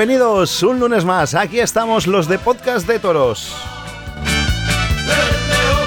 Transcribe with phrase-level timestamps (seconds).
[0.00, 1.34] Bienvenidos un lunes más.
[1.34, 3.54] Aquí estamos los de Podcast de Toros.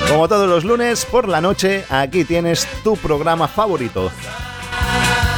[0.07, 4.11] Como todos los lunes por la noche, aquí tienes tu programa favorito.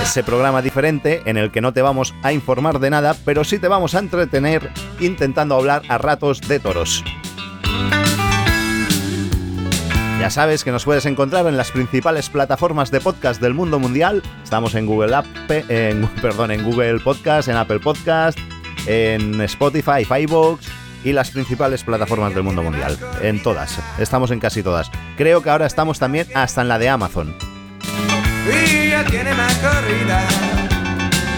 [0.03, 3.59] Ese programa diferente en el que no te vamos a informar de nada, pero sí
[3.59, 4.69] te vamos a entretener
[4.99, 7.01] intentando hablar a ratos de toros.
[10.19, 14.21] Ya sabes que nos puedes encontrar en las principales plataformas de podcast del mundo mundial.
[14.43, 18.37] Estamos en Google App, en, perdón, en Google Podcast, en Apple Podcast,
[18.85, 20.61] en Spotify, iVoox
[21.03, 22.97] y las principales plataformas del mundo mundial.
[23.21, 23.79] En todas.
[23.99, 24.89] Estamos en casi todas.
[25.17, 27.35] Creo que ahora estamos también hasta en la de Amazon.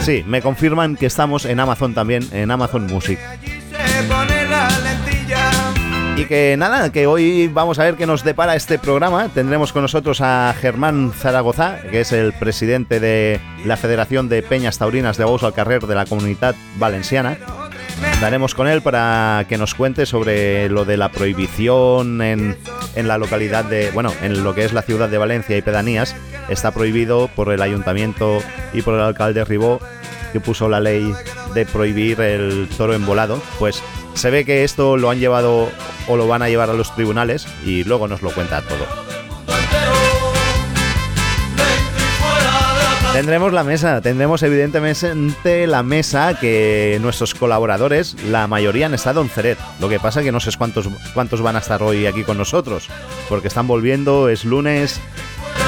[0.02, 3.20] Sí, me confirman que estamos en Amazon también, en Amazon Music.
[6.18, 9.30] Y que nada, que hoy vamos a ver qué nos depara este programa.
[9.30, 14.80] Tendremos con nosotros a Germán Zaragoza, que es el presidente de la Federación de Peñas
[14.80, 17.38] Taurinas de Bous al Carrer de la Comunidad Valenciana.
[18.20, 22.58] Daremos con él para que nos cuente sobre lo de la prohibición en,
[22.96, 26.16] en, la localidad de, bueno, en lo que es la ciudad de Valencia y pedanías.
[26.50, 28.40] Está prohibido por el ayuntamiento
[28.74, 29.80] y por el alcalde Ribó,
[30.34, 31.14] que puso la ley
[31.54, 33.40] de prohibir el toro envolado.
[33.60, 33.84] Pues
[34.18, 35.70] se ve que esto lo han llevado
[36.08, 38.86] o lo van a llevar a los tribunales y luego nos lo cuenta todo.
[43.14, 49.30] Tendremos la mesa, tendremos evidentemente la mesa que nuestros colaboradores, la mayoría han estado en
[49.30, 49.58] Ceret.
[49.80, 52.90] Lo que pasa que no sé cuántos, cuántos van a estar hoy aquí con nosotros,
[53.28, 55.00] porque están volviendo, es lunes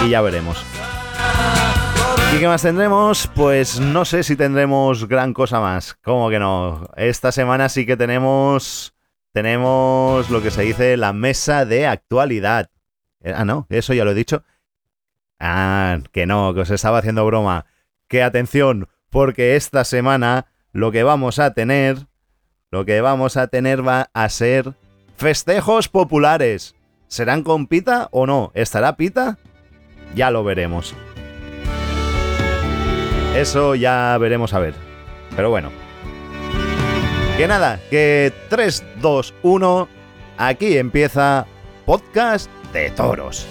[0.05, 0.63] y ya veremos.
[2.31, 3.27] ¿Y qué más tendremos?
[3.35, 5.95] Pues no sé si tendremos gran cosa más.
[5.95, 6.87] ¿Cómo que no?
[6.95, 8.93] Esta semana sí que tenemos.
[9.33, 12.69] Tenemos lo que se dice la mesa de actualidad.
[13.21, 14.43] Eh, ah, no, eso ya lo he dicho.
[15.39, 17.65] Ah, que no, que os estaba haciendo broma.
[18.07, 22.07] Que atención, porque esta semana lo que vamos a tener.
[22.71, 24.75] Lo que vamos a tener va a ser
[25.17, 26.75] festejos populares.
[27.07, 28.51] ¿Serán con pita o no?
[28.53, 29.39] ¿Estará pita?
[30.13, 30.95] Ya lo veremos.
[33.39, 34.73] Eso ya veremos a ver.
[35.33, 35.71] Pero bueno.
[37.37, 39.87] Que nada, que 3, 2, 1.
[40.37, 41.45] Aquí empieza
[41.85, 43.47] Podcast de Toros.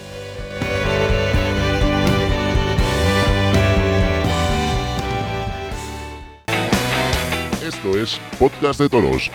[7.65, 9.31] Esto es Podcast de Toros.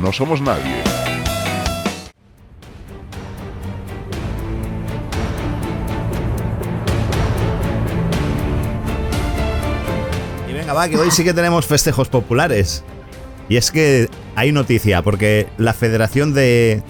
[0.00, 1.11] No somos nadie.
[10.72, 12.84] Va, que hoy sí que tenemos festejos populares.
[13.48, 16.82] Y es que hay noticia, porque la Federación de,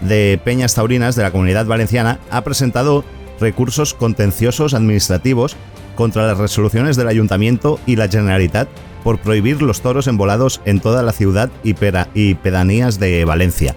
[0.00, 3.04] de Peñas Taurinas de la Comunidad Valenciana ha presentado
[3.40, 5.56] recursos contenciosos administrativos
[5.94, 8.68] contra las resoluciones del Ayuntamiento y la Generalitat
[9.02, 11.74] por prohibir los toros envolados en toda la ciudad y,
[12.14, 13.74] y, pedanías de Valencia.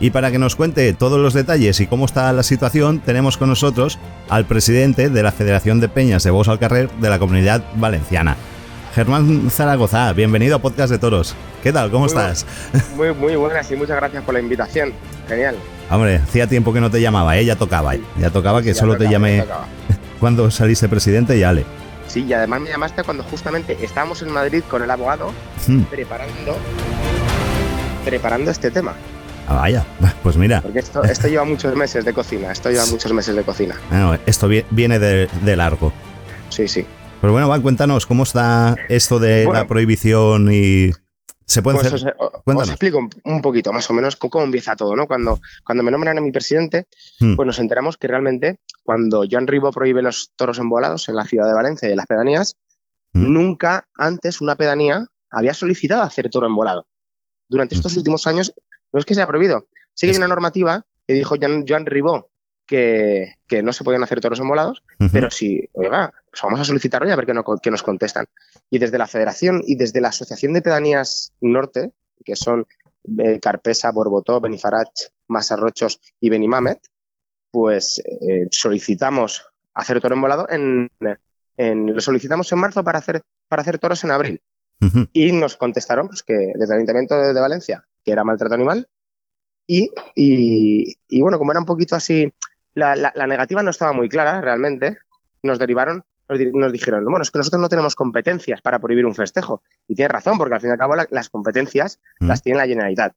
[0.00, 3.48] Y para que nos cuente todos los detalles y cómo está la situación, tenemos con
[3.48, 3.98] nosotros
[4.28, 8.36] al presidente de la Federación de Peñas de Bos al Carrer de la Comunidad Valenciana,
[8.98, 11.36] Germán Zaragoza, bienvenido a Podcast de Toros.
[11.62, 11.88] ¿Qué tal?
[11.88, 12.44] ¿Cómo estás?
[12.96, 14.92] muy, muy buenas y muchas gracias por la invitación.
[15.28, 15.54] Genial.
[15.88, 17.44] Hombre, hacía tiempo que no te llamaba, ¿eh?
[17.44, 19.44] Ya tocaba, ya tocaba que solo te llamé
[20.18, 21.64] cuando saliste presidente y ale.
[22.08, 25.32] Sí, y además me llamaste cuando justamente estábamos en Madrid con el abogado
[25.68, 25.82] hmm.
[25.82, 26.56] preparando,
[28.04, 28.94] preparando este tema.
[29.46, 29.84] Ah, vaya,
[30.24, 30.60] pues mira.
[30.60, 33.76] Porque esto, lleva muchos meses de cocina, esto lleva muchos meses de cocina.
[34.26, 35.92] esto viene de largo.
[36.48, 36.84] Sí, sí.
[37.20, 40.92] Pero bueno, va, cuéntanos, ¿cómo está esto de la prohibición y
[41.44, 42.16] se puede pues hacer?
[42.18, 45.08] Os, explico un poquito más o menos cómo empieza todo, ¿no?
[45.08, 46.86] Cuando, cuando me nombran a mi presidente,
[47.18, 47.34] hmm.
[47.34, 51.48] pues nos enteramos que realmente cuando Joan Ribó prohíbe los toros envolados en la ciudad
[51.48, 52.56] de Valencia y en las pedanías,
[53.14, 53.32] hmm.
[53.32, 56.86] nunca antes una pedanía había solicitado hacer toro envolado.
[57.48, 57.98] Durante estos hmm.
[57.98, 58.54] últimos años
[58.92, 62.30] no es que sea prohibido, sí que hay una normativa que dijo Joan, Joan Ribó
[62.68, 67.12] que, no se podían hacer toros envolados, pero si, oiga, pues vamos a solicitarlo y
[67.12, 68.26] a ver qué, nos contestan.
[68.70, 71.92] Y desde la Federación y desde la Asociación de Pedanías Norte,
[72.24, 72.66] que son
[73.18, 76.78] eh, Carpesa, Borbotó, Benifarach, Masarrochos y Benimamet,
[77.50, 80.90] pues eh, solicitamos hacer toro envolado en,
[81.56, 84.42] en, lo solicitamos en marzo para hacer, para hacer toros en abril.
[85.12, 88.88] Y nos contestaron pues, que desde el Ayuntamiento de, Valencia, que era maltrato animal,
[89.66, 92.32] y, y, bueno, como era un poquito así,
[92.78, 94.98] la, la, negativa no estaba muy clara realmente,
[95.42, 99.62] nos derivaron nos, dijeron, bueno, es que nosotros no tenemos competencias para prohibir un festejo.
[99.86, 102.26] Y tiene razón, porque al fin y al cabo las competencias mm.
[102.26, 103.14] las tiene la Generalitat.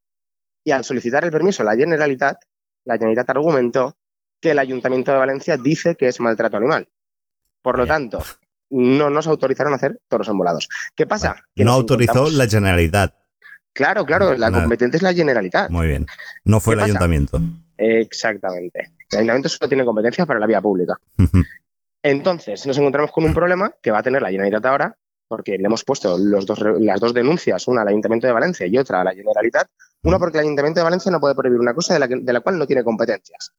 [0.64, 2.38] Y al solicitar el permiso la Generalitat,
[2.86, 3.98] la Generalitat argumentó
[4.40, 6.88] que el Ayuntamiento de Valencia dice que es maltrato animal.
[7.62, 8.24] Por lo tanto,
[8.70, 10.70] no nos autorizaron a hacer toros envolados.
[10.96, 11.44] ¿Qué pasa?
[11.56, 13.14] no autorizó la Generalitat.
[13.74, 15.70] Claro, claro, la competente es la Generalitat.
[15.70, 16.06] Muy bien.
[16.44, 17.40] No fue el ayuntamiento.
[17.82, 18.92] Exactamente.
[19.12, 21.00] El ayuntamiento solo tiene competencias para la vía pública.
[22.04, 24.96] Entonces, nos encontramos con un problema que va a tener la Generalitat ahora,
[25.28, 28.78] porque le hemos puesto los dos, las dos denuncias, una al Ayuntamiento de Valencia y
[28.78, 29.68] otra a la Generalitat.
[30.04, 32.42] Una porque el Ayuntamiento de Valencia no puede prohibir una cosa de la, de la
[32.42, 33.52] cual no tiene competencias.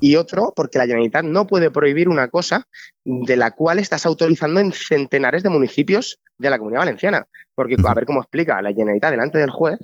[0.00, 2.66] Y otro, porque la Generalitat no puede prohibir una cosa
[3.04, 7.26] de la cual estás autorizando en centenares de municipios de la Comunidad Valenciana.
[7.54, 9.78] Porque, a ver cómo explica la Generalitat delante del juez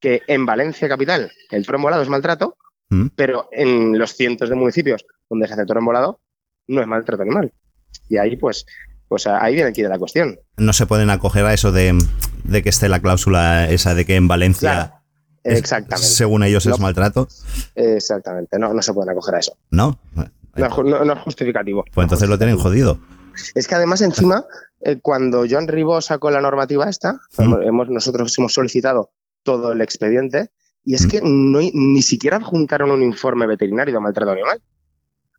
[0.00, 2.56] que en Valencia capital el toro volado es maltrato,
[3.14, 6.20] pero en los cientos de municipios donde se hace toro volado
[6.66, 7.52] no es maltrato animal.
[8.08, 8.66] Y ahí, pues,
[9.08, 10.38] pues ahí viene aquí de la cuestión.
[10.56, 11.98] No se pueden acoger a eso de,
[12.50, 14.94] que esté la cláusula esa de que en Valencia...
[15.44, 16.06] Exactamente.
[16.06, 17.26] según ellos es maltrato.
[17.74, 19.56] Exactamente, no, no se pueden acoger a eso.
[19.70, 19.98] No.
[20.14, 21.84] No, es justificativo.
[21.94, 22.98] Pues entonces lo tienen jodido.
[23.54, 24.44] Es que además encima,
[24.80, 29.12] eh, cuando John Ribó sacó la normativa esta, hemos, nosotros hemos solicitado
[29.42, 30.50] todo el expediente
[30.88, 34.62] y es que no, ni siquiera juntaron un informe veterinario de maltrato animal.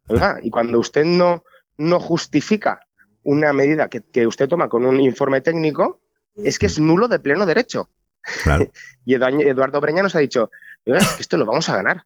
[0.07, 1.43] Oiga, y cuando usted no,
[1.75, 2.85] no justifica
[3.23, 6.01] una medida que, que usted toma con un informe técnico,
[6.35, 7.89] es que es nulo de pleno derecho.
[9.05, 10.51] y Eduardo Breña nos ha dicho,
[10.85, 12.03] esto lo vamos a ganar.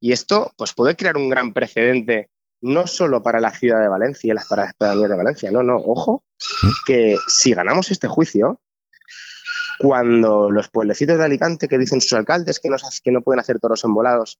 [0.00, 2.28] Y esto pues, puede crear un gran precedente,
[2.60, 6.24] no solo para la ciudad de Valencia, para las pedanías de Valencia, no, no, ojo,
[6.64, 6.68] ¿Mm?
[6.84, 8.60] que si ganamos este juicio,
[9.80, 13.58] cuando los pueblecitos de Alicante que dicen sus alcaldes que no, que no pueden hacer
[13.58, 14.38] toros envolados,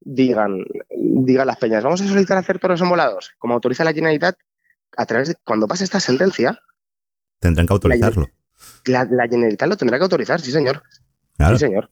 [0.00, 4.36] digan, digan las peñas, vamos a solicitar hacer toros envolados, como autoriza la Generalitat,
[4.96, 6.58] a través de, cuando pase esta sentencia,
[7.38, 8.28] tendrán que autorizarlo
[8.86, 10.82] la, la, Generalitat lo tendrá que autorizar, sí, señor.
[11.38, 11.90] Sí, señor.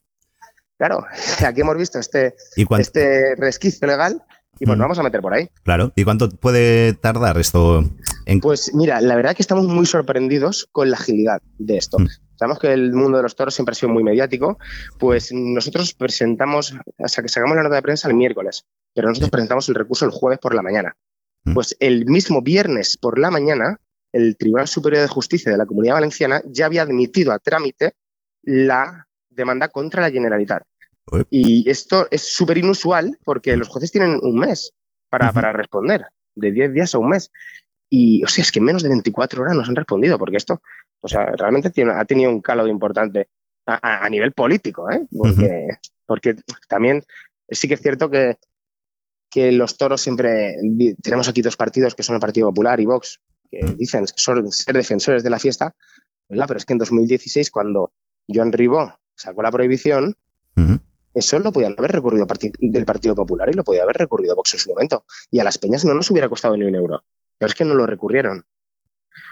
[0.78, 1.04] Claro,
[1.46, 2.34] aquí hemos visto este,
[2.78, 4.22] este resquicio legal
[4.58, 5.48] y pues nos vamos a meter por ahí.
[5.62, 5.92] Claro.
[5.94, 7.84] ¿Y cuánto puede tardar esto?
[8.26, 8.40] En...
[8.40, 11.98] Pues mira, la verdad es que estamos muy sorprendidos con la agilidad de esto.
[11.98, 12.08] Mm.
[12.40, 14.56] Sabemos que el mundo de los toros siempre ha sido muy mediático,
[14.98, 18.64] pues nosotros presentamos, o sea, que sacamos la nota de prensa el miércoles,
[18.94, 20.96] pero nosotros presentamos el recurso el jueves por la mañana.
[21.44, 21.52] Mm.
[21.52, 23.78] Pues el mismo viernes por la mañana
[24.10, 27.92] el Tribunal Superior de Justicia de la Comunidad Valenciana ya había admitido a trámite
[28.40, 30.62] la demanda contra la Generalitat.
[31.28, 34.72] Y esto es súper inusual porque los jueces tienen un mes
[35.10, 37.30] para, para responder, de 10 días a un mes.
[37.90, 40.62] Y, o sea, es que en menos de 24 horas nos han respondido, porque esto,
[41.00, 43.28] o sea, realmente tiene, ha tenido un calado importante
[43.66, 45.06] a, nivel político, ¿eh?
[45.10, 45.68] Porque,
[46.06, 46.36] porque
[46.68, 47.04] también
[47.48, 48.36] sí que es cierto que,
[49.30, 50.56] que los toros siempre,
[51.02, 53.20] tenemos aquí dos partidos que son el Partido Popular y Vox,
[53.50, 54.42] que dicen ser
[54.72, 55.74] defensores de la fiesta,
[56.28, 57.92] pero es que en 2016, cuando
[58.28, 60.16] Joan Ribó sacó la prohibición,
[61.12, 62.26] eso lo podían haber recurrido
[62.60, 65.04] del Partido Popular y lo podía haber recurrido Vox en su momento.
[65.30, 67.02] Y a las peñas no nos hubiera costado ni un euro.
[67.36, 68.44] Pero es que no lo recurrieron.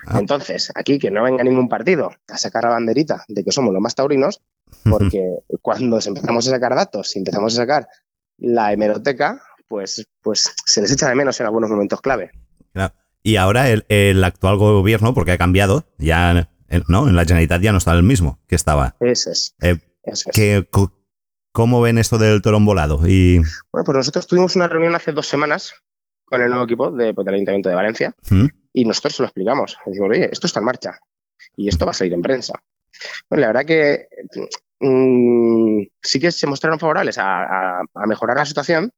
[0.06, 0.18] Ah.
[0.18, 3.82] Entonces, aquí que no venga ningún partido a sacar la banderita de que somos los
[3.82, 4.40] más taurinos,
[4.88, 7.88] porque cuando empezamos a sacar datos y empezamos a sacar
[8.38, 12.30] la hemeroteca, pues, pues se les echa de menos en algunos momentos clave.
[12.72, 12.94] Claro.
[13.22, 16.48] Y ahora el, actual gobierno, porque ha cambiado, ya
[16.88, 17.08] ¿no?
[17.08, 18.96] en la Generalitat ya no está el mismo que estaba.
[19.00, 19.54] Eso es.
[19.60, 20.64] Eh,
[21.52, 23.00] ¿Cómo ven esto del torón volado?
[23.06, 23.38] Y...
[23.72, 25.74] Bueno, pues nosotros tuvimos una reunión hace dos semanas
[26.24, 28.46] con el nuevo equipo de, pues, del Ayuntamiento de Valencia ¿Mm?
[28.72, 29.78] Y nosotros se lo explicamos.
[29.86, 30.98] Decimos, oye, esto está en marcha
[31.56, 32.54] y esto va a salir en prensa.
[33.28, 34.08] Bueno, la verdad que
[34.80, 38.92] mm, sí que se mostraron favorables a, mejorar la situación,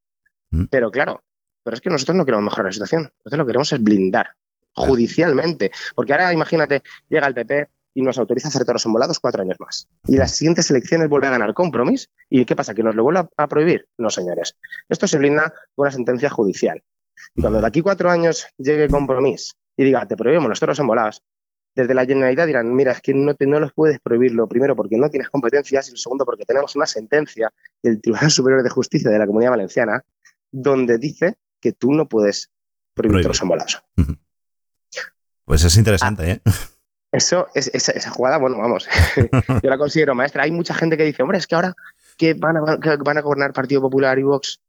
[0.51, 0.65] ¿Mm?
[0.71, 1.23] pero claro,
[1.63, 3.03] pero es que nosotros no queremos mejorar la situación.
[3.03, 4.31] Nosotros lo que queremos es blindar
[4.75, 5.71] judicialmente.
[5.95, 9.59] Porque ahora imagínate, llega el PP y nos autoriza a hacer toros envolados cuatro años
[9.59, 9.89] más.
[10.07, 12.09] Y las siguientes elecciones vuelve a ganar compromiso.
[12.29, 12.75] ¿Y qué pasa?
[12.75, 13.89] ¿Que nos lo vuelve a prohibir?
[13.99, 14.57] No, señores.
[14.89, 16.83] Esto se blinda con una sentencia judicial.
[17.35, 21.23] Y cuando de aquí cuatro años llegue compromiso y diga, te prohibimos los toros envolados,
[21.75, 24.75] desde la Generalidad dirán, mira, es que no, te, no los puedes prohibir, lo primero
[24.75, 28.71] porque no tienes competencias y lo segundo porque tenemos una sentencia del Tribunal Superior de
[28.71, 30.05] Justicia de la Comunidad Valenciana
[30.51, 32.51] donde dice que tú no puedes
[32.95, 33.83] prohibir los embolados.
[35.45, 36.41] Pues es interesante, ah, ¿eh?
[37.13, 38.89] Eso, es, esa, jugada, bueno, vamos,
[39.63, 40.45] yo la considero maestra.
[40.45, 41.75] Hay mucha gente que dice, hombre, es que ahora
[42.17, 42.61] que van a,
[43.03, 44.61] van a gobernar Partido Popular y Vox,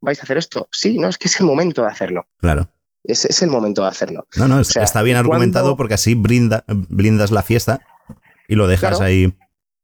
[0.00, 0.68] ¿vais a hacer esto?
[0.72, 2.26] Sí, no, es que es el momento de hacerlo.
[2.38, 2.68] Claro.
[3.04, 4.26] Es, es el momento de hacerlo.
[4.36, 7.80] No, no, está bien argumentado porque así brinda, blindas la fiesta
[8.48, 9.36] y lo dejas ahí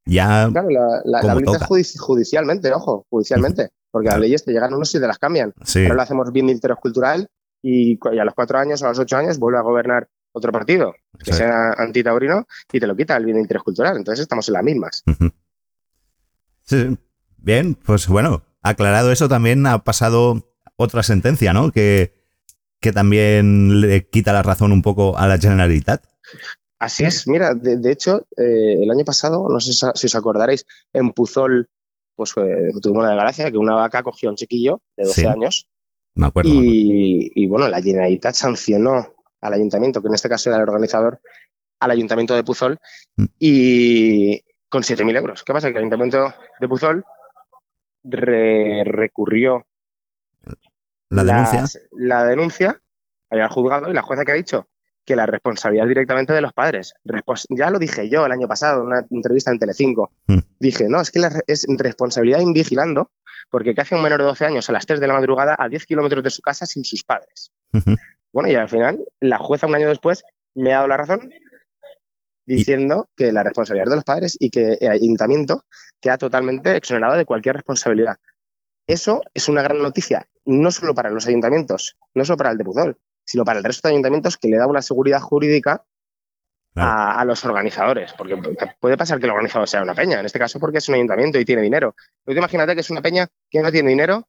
[0.04, 0.48] ya.
[0.50, 1.66] Claro, la, la, blindas
[1.98, 3.70] judicialmente, ojo, judicialmente.
[3.90, 5.52] Porque las leyes te llegan unos y te las cambian.
[5.74, 7.28] Ahora lo hacemos bien de interés cultural
[7.60, 10.94] y, a los cuatro años o a los ocho años vuelve a gobernar otro partido
[11.22, 13.96] que sea antitaurino y te lo quita el bien de interés cultural.
[13.96, 15.04] Entonces estamos en las mismas.
[16.62, 16.98] Sí,
[17.36, 21.70] bien, pues bueno, aclarado eso también ha pasado otra sentencia, ¿no?
[21.72, 22.12] Que,
[22.80, 26.04] que también le quita la razón un poco a la Generalitat.
[26.78, 31.12] Así es, mira, de, hecho, eh, el año pasado, no sé si os acordaréis, en
[31.12, 31.70] Puzol,
[32.16, 35.68] pues eh, tuvimos la desgracia que una vaca cogió a un chiquillo de 12 años.
[36.16, 36.50] Me acuerdo.
[36.52, 41.20] Y, bueno, la Generalitat sancionó al ayuntamiento, que en este caso era el organizador,
[41.78, 42.78] al ayuntamiento de Puzol,
[43.16, 43.24] mm.
[43.38, 45.44] y con 7.000 euros.
[45.44, 45.68] ¿Qué pasa?
[45.68, 47.04] Que el ayuntamiento de Puzol
[48.04, 49.66] recurrió
[51.08, 52.80] la denuncia, la, denuncia
[53.30, 54.68] al juzgado y la jueza que ha dicho
[55.04, 56.94] que la responsabilidad directamente de los padres.
[57.50, 60.12] ya lo dije yo el año pasado en una entrevista en Telecinco.
[60.26, 60.38] Mm.
[60.60, 63.10] Dije, no, es que es responsabilidad invigilando,
[63.50, 65.68] porque ¿qué hace un menor de 12 años a las 3 de la madrugada a
[65.68, 67.52] 10 kilómetros de su casa sin sus padres?
[68.32, 71.30] Bueno, y al final la jueza un año después me ha dado la razón
[72.46, 75.64] diciendo que la responsabilidad de los padres y que el ayuntamiento
[76.00, 78.16] queda totalmente exonerado de cualquier responsabilidad.
[78.86, 82.64] Eso es una gran noticia, no solo para los ayuntamientos, no solo para el de
[82.64, 85.84] Puzol, sino para el resto de ayuntamientos que le da una seguridad jurídica
[86.74, 88.12] a, los organizadores.
[88.14, 88.36] Porque
[88.80, 91.38] puede pasar que el organizador sea una peña, en este caso porque es un ayuntamiento
[91.38, 91.94] y tiene dinero.
[92.24, 94.28] Pero imagínate que es una peña que no tiene dinero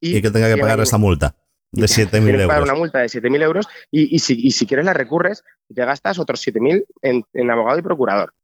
[0.00, 1.36] y, que tenga que pagar esa multa
[1.72, 2.46] de 7.000 euros.
[2.46, 6.84] pagar una multa de 7.000 euros y, si, quieres la recurres, te gastas otros 7.000
[7.02, 8.34] en, en abogado y procurador.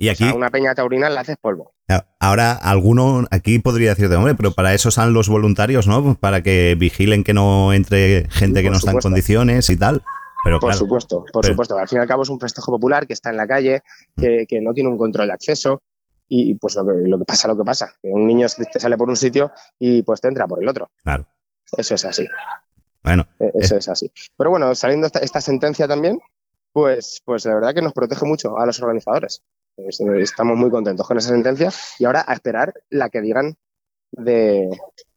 [0.00, 0.24] Y aquí.
[0.24, 1.74] una peña taurina la haces polvo.
[2.18, 6.14] Ahora, alguno aquí podría decirte, hombre, pero para eso están los voluntarios, ¿no?
[6.14, 10.02] Para que vigilen que no entre gente que no está en condiciones y tal.
[10.42, 11.76] Pero por supuesto, por supuesto.
[11.76, 13.82] Al fin y al cabo es un festejo popular que está en la calle,
[14.16, 15.82] que, no tiene un control de acceso.
[16.28, 17.92] Y pues lo que, lo que pasa, lo que pasa.
[18.00, 20.90] Que un niño te sale por un sitio y pues te entra por el otro.
[21.02, 21.26] Claro.
[21.76, 22.28] Eso es así.
[23.02, 23.26] Bueno.
[23.38, 24.10] E, eso es así.
[24.36, 26.18] Pero bueno, saliendo esta, esta sentencia también,
[26.72, 29.42] pues, pues la verdad que nos protege mucho a los organizadores.
[29.76, 33.56] Estamos muy contentos con esa sentencia y ahora a esperar la que digan
[34.12, 34.68] de,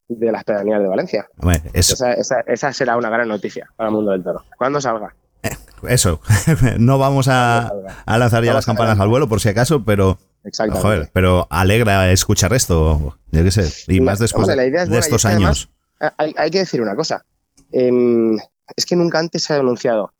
[0.08, 1.28] las pedanías de Valencia.
[1.74, 4.44] esa, será una gran noticia para el mundo del toro.
[4.58, 5.16] Cuando salga.
[5.44, 5.58] Eh,
[5.90, 6.22] eso,
[6.80, 7.72] no vamos a,
[8.06, 10.18] lanzar ya las campanas al vuelo por si acaso, pero
[10.82, 15.70] Joder, pero alegra escuchar esto, yo qué sé, y más después de estos años.
[16.18, 17.26] Hay, que decir una cosa,
[17.72, 18.38] em,
[18.76, 20.14] es que nunca antes se ha denunciado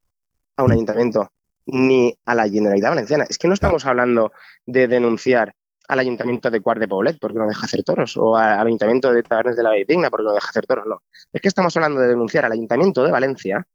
[0.56, 1.32] a un ayuntamiento
[1.66, 3.26] ni a la Generalitat Valenciana.
[3.30, 4.32] Es que no estamos hablando
[4.66, 5.56] de denunciar
[5.88, 9.24] al Ayuntamiento de Cuart de Poblet porque no deja hacer toros, o al Ayuntamiento de
[9.24, 11.02] Tabernes de la Digna porque no deja hacer toros, no.
[11.32, 13.66] Es que estamos hablando de denunciar al Ayuntamiento de Valencia,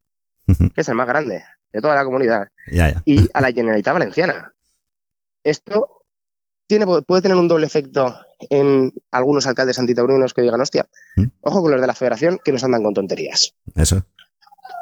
[0.47, 2.49] que es el más grande de toda la comunidad,
[3.05, 4.53] y a la Generalitat Valenciana.
[5.45, 5.98] Esto
[6.69, 8.15] tiene, puede tener un doble efecto
[8.51, 10.89] en algunos alcaldes antitaurinos que digan, hostia,
[11.41, 13.55] ojo con los de la federación que nos andan con tonterías.
[13.75, 14.05] Eso.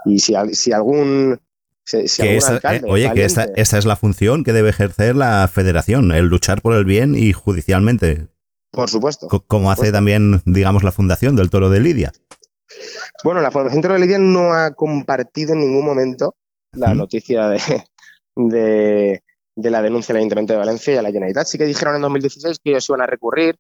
[0.05, 1.41] Y si, si algún
[1.93, 6.61] eh, oye, que esta, esta, es la función que debe ejercer la federación, el luchar
[6.61, 8.27] por el bien y judicialmente.
[8.73, 9.29] Por supuesto.
[9.47, 12.13] como hace también, digamos, la fundación del Toro de Lidia.
[13.23, 16.35] Bueno, la Fundación Toro de Lidia no ha compartido en ningún momento
[16.73, 17.61] la noticia de,
[18.35, 19.23] de,
[19.57, 21.47] la denuncia del Ayuntamiento de Valencia y a la Generalitat.
[21.47, 23.57] Sí que dijeron en 2016 que ellos iban a recurrir,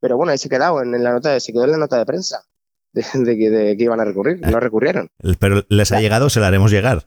[0.00, 2.44] pero bueno, ahí se, quedado en, la nota se quedó en la nota de prensa
[2.92, 4.40] de, que, iban a recurrir.
[4.40, 5.10] No recurrieron.
[5.38, 7.04] Pero les ha llegado, se la haremos llegar.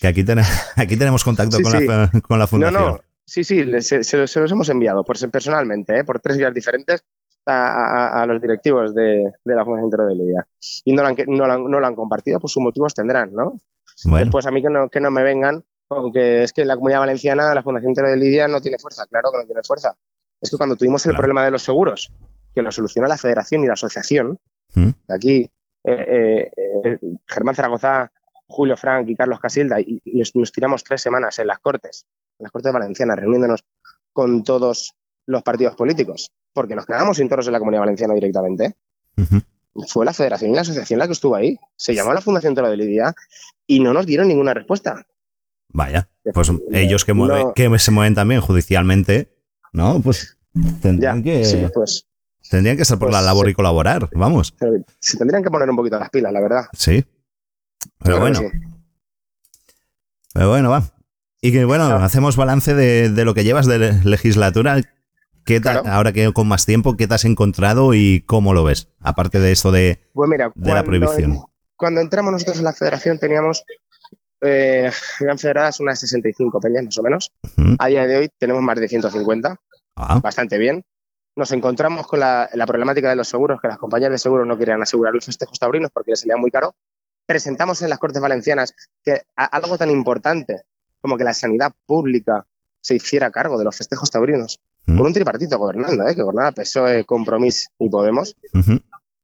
[0.00, 0.24] Que aquí,
[0.76, 2.82] aquí tenemos contacto con, La, con, la, fundación.
[2.82, 3.00] No, no.
[3.26, 6.04] Sí, sí, se, los hemos enviado por, personalmente, ¿eh?
[6.04, 7.04] por tres días diferentes
[7.46, 10.46] a, los directivos de, la Fundación Toro de Lidia.
[10.84, 13.54] Y no lo, han, no, lo han, compartido, pues sus motivos tendrán, ¿no?
[14.04, 14.26] Bueno.
[14.26, 15.64] Después a mí que no, que no me vengan,
[15.96, 19.30] aunque es que la comunidad valenciana, la Fundación Toro de Lidia no tiene fuerza, claro
[19.32, 19.96] que no tiene fuerza.
[20.40, 22.12] Es que cuando tuvimos el problema de los seguros,
[22.54, 24.38] que lo solucionó la federación y la asociación,
[24.74, 24.90] ¿Mm?
[25.08, 25.50] Aquí,
[25.84, 28.10] eh, eh, Germán Zaragoza,
[28.46, 30.00] Julio Frank y Carlos Casilda, y,
[30.34, 32.06] nos tiramos tres semanas en las Cortes,
[32.38, 33.64] en las Cortes Valencianas, reuniéndonos
[34.12, 34.94] con todos
[35.26, 38.76] los partidos políticos, porque nos quedamos sin toros en la Comunidad Valenciana directamente.
[39.88, 41.58] Fue la Federación y la Asociación la que estuvo ahí.
[41.76, 43.14] Se llamó la Fundación Toro de Lidia
[43.66, 45.06] y no nos dieron ninguna respuesta.
[45.74, 47.12] Vaya, pues ellos que,
[47.54, 49.28] que se mueven también judicialmente,
[49.72, 50.00] ¿no?
[50.00, 50.38] Pues
[50.80, 51.68] tendrán que...
[51.74, 52.06] pues,
[52.50, 54.54] Tendrían que estar por la pues labor y colaborar, vamos.
[55.00, 56.66] Se tendrían que poner un poquito las pilas, la verdad.
[56.74, 57.04] Sí.
[58.02, 58.40] Pero, bueno.
[60.32, 60.84] Pero bueno, va.
[61.40, 64.80] Y que bueno, hacemos balance de, lo que llevas de legislatura.
[65.44, 68.88] ¿Qué Ahora que con más tiempo, ¿qué te has encontrado y cómo lo ves?
[69.00, 71.40] Aparte de esto de, pues mira, de la prohibición.
[71.76, 73.64] cuando entramos nosotros en la federación teníamos,
[74.44, 77.32] eh, eran federadas unas 65 peñas más o menos.
[77.78, 79.56] A día de hoy tenemos más de 150.
[79.96, 80.20] Ah.
[80.22, 80.84] Bastante bien
[81.36, 84.82] nos encontramos con la, problemática de los seguros, que las compañías de seguros no querían
[84.82, 86.74] asegurar los festejos taurinos porque les salía muy caro.
[87.26, 90.62] Presentamos en las Cortes Valencianas que algo tan importante
[91.00, 92.46] como que la sanidad pública
[92.80, 96.14] se hiciera cargo de los festejos taurinos, con un tripartito gobernando, ¿eh?
[96.14, 98.36] que gobernaba PSOE, Compromís y Podemos,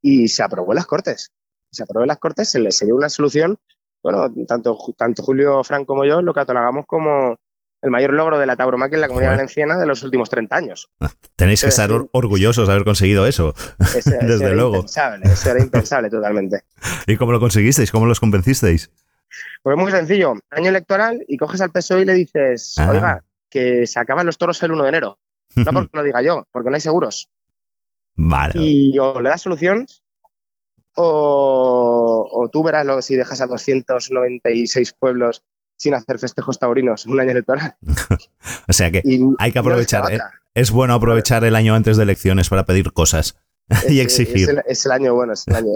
[0.00, 1.30] y se aprobó en las Cortes.
[1.70, 3.58] Se aprobó en las Cortes, se le dio una solución,
[4.02, 7.38] bueno, tanto, tanto Julio Frank como yo lo catalogamos como
[7.82, 10.90] el mayor logro de la tauromaquia en la comunidad valenciana de los últimos 30 años.
[11.36, 13.54] Tenéis que estar orgullosos de haber conseguido eso.
[13.78, 14.76] Desde era luego.
[14.76, 16.64] Impensable, eso era impensable totalmente.
[17.06, 17.90] ¿Y cómo lo conseguisteis?
[17.90, 18.90] ¿Cómo los convencisteis?
[19.62, 20.34] Pues muy sencillo.
[20.50, 22.90] Año electoral y coges al PSOE y le dices, ah.
[22.90, 25.18] oiga, que se acaban los toros el 1 de enero.
[25.56, 27.30] No porque lo diga yo, porque no hay seguros.
[28.14, 28.52] Vale.
[28.56, 29.86] Y o le das solución
[30.96, 35.42] o, tú verás lo, si dejas a 296 pueblos
[35.76, 37.76] sin hacer festejos taurinos un año electoral.
[38.68, 39.02] o sea que
[39.38, 40.12] hay que aprovechar.
[40.12, 40.18] ¿eh?
[40.54, 43.36] Es bueno aprovechar el año antes de elecciones para pedir cosas
[43.88, 44.62] y exigir.
[44.66, 45.66] Es el, año bueno, es el año,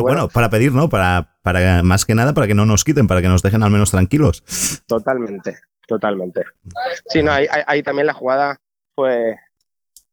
[0.00, 0.28] bueno.
[0.28, 0.88] para pedir, ¿no?
[0.88, 3.70] Para, para más que nada para que no nos quiten, para que nos dejen al
[3.70, 4.42] menos tranquilos.
[4.86, 6.42] Totalmente, totalmente.
[7.08, 8.58] Sí, no, ahí, también la jugada
[8.94, 9.36] fue,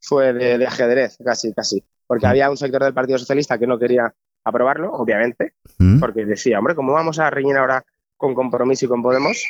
[0.01, 1.83] fue de, ajedrez, casi, casi.
[2.05, 2.29] Porque mm.
[2.29, 4.13] había un sector del Partido Socialista que no quería
[4.49, 5.99] aprobarlo, obviamente, mm.
[5.99, 7.83] porque decía, hombre, ¿cómo vamos a reñir ahora
[8.17, 9.43] con compromiso y con Podemos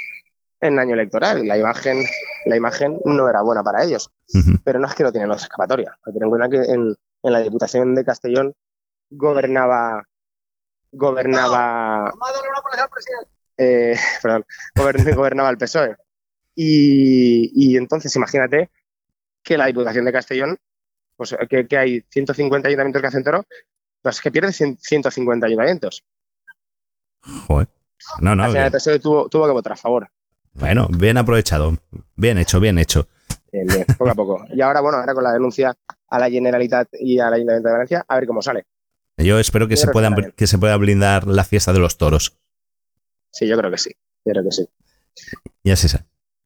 [0.62, 1.48] en año electoral?
[1.48, 2.04] La imagen,
[2.46, 4.12] la imagen no era buena para ellos.
[4.64, 5.98] Pero no es que no tienen escapatoria.
[6.06, 8.54] Ten en cuenta que en, en la Diputación de Castellón
[9.10, 10.04] gobernaba
[10.92, 12.12] gobernaba
[13.58, 14.46] eh, perdón,
[15.16, 15.96] gobernaba el PSOE
[16.56, 18.70] y, entonces imagínate
[19.44, 20.58] que la Diputación de Castellón
[21.16, 23.46] pues que, hay 150 ayuntamientos que hacen toro
[24.02, 26.04] pues que pierde 150 ayuntamientos
[27.48, 27.68] Joder.
[28.22, 30.10] no, no, el PSOE tuvo, tuvo que votar a favor
[30.54, 31.78] bueno, bien aprovechado
[32.16, 33.08] bien hecho, bien hecho
[33.52, 35.76] bien, poco a poco y ahora bueno, ahora con la denuncia
[36.10, 38.66] a la Generalitat y al Ayuntamiento de Valencia a ver cómo sale.
[39.18, 42.38] Yo espero que, se, puedan, que se pueda blindar la fiesta de los toros.
[43.32, 43.92] Sí, yo creo que sí.
[44.26, 44.70] Yo creo que sí.
[45.64, 46.00] Y así es.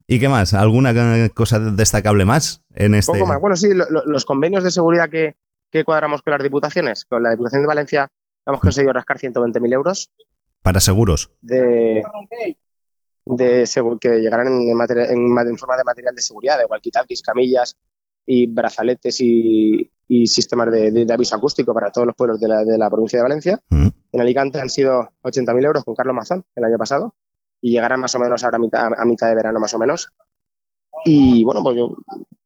[0.08, 0.54] ¿Y qué más?
[0.54, 3.14] ¿Alguna cosa destacable más en este?
[3.14, 3.40] Poco más.
[3.40, 5.36] Bueno, sí, los convenios de seguridad que,
[5.84, 7.06] cuadramos con las diputaciones.
[7.06, 8.08] Con la Diputación de Valencia
[8.46, 10.12] hemos conseguido rascar 120.000 euros.
[10.62, 11.32] ¿Para seguros?
[11.42, 12.04] De,
[13.26, 17.76] de que llegarán en, forma de material de seguridad, de walkie-talkies, camillas,
[18.26, 19.90] y brazaletes y,
[20.26, 23.60] sistemas de, aviso acústico para todos los pueblos de la, provincia de Valencia.
[23.70, 23.88] Mm.
[24.12, 27.16] En Alicante han sido 80.000 euros con Carlos Mazón el año pasado
[27.62, 30.14] y llegarán más o menos ahora a mitad, a mitad de verano más o menos.
[31.06, 31.96] Y bueno, pues yo,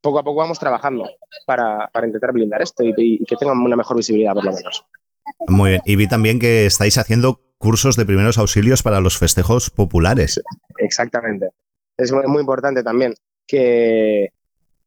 [0.01, 1.09] poco a poco vamos trabajando
[1.45, 4.85] para, intentar blindar esto y, que tengan una mejor visibilidad por lo menos.
[5.47, 5.81] Muy bien.
[5.85, 10.41] Y vi también que estáis haciendo cursos de primeros auxilios para los festejos populares.
[10.77, 11.49] Exactamente.
[11.97, 14.31] Es muy importante también que,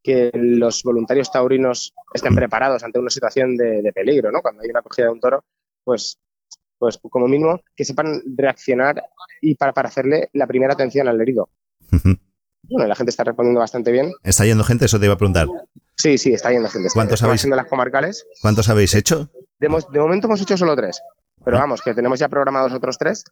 [0.02, 4.40] que los voluntarios taurinos estén preparados ante una situación de, peligro, ¿no?
[4.40, 5.44] Cuando hay una acogida de un toro,
[5.84, 6.18] pues,
[6.78, 9.02] pues como mínimo que sepan reaccionar
[9.40, 11.50] y para, para hacerle la primera atención al herido.
[12.62, 14.12] Bueno, la gente está respondiendo bastante bien.
[14.22, 14.84] ¿Está yendo gente?
[14.84, 15.48] Eso te iba a preguntar.
[15.96, 16.88] Sí, sí, está yendo gente.
[16.92, 18.26] ¿Cuántos habéis, las comarcales.
[18.40, 19.30] ¿Cuántos habéis hecho?
[19.58, 21.00] de momento hemos hecho solo tres.
[21.44, 23.24] Pero vamos, que tenemos ya programados otros tres.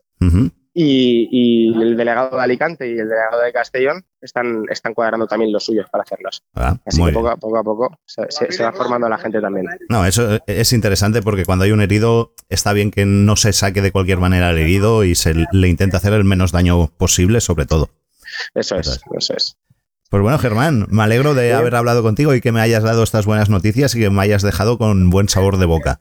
[0.73, 5.65] y, el delegado de Alicante y el delegado de Castellón están, están cuadrando también los
[5.65, 6.43] suyos para hacerlos.
[6.55, 9.67] Ah, Así que poco, a poco se, va formando la gente también.
[9.89, 13.83] No, eso es interesante porque cuando hay un herido está bien que no se saque
[13.83, 17.67] de cualquier manera el herido y se le intenta hacer el menos daño posible, sobre
[17.67, 17.91] todo.
[18.55, 19.57] Eso es, eso es.
[20.11, 23.27] Pues bueno, Germán, me alegro de haber hablado contigo y que me hayas dado estas
[23.27, 25.99] buenas noticias y que me hayas dejado con buen sabor de boca.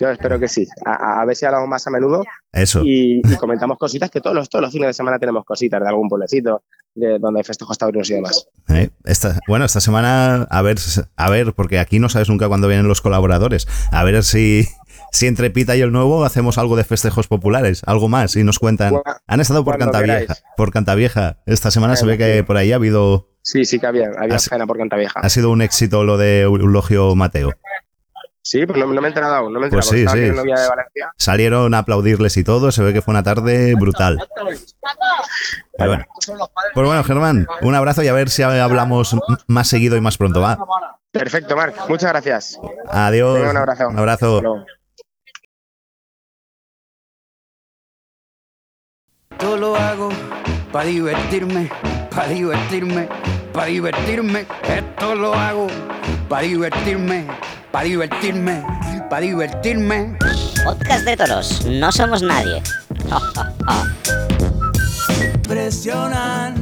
[0.00, 0.66] Yo espero que sí.
[0.84, 2.24] A, ver si hablamos más a menudo.
[2.52, 2.82] Eso.
[2.84, 6.08] Y, comentamos cositas que todos los, todos los fines de semana tenemos cositas de algún
[6.08, 6.62] pueblecito,
[6.94, 8.46] de donde hay festejos taurinos y demás.
[8.68, 10.78] Eh, esta, bueno, esta semana, a ver,
[11.16, 13.66] a ver, porque aquí no sabes nunca cuándo vienen los colaboradores.
[13.90, 14.66] A ver si,
[15.12, 18.58] si entre Pita y el nuevo hacemos algo de festejos populares, algo más, y nos
[18.58, 18.94] cuentan.
[19.26, 21.38] Han estado por Cantavieja, por Cantavieja.
[21.46, 23.28] Esta semana se ve que por ahí ha habido.
[23.42, 25.20] Sí, sí que había, había ha, por Cantavieja.
[25.20, 27.52] Ha sido un éxito lo de Eulogio Mateo.
[28.44, 29.88] Sí, pues no, me he enterado aún, no me he enterado.
[29.88, 30.32] Pues sí, sí.
[31.16, 34.18] Salieron a aplaudirles y todo, se ve que fue una tarde brutal.
[35.78, 36.04] bueno.
[36.74, 39.14] Pues bueno, Germán, un abrazo y a ver si hablamos
[39.46, 40.58] más seguido y más pronto, ¿va?
[41.12, 42.58] Perfecto, Marc, muchas gracias.
[42.88, 43.38] Adiós.
[43.38, 43.88] un abrazo.
[43.88, 44.64] Un abrazo.
[49.42, 50.08] Todo lo hago
[50.72, 51.68] para divertirme,
[52.10, 53.08] para divertirme,
[53.52, 54.46] para divertirme.
[54.66, 55.66] Esto lo hago
[56.28, 57.26] para divertirme
[57.72, 58.62] para divertirme,
[59.08, 60.16] para divertirme.
[60.62, 62.62] Podcast de toros, no somos nadie.
[65.48, 66.54] Presionan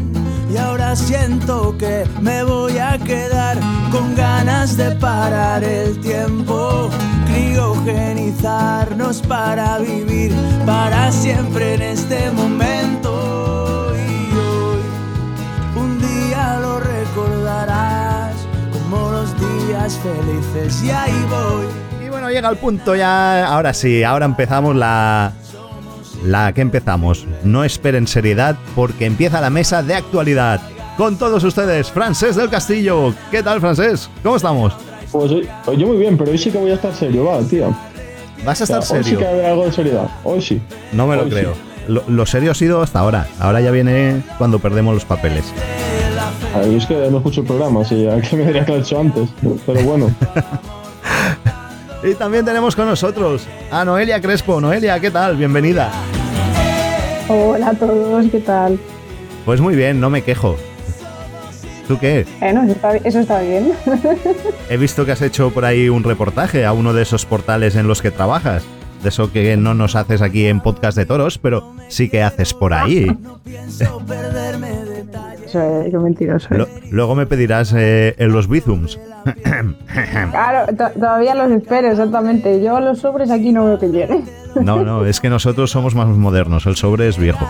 [0.53, 3.59] y ahora siento que me voy a quedar
[3.91, 6.89] con ganas de parar el tiempo,
[7.33, 10.33] criogenizarnos para vivir
[10.67, 13.93] para siempre en este momento.
[13.97, 14.81] Y hoy
[15.77, 18.01] un día lo recordarás
[19.69, 21.67] días felices y ahí voy.
[22.05, 23.47] Y bueno, llega el punto ya.
[23.47, 25.33] Ahora sí, ahora empezamos la.
[26.25, 27.27] La que empezamos.
[27.45, 30.61] No esperen seriedad porque empieza la mesa de actualidad.
[30.99, 33.15] con todos ustedes, Francés del Castillo.
[33.31, 34.11] ¿Qué tal, Francés?
[34.23, 34.75] ¿Cómo estamos?
[35.13, 37.75] Pues hoy, yo muy bien, pero hoy sí que voy a estar serio, va, tío.
[38.45, 39.19] ¿Vas a estar O sea, Hoy sí serio?
[39.19, 40.09] que va a haber algo de seriedad.
[40.25, 40.61] Hoy sí.
[40.93, 41.55] No me lo Hoy creo.
[41.55, 41.61] sí.
[41.89, 43.27] Lo, lo serio ha sido hasta ahora.
[43.41, 45.45] Ahora ya viene cuando perdemos los papeles.
[46.55, 48.81] A ver, es que no escucho el programa, así que me diría que lo he
[48.81, 49.29] hecho antes.
[49.67, 50.11] Pero bueno,
[52.03, 54.59] Y también tenemos con nosotros a Noelia Crespo.
[54.61, 55.37] Noelia, ¿qué tal?
[55.37, 55.91] Bienvenida.
[57.29, 58.79] Hola a todos, ¿qué tal?
[59.45, 60.57] Pues muy bien, no me quejo.
[61.91, 62.25] ¿Tú qué?
[62.39, 63.73] Bueno, eso está, eso está bien.
[64.69, 67.89] He visto que has hecho por ahí un reportaje a uno de esos portales en
[67.89, 68.63] los que trabajas.
[69.03, 72.55] De eso que no nos haces aquí en Podcast de Toros, pero sí que haces
[72.55, 73.11] por ahí.
[75.45, 76.47] Eso es, qué mentiroso.
[76.55, 79.01] Lo- luego me pedirás eh, en los Bizums.
[80.31, 82.63] Claro, to- todavía los espero, exactamente.
[82.63, 84.25] Yo los sobres aquí no veo que lleguen.
[84.63, 86.67] No, no, es que nosotros somos más modernos.
[86.67, 87.45] El sobre es viejo.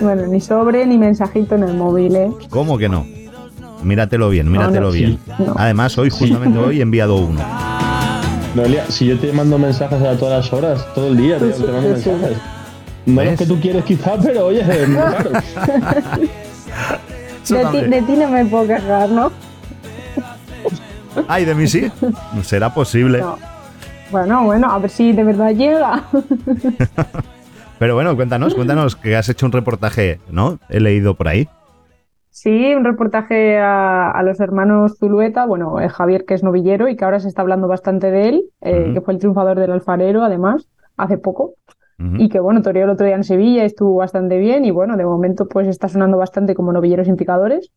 [0.00, 2.30] Bueno, ni sobre ni mensajito en el móvil, ¿eh?
[2.50, 3.04] ¿Cómo que no?
[3.82, 5.18] Míratelo bien, míratelo no, bien.
[5.24, 5.54] sí, no.
[5.56, 7.40] Además, hoy, justamente hoy, he enviado uno.
[8.54, 11.62] Noelia, si yo te mando mensajes a todas las horas, todo el día, tío, Sí,
[11.62, 12.10] te mando sí, sí.
[12.10, 12.38] mensajes.
[13.06, 13.30] No ¿Ves?
[13.30, 14.96] los que tú quieres quizá, pero oye, muy.
[17.42, 17.90] Eso De ti, también.
[17.90, 19.32] de ti no me puedo quejar, ¿no?
[21.28, 21.90] Ay, de mí sí.
[22.42, 23.18] Será posible.
[23.20, 23.36] No.
[24.10, 26.04] Bueno, bueno, a ver si de verdad llega.
[27.78, 30.58] Pero bueno, cuéntanos, cuéntanos que has hecho un reportaje, ¿no?
[30.68, 31.48] He leído por ahí.
[32.42, 36.96] Sí, un reportaje a, a los hermanos Zulueta, bueno, eh, Javier que es novillero y
[36.96, 40.24] que ahora se está hablando bastante de él, eh, que fue el triunfador del alfarero
[40.24, 41.54] además, hace poco.
[42.18, 45.04] Y que bueno, toreó el otro día en Sevilla, estuvo bastante bien y bueno, de
[45.04, 47.70] momento pues está sonando bastante como novilleros sin picadores.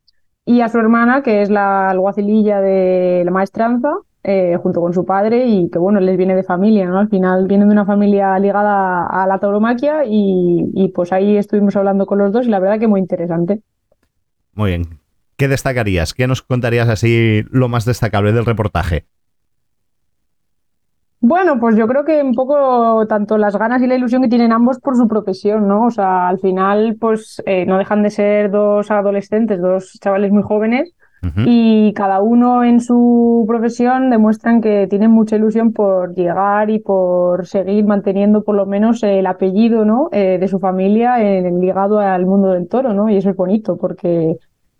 [0.45, 5.05] Y a su hermana, que es la alguacililla de la maestranza, eh, junto con su
[5.05, 6.97] padre y que bueno, les viene de familia, ¿no?
[6.97, 11.75] Al final vienen de una familia ligada a la tauromaquia y, y pues ahí estuvimos
[11.75, 13.61] hablando con los dos y la verdad que muy interesante.
[14.55, 14.99] Muy bien.
[15.37, 16.13] ¿Qué destacarías?
[16.13, 19.05] ¿Qué nos contarías así lo más destacable del reportaje?
[21.19, 24.51] Bueno, pues yo creo que un poco tanto las ganas y la ilusión que tienen
[24.51, 25.85] ambos por su profesión, ¿no?
[25.87, 30.43] O sea, al final, pues eh, no dejan de ser dos adolescentes, dos chavales muy
[30.43, 30.93] jóvenes,
[31.43, 37.47] y cada uno en su profesión demuestran que tienen mucha ilusión por llegar y por
[37.47, 40.09] seguir manteniendo por lo menos el apellido, ¿no?
[40.11, 43.09] eh, de su familia en- ligado al mundo del toro, ¿no?
[43.09, 44.37] Y eso es bonito porque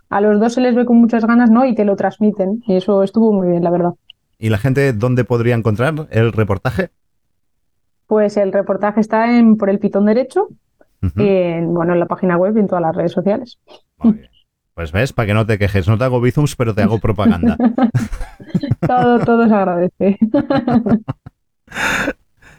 [0.09, 1.65] a los dos se les ve con muchas ganas, ¿no?
[1.65, 3.93] Y te lo transmiten, y eso estuvo muy bien, la verdad.
[4.37, 6.89] ¿Y la gente dónde podría encontrar el reportaje?
[8.07, 10.49] Pues el reportaje está en Por el Pitón Derecho,
[11.01, 11.21] Ujú.
[11.21, 13.59] en, bueno, en la página web y en todas las redes sociales.
[13.97, 14.29] Muy bien.
[14.73, 17.55] Pues ves, para que no te quejes, no te hago bizums, pero te hago propaganda.
[18.85, 20.17] Todo, todo se agradece.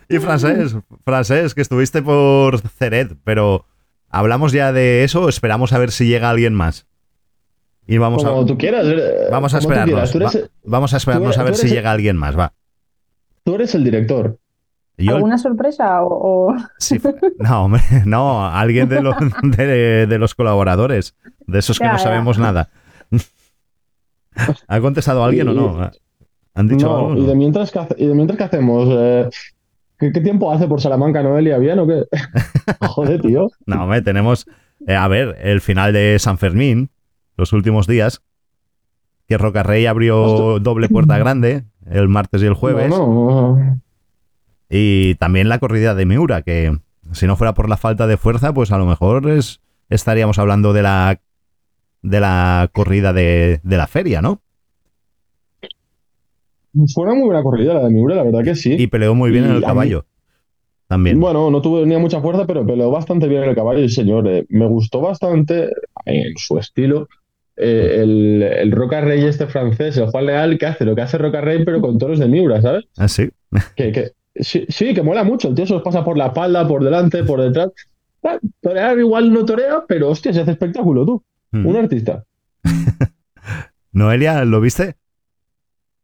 [0.09, 3.67] Y francés, francés, que estuviste por Ceret, pero
[4.09, 6.87] ¿hablamos ya de eso o esperamos a ver si llega alguien más?
[7.87, 8.85] Y vamos Como a, tú quieras.
[8.87, 10.11] eh, vamos a tú esperarnos.
[10.11, 10.13] quieras.
[10.13, 12.53] Tú eres, va- vamos a esperarnos tú a ver si el- llega alguien más, va.
[13.45, 14.39] tú eres el director.
[14.99, 16.99] Yo, ¿Alguna sorpresa o, o- sí,
[17.39, 21.15] no, hombre, no, alguien de, los de, de los colaboradores,
[21.47, 22.03] de esos que Ya, no ya.
[22.05, 22.71] sabemos nada.
[24.69, 25.91] ¿Ha contestado alguien o no?
[26.55, 27.23] ¿Han dicho No, algo?
[27.23, 28.89] y, de mientras que, y de mientras que hacemos.
[28.91, 29.29] eh,
[29.99, 31.59] ¿qué, qué tiempo hace por Salamanca, Noelia?
[31.59, 32.05] ¿Bien o qué?
[32.81, 33.49] Joder, tío.
[33.67, 34.47] No, hombre, tenemos,
[34.87, 36.91] eh, a ver, el final de San Fermín,
[37.37, 38.23] los últimos días,
[39.29, 42.93] que Rocarrey abrió doble puerta grande el martes y el jueves,
[44.69, 46.77] y también la corrida de Miura, que
[47.13, 50.73] si no fuera por la falta de fuerza, pues a lo mejor es, estaríamos hablando
[50.73, 51.21] de la
[52.03, 54.41] de la corrida de, de la feria, ¿no?
[56.95, 58.75] Fue una muy buena corrida la de Miura, la verdad que sí.
[58.79, 60.05] Y peleó muy bien Y en el mí- caballo.
[60.89, 61.19] También.
[61.19, 64.29] Bueno, no tuvo ni mucha fuerza, pero peleó bastante bien el caballo, y señor.
[64.29, 65.71] eh, me gustó bastante,
[66.05, 67.09] en su estilo,
[67.57, 71.19] eh, el, el Roca Rey este francés, el Juan Leal, que hace lo que hace
[71.19, 72.85] Roca Rey, pero con toros de Miura, ¿sabes?
[72.97, 73.31] Ah, sí.
[73.75, 75.49] Que, que, sí, sí, que mola mucho.
[75.49, 77.71] El tío se los pasa por la espalda, por delante, por detrás.
[78.23, 81.23] Ah, Torear igual no torea, pero hostia, se hace espectáculo, tú.
[81.53, 81.67] Mm.
[81.67, 82.25] Un artista.
[83.93, 84.97] Noelia, ¿lo viste?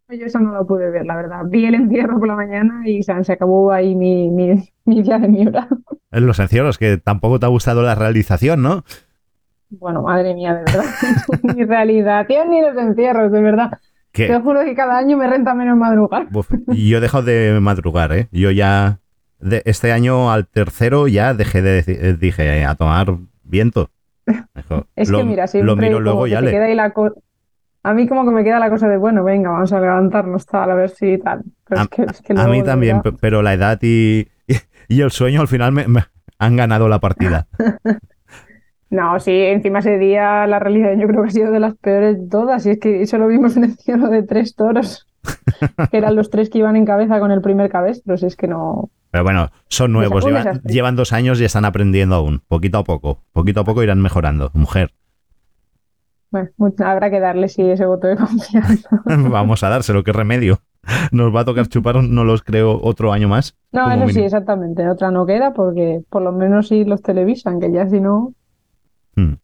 [0.08, 1.40] Yo eso no lo pude ver, la verdad.
[1.46, 5.18] Vi el encierro por la mañana y se, se acabó ahí mi, mi, mi día
[5.18, 5.68] de Miura.
[6.10, 8.84] En los encierros, que tampoco te ha gustado la realización, ¿no?
[9.78, 10.84] Bueno, madre mía, de verdad.
[11.56, 13.78] Ni realización ni los encierros, de verdad.
[14.12, 16.26] Que, Te juro que cada año me renta menos madrugar.
[16.32, 18.28] Uf, yo he dejado de madrugar, ¿eh?
[18.30, 18.98] Yo ya,
[19.38, 23.90] de, este año al tercero ya dejé de eh, dije, eh, a tomar viento.
[24.94, 26.52] Es lo, que mira, lo miro luego ya le.
[26.52, 26.92] queda ahí la
[27.82, 30.70] A mí como que me queda la cosa de, bueno, venga, vamos a levantarnos tal,
[30.70, 31.42] a ver si tal.
[31.66, 34.56] Pero A, es que, es que a mí también, verdad, pero la edad y, y,
[34.88, 36.04] y el sueño al final me, me
[36.38, 37.46] han ganado la partida.
[38.92, 42.18] No, sí, encima ese día la realidad yo creo que ha sido de las peores
[42.20, 42.66] de todas.
[42.66, 45.06] Y es que eso lo vimos en el cielo de tres toros,
[45.90, 48.18] que eran los tres que iban en cabeza con el primer cabestro.
[48.18, 48.90] Si es que no.
[49.10, 53.22] Pero bueno, son nuevos, un llevan, dos años y están aprendiendo aún, poquito a poco.
[53.32, 54.50] Poquito a poco irán mejorando.
[54.52, 54.90] Mujer,
[56.30, 56.50] Bueno,
[56.84, 59.02] habrá que darle sí ese voto de confianza.
[59.06, 60.58] vamos a dárselo, qué remedio.
[61.12, 63.56] Nos va a tocar chupar, no los creo, otro año más.
[63.72, 64.86] No, eso sí, exactamente.
[64.86, 68.34] Otra no queda porque por lo menos sí los televisan, que ya si no.
[69.16, 69.34] Hmm.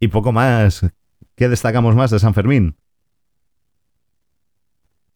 [0.00, 0.86] Y poco más.
[1.34, 2.76] ¿Qué destacamos más de San Fermín?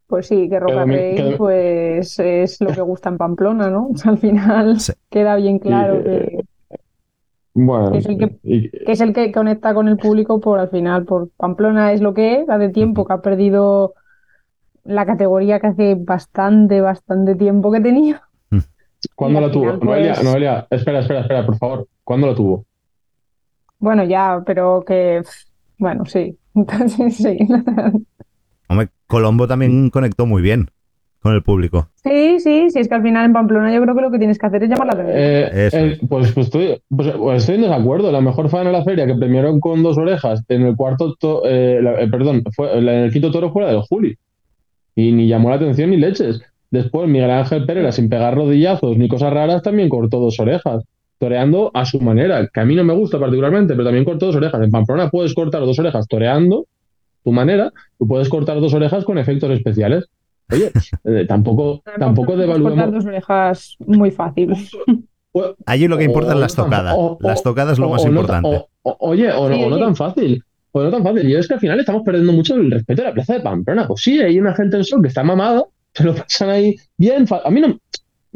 [0.06, 3.90] Pues sí, que Roca Rey, pues es lo que gusta en Pamplona, ¿no?
[4.04, 4.92] Al final Sí.
[5.10, 6.44] queda bien claro Y, que,
[7.52, 10.70] Bueno, Es el que- y- que es el que conecta con el público por al
[10.70, 13.94] final, por Pamplona es lo que es, hace tiempo que ha perdido
[14.84, 18.22] la categoría que hace bastante, bastante tiempo que tenía.
[19.14, 19.72] ¿cuándo y al la tuvo?
[19.84, 21.86] Noelia, pues- Noelia, espera, espera, espera, por favor.
[22.02, 22.64] ¿Cuándo la tuvo?
[23.78, 25.22] Bueno, ya, pero que,
[25.78, 26.36] bueno, sí.
[26.54, 27.38] Entonces, sí.
[28.68, 30.70] Hombre, Colombo también conectó muy bien
[31.20, 31.88] con el público.
[32.04, 34.38] Sí, sí, sí, es que al final en Pamplona yo creo que lo que tienes
[34.38, 35.16] que hacer es llamar la atención.
[35.18, 35.98] Eh, eh, es.
[36.08, 38.12] pues, pues estoy, pues, pues estoy en desacuerdo.
[38.12, 41.42] La mejor fan de la feria que premiaron con dos orejas en el cuarto, to-
[41.44, 44.16] eh, la- eh, perdón, fue, en el quinto toro fuera del Juli.
[44.94, 46.40] Y ni llamó la atención ni leches.
[46.70, 50.84] Después Miguel Ángel Pereira, sin pegar rodillazos ni cosas raras, también cortó dos orejas.
[51.18, 54.36] Toreando a su manera, que a mí no me gusta particularmente, pero también cortó dos
[54.36, 54.62] orejas.
[54.62, 56.66] En Pamplona puedes cortar dos orejas toreando
[57.24, 60.06] tu manera, tú puedes cortar dos orejas con efectos especiales.
[60.50, 60.70] Oye,
[61.04, 64.54] eh, tampoco, tampoco Podemos cortar dos orejas muy fácil.
[65.66, 66.94] Allí lo que importa es las tocadas.
[66.96, 68.64] o- Las tocadas es lo o- más no importante.
[68.82, 70.42] oye, o, no, Sí, tan fácil.
[70.72, 71.28] O no tan fácil.
[71.28, 73.86] Y es que al final estamos perdiendo mucho el respeto a la plaza de Pamplona.
[73.86, 77.26] Pues sí, hay una gente en sol que está mamada, se lo pasan ahí bien.
[77.44, 77.78] A mí no,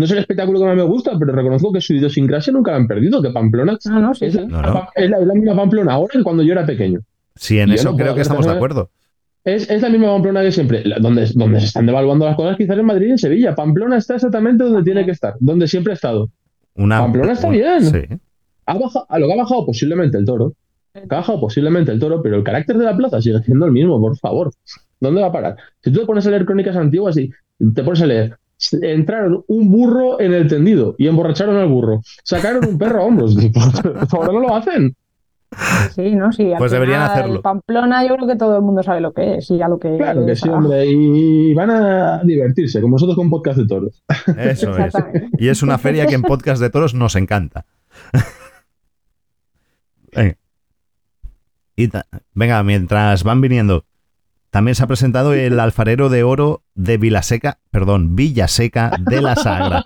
[0.03, 2.79] no es el espectáculo que más me gusta, pero reconozco que su idiosincrasia nunca la
[2.79, 4.41] han perdido, que Pamplona No, no, sí, es, sí.
[4.49, 4.89] No, no.
[4.95, 7.01] es la, es la misma Pamplona ahora que cuando yo era pequeño.
[7.37, 8.91] Sí, en eso no creo puedo que estamos de acuerdo.
[9.45, 12.57] Es, es la misma Pamplona que siempre, la- donde, donde se están devaluando las cosas
[12.57, 13.55] quizás en Madrid y en Sevilla.
[13.55, 16.29] Pamplona está exactamente donde tiene que estar, donde siempre ha estado.
[16.75, 17.83] Una, Pamplona está un- bien.
[17.85, 18.03] Sí.
[18.67, 20.55] Ha bajado, a lo que ha bajado posiblemente el toro,
[20.95, 24.01] ha bajado posiblemente el toro, pero el carácter de la plaza sigue siendo el mismo,
[24.01, 24.51] por favor.
[25.01, 25.57] ¿Dónde va a parar?
[25.83, 27.31] Si tú te pones a leer crónicas antiguas y
[27.75, 28.37] te pones a leer,
[28.83, 33.35] entraron un burro en el tendido y emborracharon al burro, sacaron un perro a hombros.
[33.37, 33.55] Pues
[34.15, 34.95] ahora no lo hacen.
[35.95, 36.33] Sí, ¿no?
[36.33, 37.43] Sí, Pues deberían hacerlo.
[37.43, 39.99] Pamplona yo creo que todo el mundo sabe lo que es y a lo que
[39.99, 44.03] Claro que sí, hombre, y van a divertirse, como nosotros con podcast de toros.
[44.39, 44.95] Eso es.
[45.39, 47.67] Y es una feria que en podcast de toros nos encanta.
[50.15, 50.37] Venga.
[51.77, 53.85] Y ta- venga, mientras van viniendo,
[54.53, 59.83] también se ha presentado el alfarero de oro de Vilaseca, perdón, Villaseca de la Sagra.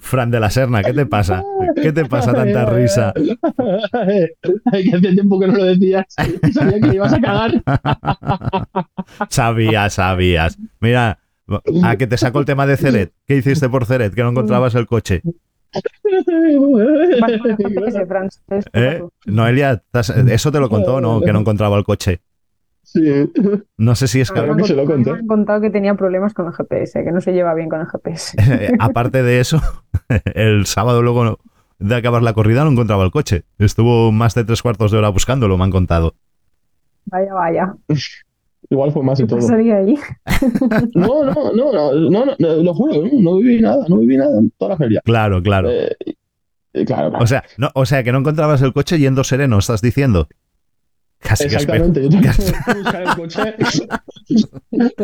[0.00, 1.44] Fran de la Serna, ¿qué te pasa?
[1.76, 3.12] ¿Qué te pasa tanta risa?
[3.14, 4.30] que
[4.72, 6.06] hacía tiempo que no lo decías.
[6.54, 7.62] Sabía que ibas a cagar.
[9.28, 10.58] Sabías, sabías.
[10.80, 11.18] Mira,
[11.82, 13.12] a que te saco el tema de Ceret.
[13.26, 14.14] ¿Qué hiciste por Ceret?
[14.14, 15.20] Que no encontrabas el coche.
[18.72, 19.02] ¿Eh?
[19.26, 21.20] Noelia, ¿estás- ¿eso te lo contó o no?
[21.20, 22.20] Que no encontraba el coche.
[22.82, 23.30] Sí.
[23.78, 24.84] No sé si es Claro que, que se lo.
[24.84, 27.80] Me han contado que tenía problemas con el GPS, que no se lleva bien con
[27.80, 28.36] el GPS.
[28.80, 29.60] aparte de eso,
[30.34, 31.38] el sábado luego
[31.78, 33.44] de acabar la corrida no encontraba el coche.
[33.58, 36.14] Estuvo más de tres cuartos de hora buscándolo, me han contado.
[37.06, 37.74] Vaya, vaya.
[38.70, 39.40] Igual fue más ¿Qué y todo.
[39.40, 39.96] pasaría ahí?
[40.94, 44.38] No, no, no, no, no, no, no, lo juro, no, viví nada, no viví nada
[44.38, 45.00] en toda la feria.
[45.04, 45.70] Claro, claro.
[45.70, 45.96] Eh,
[46.74, 47.24] eh, claro, claro.
[47.24, 50.28] O sea, no, o sea, que no encontrabas el coche yendo sereno, estás diciendo.
[51.18, 51.44] Casi.
[51.44, 53.54] Exactamente, yo tengo que buscar el coche.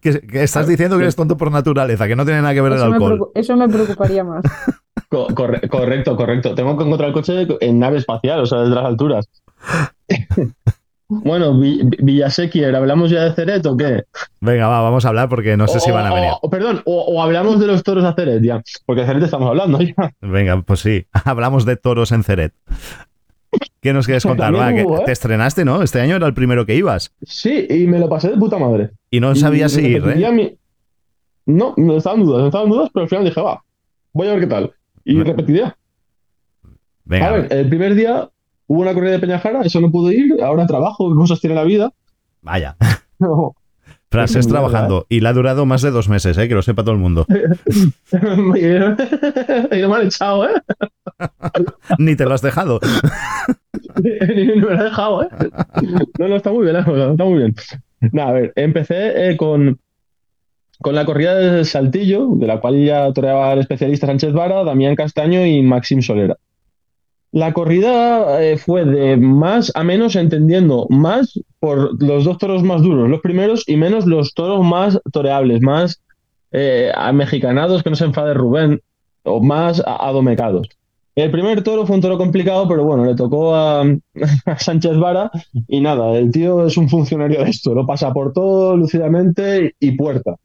[0.00, 2.72] Que, que estás diciendo que eres tonto por naturaleza, que no tiene nada que ver
[2.72, 3.30] el alcohol.
[3.34, 4.42] eso me preocuparía más.
[5.08, 6.54] co- corre- correcto, correcto.
[6.54, 9.28] Tengo que encontrar el coche en nave espacial, o sea, desde las alturas.
[11.08, 14.04] Bueno, Vi- Vi- Villasequier, ¿hablamos ya de Ceret o qué?
[14.40, 16.30] Venga, va, vamos a hablar porque no sé si van a venir.
[16.40, 19.48] o- perdón, o, o hablamos de los toros a Ceret ya, porque de Ceret estamos
[19.48, 19.94] hablando ya.
[20.22, 22.52] Venga, pues sí, hablamos de toros en Ceret.
[23.80, 24.52] ¿Qué nos quieres contar?
[24.56, 24.86] Va, que ¿eh?
[25.06, 25.82] te estrenaste, ¿no?
[25.82, 28.90] Este año era el primero que ibas Sí, y me lo pasé de puta madre.
[29.10, 30.30] y no Y sabías si ir, ¿eh?
[30.32, 30.58] mi-
[31.46, 33.62] No, no estaban dudas, no estaban dudas, pero al final dije, va,
[34.12, 34.72] voy a ver qué tal.
[35.04, 35.76] Y repetiría.
[37.04, 38.30] Venga, A ver, el primer día
[38.66, 41.92] hubo una corrida de Peñajara, eso no pude ir, ahora trabajo, cosas tiene la vida.
[42.42, 42.76] vaya.
[43.20, 43.54] No.
[44.10, 46.48] Frases mierda, trabajando y la ha durado más de dos meses, ¿eh?
[46.48, 47.26] Que lo sepa todo el mundo.
[47.30, 48.20] y
[49.80, 50.52] no me han echado, ¿eh?
[51.98, 52.80] Ni te lo has dejado.
[54.02, 55.28] Ni me lo he dejado, ¿eh?
[56.18, 57.54] No, no, está muy bien, está muy bien.
[58.12, 59.78] Nada, a ver, empecé eh, con,
[60.80, 64.96] con la corrida del Saltillo, de la cual ya toreaba el especialista Sánchez Vara, Damián
[64.96, 66.36] Castaño y Maxim Solera.
[67.34, 72.80] La corrida eh, fue de más a menos, entendiendo más por los dos toros más
[72.80, 76.00] duros, los primeros, y menos los toros más toreables, más
[76.52, 78.80] eh, mexicanados, que no se enfade Rubén,
[79.24, 80.68] o más adomecados.
[81.16, 83.84] El primer toro fue un toro complicado, pero bueno, le tocó a,
[84.56, 85.32] Sánchez Vara
[85.66, 89.90] y nada, el tío es un funcionario de esto, lo pasa por todo lúcidamente y
[89.96, 90.36] puerta.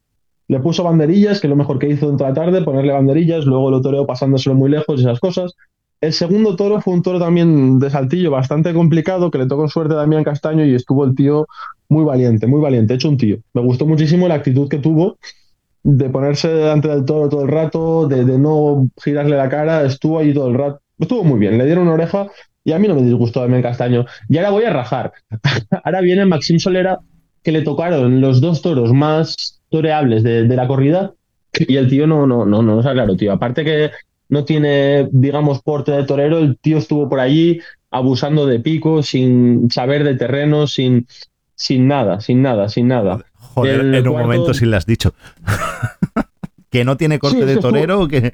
[0.47, 3.45] Le puso banderillas, que es lo mejor que hizo dentro de la tarde, ponerle banderillas,
[3.45, 5.54] luego lo toreó pasándoselo muy lejos y esas cosas.
[6.02, 9.96] El segundo toro fue un toro también de saltillo bastante complicado, que le tocó suerte
[9.96, 11.46] a Damián Castaño y estuvo el tío
[11.90, 13.38] muy valiente, muy valiente, hecho un tío.
[13.54, 15.18] Me gustó muchísimo la actitud que tuvo
[15.84, 20.34] de ponerse delante del toro todo el rato, de, no girarle la cara, estuvo allí
[20.34, 20.80] todo el rato.
[20.98, 22.28] Estuvo muy bien, le dieron una oreja
[22.64, 24.06] y a mí no me disgustó Damián Castaño.
[24.30, 25.12] Y ahora voy a rajar.
[25.84, 27.00] ahora viene Maxim Solera,
[27.44, 31.14] que le tocaron los dos toros más toreables de, la corrida
[31.54, 33.34] y el tío no, no, no, no, está claro, tío.
[33.34, 33.92] Aparte que
[34.30, 37.60] no tiene, digamos, porte de torero, el tío estuvo por allí
[37.92, 41.08] abusando de pico, sin saber de terreno, sin,
[41.56, 43.26] sin nada, sin nada, sin nada.
[43.34, 44.12] Joder, el en cuarto...
[44.12, 45.13] un momento sí le has dicho.
[46.70, 48.08] que no tiene corte sí, de torero, estuvo...
[48.08, 48.34] que...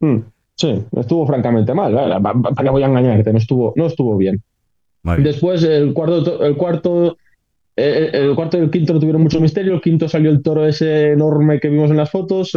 [0.00, 0.18] Hmm,
[0.54, 2.22] sí, estuvo francamente mal.
[2.22, 3.32] ¿Para qué voy a engañarte?
[3.32, 4.42] No estuvo, no estuvo bien.
[5.02, 5.22] bien.
[5.24, 7.16] Después, el cuarto, el cuarto
[7.76, 9.72] el, el, cuarto y el quinto no tuvieron mucho misterio.
[9.72, 12.52] El quinto salió el toro ese enorme que vimos en las fotos.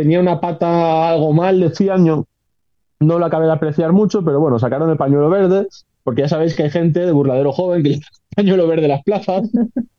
[0.00, 2.06] Tenía una pata algo mal, decían.
[2.06, 2.26] Yo
[3.00, 5.66] no lo acabé de apreciar mucho, pero bueno, sacaron el pañuelo verde,
[6.04, 8.88] porque ya sabéis que hay gente de burladero joven que lleva el pañuelo verde en
[8.92, 9.50] las plazas.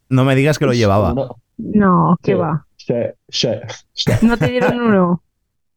[0.09, 1.13] No me digas que lo llevaba.
[1.13, 2.65] No, no ¿qué sí, va?
[2.77, 2.93] Sí,
[3.29, 3.49] sí,
[3.93, 4.11] sí.
[4.23, 5.21] No te dieron uno.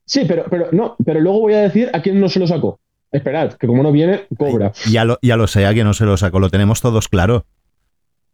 [0.07, 2.79] Sí, pero, pero no, pero luego voy a decir a quién no se lo sacó.
[3.13, 4.73] Esperad, que como no viene, cobra.
[4.91, 7.45] Ya lo, ya lo sé, a quién no se lo sacó, lo tenemos todos claro.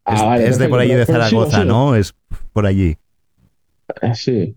[0.04, 1.64] Ah, Es, vale, es de por allí de Zaragoza, sigo, sigo.
[1.64, 1.94] ¿no?
[1.96, 2.14] Es
[2.52, 2.96] por allí.
[4.02, 4.56] Eh, Sí.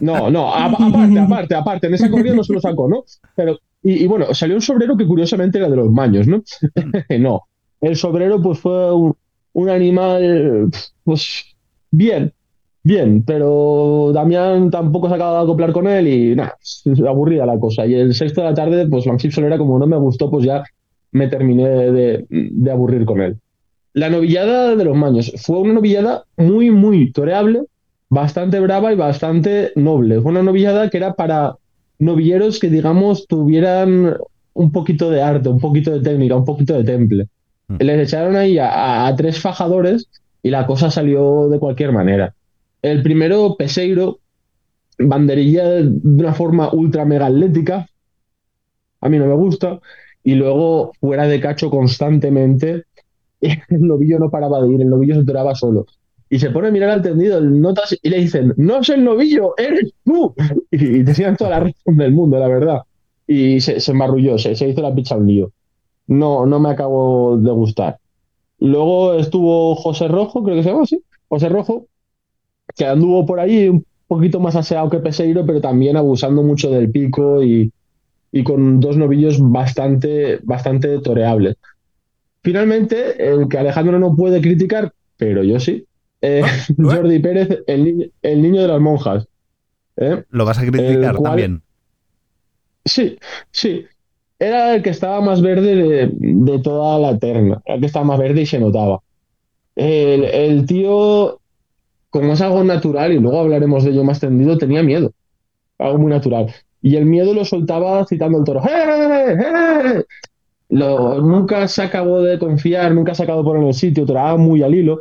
[0.00, 3.04] No, no, aparte, aparte, aparte, en esa corrida no se lo sacó, ¿no?
[3.34, 6.42] Pero, y, bueno, salió un sobrero que curiosamente era de los maños, ¿no?
[7.18, 7.42] no.
[7.80, 10.70] El sobrero, pues fue un, animal,
[11.04, 11.44] pues,
[11.90, 12.32] bien,
[12.82, 16.56] bien, pero Damián tampoco se acaba de acoplar con él y nada,
[17.08, 17.86] aburrida la cosa.
[17.86, 20.62] Y el sexto de la tarde, pues Maxim Solera, como no me gustó, pues ya
[21.12, 23.38] me terminé de, de aburrir con él.
[23.92, 27.64] La novillada de los maños fue una novillada muy, muy toreable,
[28.10, 30.20] bastante brava y bastante noble.
[30.20, 31.56] Fue una novillada que era para
[31.98, 34.16] novilleros que, digamos, tuvieran
[34.54, 37.28] un poquito de arte, un poquito de técnica, un poquito de temple.
[37.68, 37.76] Mm.
[37.80, 40.08] Les echaron ahí a, a- a tres fajadores
[40.42, 42.34] y la cosa salió de cualquier manera.
[42.82, 44.20] El primero, Peseiro,
[44.98, 47.86] banderilla de una forma ultra mega atlética.
[49.00, 49.80] A mí no me gusta.
[50.22, 52.84] Y luego, fuera de cacho constantemente,
[53.40, 55.86] el novillo no paraba de ir, el novillo se toraba solo.
[56.30, 59.04] Y se pone a mirar al tendido el notas y le dicen, no es el
[59.04, 60.34] novillo, eres tú.
[60.72, 62.82] Y, y tenían toda la razón del mundo, la verdad.
[63.26, 65.52] Y se, se embarrulló, se, se hizo la picha un lío.
[66.08, 67.98] No, no me acabo de gustar.
[68.60, 71.86] Luego estuvo José Rojo, creo que se llama así, José Rojo,
[72.76, 76.90] que anduvo por ahí un poquito más aseado que Peseiro, pero también abusando mucho del
[76.90, 77.72] pico y,
[78.32, 81.56] y con dos novillos bastante, bastante toreables.
[82.42, 85.86] Finalmente, el que Alejandro no puede criticar, pero yo sí,
[86.22, 86.42] eh,
[86.78, 89.26] Jordi Pérez, el, ni- el niño de las monjas.
[89.96, 90.24] ¿eh?
[90.30, 91.62] Lo vas a criticar cual- también.
[92.84, 93.18] Sí,
[93.50, 93.84] sí.
[94.38, 97.60] Era el que estaba más verde de, de toda la terna.
[97.66, 99.00] Era el que estaba más verde y se notaba.
[99.76, 101.40] El, el tío,
[102.10, 105.12] como es algo natural, y luego hablaremos de ello más tendido, tenía miedo.
[105.78, 106.52] Algo muy natural.
[106.82, 108.62] Y el miedo lo soltaba citando al toro.
[108.64, 109.36] ¡Eh,
[109.98, 110.04] eh!
[110.70, 114.36] Lo- nunca se acabó de confiar, nunca se acabó de poner en el sitio, toraba
[114.36, 115.00] muy al hilo.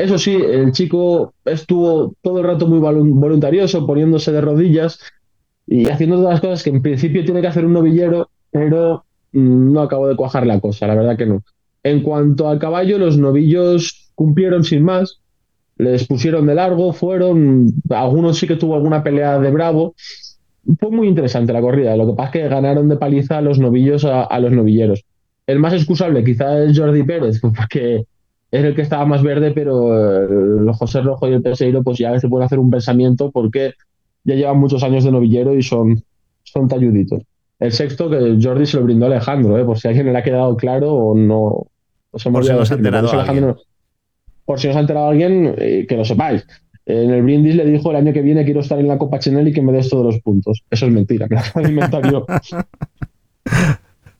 [0.00, 4.98] Eso sí, el chico estuvo todo el rato muy volun- voluntarioso, poniéndose de rodillas
[5.66, 9.72] y haciendo todas las cosas que en principio tiene que hacer un novillero, pero mm,
[9.72, 11.42] no acabó de cuajar la cosa, la verdad que no.
[11.82, 15.20] En cuanto al caballo, los novillos cumplieron sin más,
[15.76, 19.94] les pusieron de largo, fueron, algunos sí que tuvo alguna pelea de bravo.
[20.78, 23.58] Fue muy interesante la corrida, lo que pasa es que ganaron de paliza a los
[23.58, 25.04] novillos a, los novilleros.
[25.46, 28.04] El más excusable quizá es Jordi Pérez, porque
[28.50, 30.26] es el que estaba más verde, pero eh,
[30.60, 33.74] el José Rojo y el Peseiro pues ya se pueden hacer un pensamiento porque
[34.24, 36.02] ya llevan muchos años de novillero y son,
[36.42, 37.22] son talluditos.
[37.58, 39.64] El sexto que Jordi se lo brindó a Alejandro, ¿eh?
[39.64, 41.66] por si a alguien le ha quedado claro o no.
[42.10, 43.20] Por si olvidado no se ha enterado Por.
[43.20, 43.62] Alejandro-
[44.58, 46.46] si ha enterado alguien, eh, que lo sepáis.
[46.86, 49.46] En el brindis le dijo el año que viene quiero estar en la Copa Chanel
[49.46, 50.62] y que me des todos los puntos.
[50.70, 52.26] Eso es mentira, me lo inventar yo.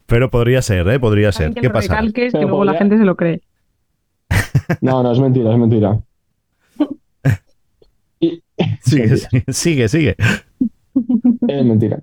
[0.06, 1.00] Pero podría ser, ¿eh?
[1.00, 1.54] Podría ser.
[1.54, 2.00] Que ¿Qué pasa?
[2.12, 3.40] que luego la gente se lo cree.
[4.80, 5.98] No, no, es mentira, es mentira.
[8.20, 10.16] Sigue, sigue, sigue, sigue.
[11.48, 12.00] Es mentira.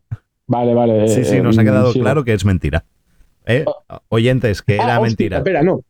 [0.48, 1.08] Vale, vale.
[1.08, 2.84] Sí, sí, eh, nos ha quedado claro que es mentira.
[3.46, 3.64] ¿Eh?
[4.10, 5.38] Oyentes, que Ah, era hostia, mentira.
[5.38, 5.82] Espera, no.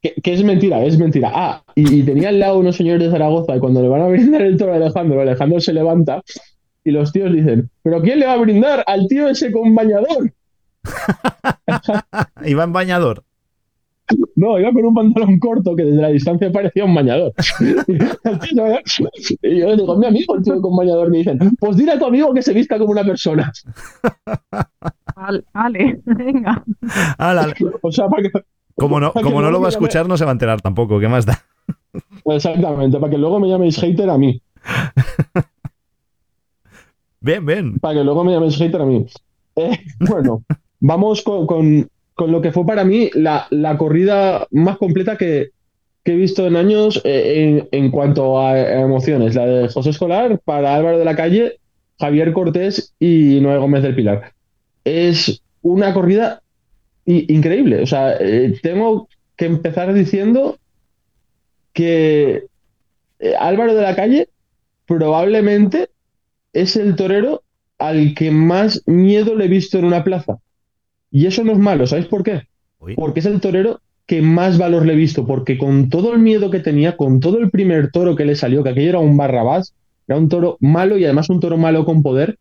[0.00, 1.30] Que, que es mentira, es mentira.
[1.32, 4.08] Ah, y, y tenía al lado unos señores de Zaragoza y cuando le van a
[4.08, 6.22] brindar el toro a Alejandro, Alejandro se levanta
[6.84, 10.32] y los tíos dicen, ¿pero quién le va a brindar al tío ese con bañador?
[12.44, 13.22] Iba en bañador.
[14.36, 17.32] No, iba con un pantalón corto que desde la distancia parecía un bañador.
[19.42, 21.98] y yo le digo, mi amigo, el tío con bañador, me dicen, pues dile a
[21.98, 23.52] tu amigo que se vista como una persona.
[25.54, 26.62] Vale, venga.
[27.16, 28.30] Ala, O sea, para que,
[28.76, 30.60] como no, para que como no lo va a escuchar, no se va a enterar
[30.60, 30.98] tampoco.
[30.98, 31.38] ¿Qué más da?
[32.24, 34.40] Exactamente, para que luego me llaméis hater a mí.
[37.20, 37.78] Ven, ven.
[37.78, 39.06] Para que luego me llaméis hater a mí.
[39.56, 40.42] Eh, bueno,
[40.80, 45.50] vamos con, con- con lo que fue para mí la, la corrida más completa que,
[46.04, 49.34] que he visto en años eh, en, en cuanto a emociones.
[49.34, 51.58] La de José Escolar para Álvaro de la Calle,
[51.98, 54.32] Javier Cortés y Noé Gómez del Pilar.
[54.84, 56.42] Es una corrida
[57.06, 57.82] increíble.
[57.82, 60.58] O sea, eh, tengo que empezar diciendo
[61.72, 62.44] que
[63.18, 64.28] eh, Álvaro de la Calle
[64.86, 65.88] probablemente
[66.52, 67.42] es el torero
[67.78, 70.38] al que más miedo le he visto en una plaza.
[71.12, 72.42] Y eso no es malo, ¿sabéis por qué?
[72.80, 72.96] Uy.
[72.96, 76.50] Porque es el torero que más valor le he visto, porque con todo el miedo
[76.50, 79.74] que tenía, con todo el primer toro que le salió, que aquello era un barrabás,
[80.08, 82.38] era un toro malo y además un toro malo con poder,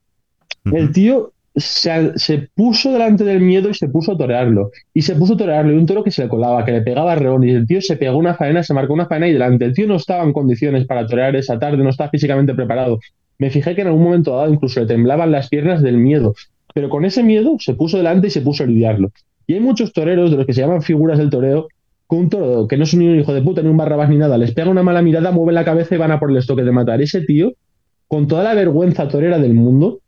[0.65, 4.71] el tío se, se puso delante del miedo y se puso a torearlo.
[4.93, 5.73] Y se puso a torearlo.
[5.73, 7.43] Y un toro que se le colaba, que le pegaba a reón.
[7.43, 9.65] Y el tío se pegó una faena, se marcó una faena y delante.
[9.65, 12.99] El tío no estaba en condiciones para torear esa tarde, no estaba físicamente preparado.
[13.37, 16.35] Me fijé que en algún momento dado incluso le temblaban las piernas del miedo.
[16.73, 19.11] Pero con ese miedo se puso delante y se puso a lidiarlo.
[19.47, 21.67] Y hay muchos toreros de los que se llaman figuras del toreo,
[22.17, 24.37] un toro que no es ni un hijo de puta, ni un barrabás ni nada,
[24.37, 26.71] les pega una mala mirada, mueve la cabeza y van a por el estoque de
[26.71, 27.01] matar.
[27.01, 27.53] Ese tío,
[28.07, 30.01] con toda la vergüenza torera del mundo,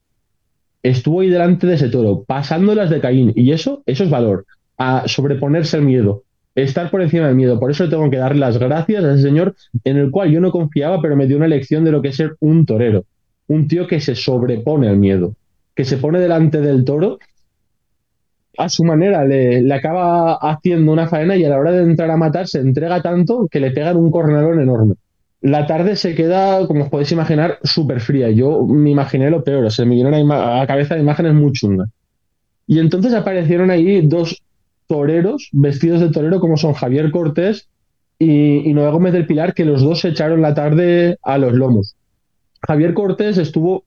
[0.82, 3.32] estuvo ahí delante de ese toro, pasándolas de Caín.
[3.36, 4.46] Y eso, eso es valor,
[4.78, 6.24] a sobreponerse al miedo,
[6.56, 7.60] estar por encima del miedo.
[7.60, 10.42] Por eso le tengo que dar las gracias a ese señor en el cual yo
[10.42, 13.06] no confiaba, pero me dio una lección de lo que es ser un torero.
[13.48, 15.36] Un tío que se sobrepone al miedo,
[15.76, 17.18] que se pone delante del toro
[18.58, 22.12] a su manera, le, le acaba haciendo una faena y a la hora de entrar
[22.12, 24.96] a matar se entrega tanto que le pegan un cornalón enorme.
[25.42, 28.30] La tarde se queda, como os podéis imaginar, súper fría.
[28.30, 31.90] Yo me imaginé lo peor, se me vinieron a, la cabeza imágenes muy chungas.
[32.66, 34.42] Y entonces aparecieron ahí dos
[34.88, 37.68] toreros vestidos de torero como son Javier Cortés
[38.20, 41.54] y, y Noé Gómez del Pilar, que los dos se echaron la tarde a los
[41.54, 41.96] lomos.
[42.66, 43.84] Javier Cortés estuvo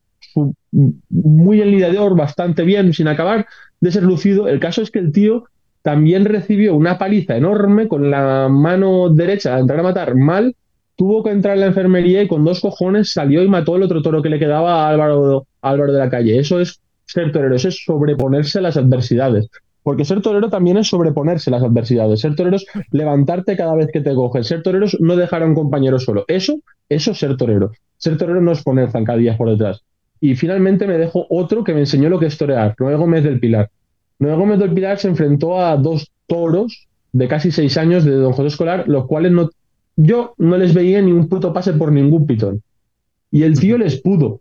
[1.11, 3.47] muy en lidiador, bastante bien, sin acabar
[3.81, 4.49] de ser lucido.
[4.49, 5.45] El caso es que el tío
[5.83, 10.57] también recibió una paliza enorme con la mano derecha a entrar a matar mal,
[10.97, 14.03] tuvo que entrar en la enfermería y con dos cojones salió y mató el otro
[14.03, 16.39] toro que le quedaba a Álvaro, Álvaro de la Calle.
[16.39, 19.49] Eso es ser torero, eso es sobreponerse a las adversidades.
[19.83, 22.21] Porque ser torero también es sobreponerse a las adversidades.
[22.21, 24.43] Ser torero es levantarte cada vez que te cogen.
[24.43, 26.25] Ser torero es no dejar a un compañero solo.
[26.27, 26.59] Eso,
[26.89, 27.71] eso es ser torero.
[27.97, 29.85] Ser torero no es poner zancadillas por detrás.
[30.27, 33.39] Y finalmente me dejó otro que me enseñó lo que es torear, Noé Gómez del
[33.39, 33.71] Pilar.
[34.19, 38.33] Noé Gómez del Pilar se enfrentó a dos toros de casi seis años de Don
[38.33, 39.51] José Escolar, los cuales no,
[39.95, 42.61] yo no les veía ni un puto pase por ningún pitón.
[43.31, 44.41] Y el tío les pudo.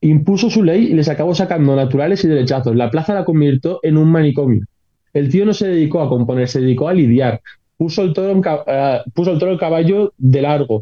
[0.00, 2.74] Impuso su ley y les acabó sacando naturales y derechazos.
[2.74, 4.64] La plaza la convirtió en un manicomio.
[5.12, 7.42] El tío no se dedicó a componer, se dedicó a lidiar.
[7.76, 10.80] Puso el toro, en eh, puso el toro el caballo de largo.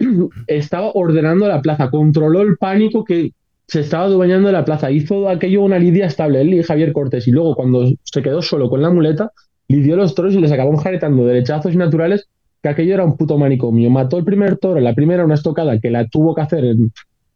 [0.46, 3.32] Estaba ordenando la plaza, controló el pánico que
[3.66, 4.90] se estaba adueñando la plaza.
[4.90, 7.28] Hizo aquello una lidia estable, él y Javier Cortés.
[7.28, 9.30] Y luego, cuando se quedó solo con la muleta,
[9.68, 12.26] lidió los toros y les acabó jaretando derechazos naturales
[12.62, 13.88] que aquello era un puto manicomio.
[13.90, 16.92] Mató el primer toro, la primera una estocada que la tuvo que hacer, en-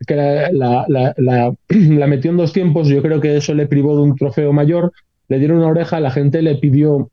[0.07, 0.85] que la-
[1.69, 2.89] la metió en dos tiempos.
[2.89, 4.93] Yo creo que eso le privó de un trofeo mayor.
[5.29, 7.11] Le dieron una oreja, la gente le pidió,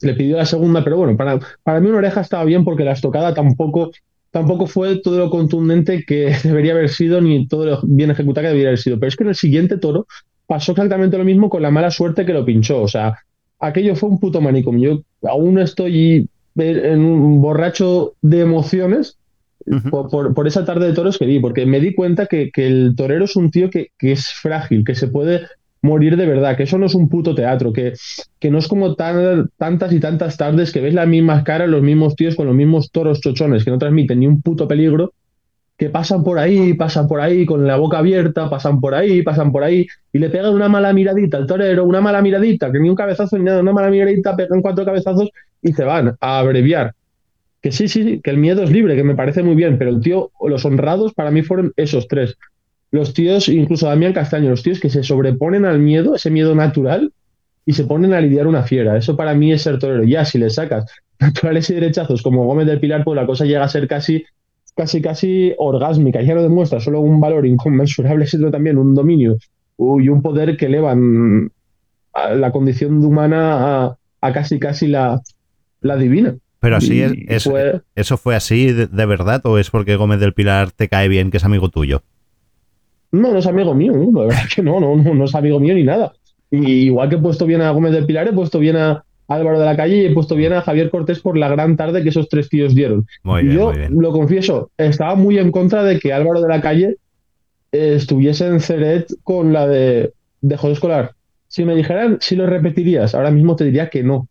[0.00, 2.92] le pidió la segunda, pero bueno, para, para mí una oreja estaba bien porque la
[2.92, 3.90] estocada tampoco,
[4.30, 8.48] tampoco fue todo lo contundente que debería haber sido ni todo lo bien ejecutado que
[8.48, 8.98] debería haber sido.
[8.98, 10.06] Pero es que en el siguiente toro
[10.46, 12.82] pasó exactamente lo mismo con la mala suerte que lo pinchó.
[12.82, 13.16] O sea,
[13.58, 15.02] aquello fue un puto manicomio.
[15.22, 19.18] Yo aún estoy en un borracho de emociones
[19.90, 22.66] por, por- por esa tarde de toros que vi, porque me di cuenta que, que
[22.66, 25.42] el torero es un tío que, que es frágil, que se puede
[25.86, 27.94] morir de verdad, que eso no es un puto teatro, que,
[28.40, 31.82] que no es como tan- tantas y tantas tardes que ves las mismas caras, los
[31.82, 35.12] mismos tíos con los mismos toros chochones que no transmiten ni un puto peligro,
[35.78, 39.52] que pasan por ahí, pasan por ahí con la boca abierta, pasan por ahí, pasan
[39.52, 42.88] por ahí, y le pegan una mala miradita al torero, una mala miradita, que ni
[42.88, 45.28] un cabezazo ni nada, una mala miradita, pegan cuatro cabezazos
[45.62, 46.94] y se van a abreviar.
[47.62, 50.00] que sí, sí, que el miedo es libre, que me parece muy bien, pero el
[50.00, 52.36] tío, los honrados para mí fueron esos tres.
[52.96, 57.12] Los tíos, incluso Damián Castaño, los tíos que se sobreponen al miedo, ese miedo natural,
[57.64, 58.96] y se ponen a lidiar una fiera.
[58.96, 60.04] Eso para mí es ser torero.
[60.04, 60.84] Ya, si le sacas
[61.20, 64.24] naturales y derechazos como Gómez del Pilar, pues la cosa llega a ser casi,
[64.76, 66.22] casi, casi orgásmica.
[66.22, 69.36] Ya no demuestra solo un valor inconmensurable, sino también un dominio
[69.78, 71.50] y un poder que elevan
[72.14, 75.20] a la condición humana a, a casi, casi la,
[75.82, 76.34] la divina.
[76.60, 80.18] Pero así es, es- fue- ¿eso fue así de, de verdad o es porque Gómez
[80.20, 82.02] del Pilar te cae bien, que es amigo tuyo?
[83.12, 84.20] No, no es amigo mío, ¿no?
[84.20, 86.12] la verdad que no, no, no, no es amigo mío ni nada.
[86.50, 89.58] Y igual que he puesto bien a Gómez del Pilar, he puesto bien a Álvaro
[89.58, 92.10] de la Calle y he puesto bien a Javier Cortés por la gran tarde que
[92.10, 93.06] esos tres tíos dieron.
[93.24, 93.94] Muy bien, yo muy bien.
[93.98, 96.96] lo confieso, estaba muy en contra de que Álvaro de la Calle
[97.72, 101.12] eh, estuviese en Ceret con la de, de José Escolar.
[101.48, 104.28] Si me dijeran si lo repetirías, ahora mismo te diría que no,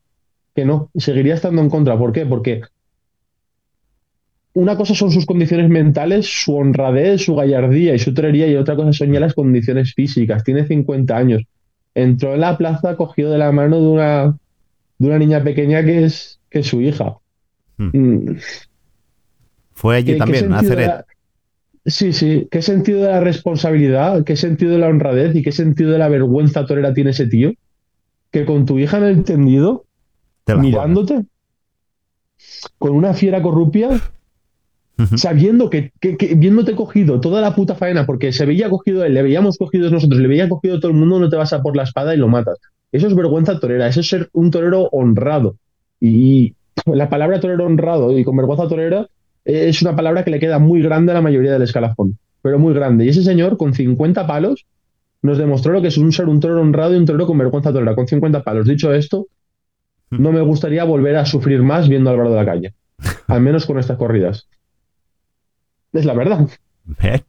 [0.55, 1.97] que no, seguiría estando en contra.
[1.97, 2.25] ¿Por qué?
[2.25, 2.61] Porque
[4.55, 8.75] una cosa son sus condiciones mentales, su honradez, su gallardía y su torería, y otra
[8.75, 10.43] cosa son ya las condiciones físicas.
[10.43, 11.43] Tiene 50 años.
[11.93, 14.37] Entró en la plaza cogido de la mano de una,
[14.97, 17.17] de una niña pequeña que es, que es su hija.
[17.77, 17.89] Hmm.
[17.93, 18.37] Mm,
[19.73, 20.87] Fue allí ¿Qué- qué también, a Ceret.
[20.87, 21.05] la-
[21.87, 22.47] Sí, sí.
[22.49, 24.23] ¿Qué sentido de la responsabilidad?
[24.23, 25.35] ¿Qué sentido de la honradez?
[25.35, 27.53] ¿Y qué sentido de la vergüenza torera tiene ese tío?
[28.31, 29.85] Que con tu hija en el tendido,
[30.45, 30.63] juegas.
[30.63, 31.25] mirándote,
[32.79, 33.89] con una fiera corrupia,
[35.17, 39.13] Sabiendo que, que- que viéndote cogido toda la puta faena, porque se veía cogido él,
[39.13, 41.75] le veíamos cogidos nosotros, le veía cogido todo el mundo, no te vas a por
[41.75, 42.57] la espada y lo matas.
[42.91, 45.57] Eso es vergüenza torera, eso es ser un torero honrado.
[45.99, 46.53] Y
[46.85, 49.07] la palabra torero honrado y con vergüenza torera
[49.43, 52.57] eh, es una palabra que le queda muy grande a la mayoría del escalafón, pero
[52.57, 53.03] muy grande.
[53.05, 54.65] Y ese señor, con 50 palos,
[55.21, 57.73] nos demostró lo que es un ser un torero honrado y un torero con vergüenza
[57.73, 58.65] torera, con 50 palos.
[58.67, 59.27] Dicho esto,
[60.11, 62.73] no me gustaría volver a sufrir más viendo a Álvaro de la Calle,
[63.27, 64.47] al menos con estas corridas.
[65.95, 66.47] Es la verdad.
[67.01, 67.23] Bien.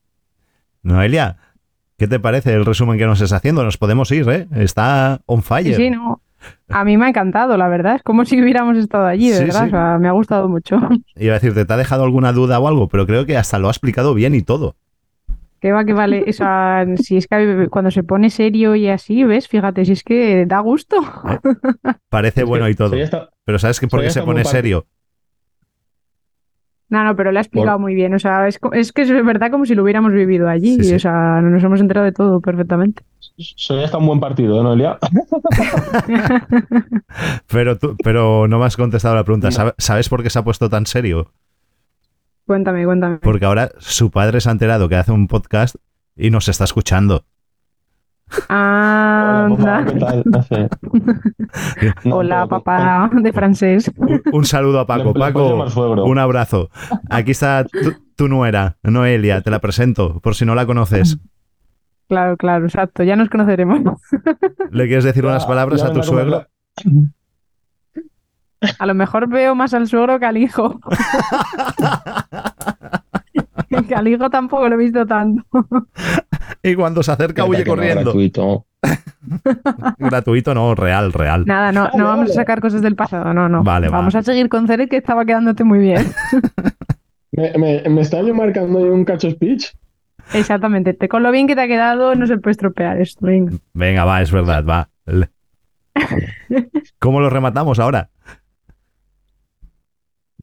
[0.82, 1.36] Noelia,
[1.98, 3.64] ¿qué te parece el resumen que nos estás haciendo?
[3.64, 4.46] Nos podemos ir, ¿eh?
[4.54, 5.74] Está on fire.
[5.76, 6.20] sí, no.
[6.68, 7.96] A mí me ha encantado, la verdad.
[7.96, 9.60] Es como si hubiéramos estado allí, de Sí, verdad.
[9.62, 9.66] sí.
[9.68, 10.78] O sea, me ha gustado mucho.
[11.16, 12.88] Iba a decirte, ¿te ha dejado alguna duda o algo?
[12.88, 14.76] Pero creo que hasta lo ha explicado bien y todo.
[15.60, 16.24] Que va, que vale.
[16.28, 19.48] O sea, si es que cuando se pone serio y así, ¿ves?
[19.48, 20.96] Fíjate, si es que da gusto.
[22.10, 22.94] Parece Es bueno que y todo.
[23.02, 24.86] hasta- Pero ¿sabes que por qué se pone serio?
[26.88, 28.14] No, no, pero lo ha explicado muy bien.
[28.14, 30.76] O sea, es, es que es verdad como si lo hubiéramos vivido allí.
[30.76, 30.94] Sí, sí.
[30.94, 33.02] O sea, nos hemos enterado de todo perfectamente.
[33.38, 34.98] Soy hasta un buen partido, ¿eh, Noelia?
[37.48, 39.48] Pero, tú, pero no me has contestado la pregunta.
[39.48, 39.52] No.
[39.52, 41.32] ¿Sabe- ¿Sabes por qué se ha puesto tan serio?
[42.46, 43.18] Cuéntame, cuéntame.
[43.18, 45.76] Porque ahora su padre se ha enterado que hace un podcast
[46.16, 47.24] y nos está escuchando.
[48.48, 49.92] Ah, Hola, papá, anda.
[49.92, 50.24] ¿qué tal?
[50.34, 50.68] Hace-
[52.08, 53.90] No, Hola, pero- papá de francés.
[53.96, 55.12] Un, un saludo a Paco.
[55.14, 56.70] Le- Paco, un abrazo.
[57.10, 59.40] Aquí está tu, tu nuera, Noelia.
[59.42, 61.18] Te la presento, por si no la conoces.
[62.08, 63.02] Claro, claro, exacto.
[63.02, 63.80] Ya nos conoceremos.
[64.70, 66.46] ¿Le quieres decir unas palabras a tu suegro?
[66.84, 67.12] comerla.
[68.78, 70.80] A lo mejor veo más al suegro que al hijo.
[73.88, 75.42] que al hijo tampoco lo he visto tanto.
[76.70, 78.02] Y cuando se acerca huye no, corriendo.
[78.04, 78.66] gratuito.
[79.98, 81.44] Gratuito no, real, real.
[81.46, 83.62] Nada, no, no vamos a sacar cosas del pasado, no, no.
[83.62, 83.98] Vale, va.
[83.98, 86.04] vamos a seguir con Ceret que estaba quedándote muy bien.
[87.32, 89.74] ¿Me, me, me está yo marcando un cacho speech?
[90.34, 90.92] Exactamente.
[90.94, 93.24] Te, con lo bien que te ha quedado, no se puede estropear esto.
[93.26, 93.52] Venga.
[93.74, 94.88] Venga, va, es verdad, va.
[96.98, 98.10] ¿Cómo lo rematamos ahora?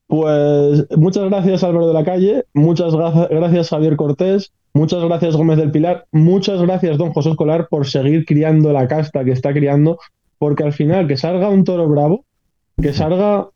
[0.07, 5.57] Pues muchas gracias Álvaro de la Calle, muchas gra- gracias Javier Cortés, muchas gracias Gómez
[5.57, 9.99] del Pilar, muchas gracias Don José Escolar por seguir criando la casta que está criando,
[10.37, 12.25] porque al final que salga un toro bravo,
[12.81, 13.49] que salga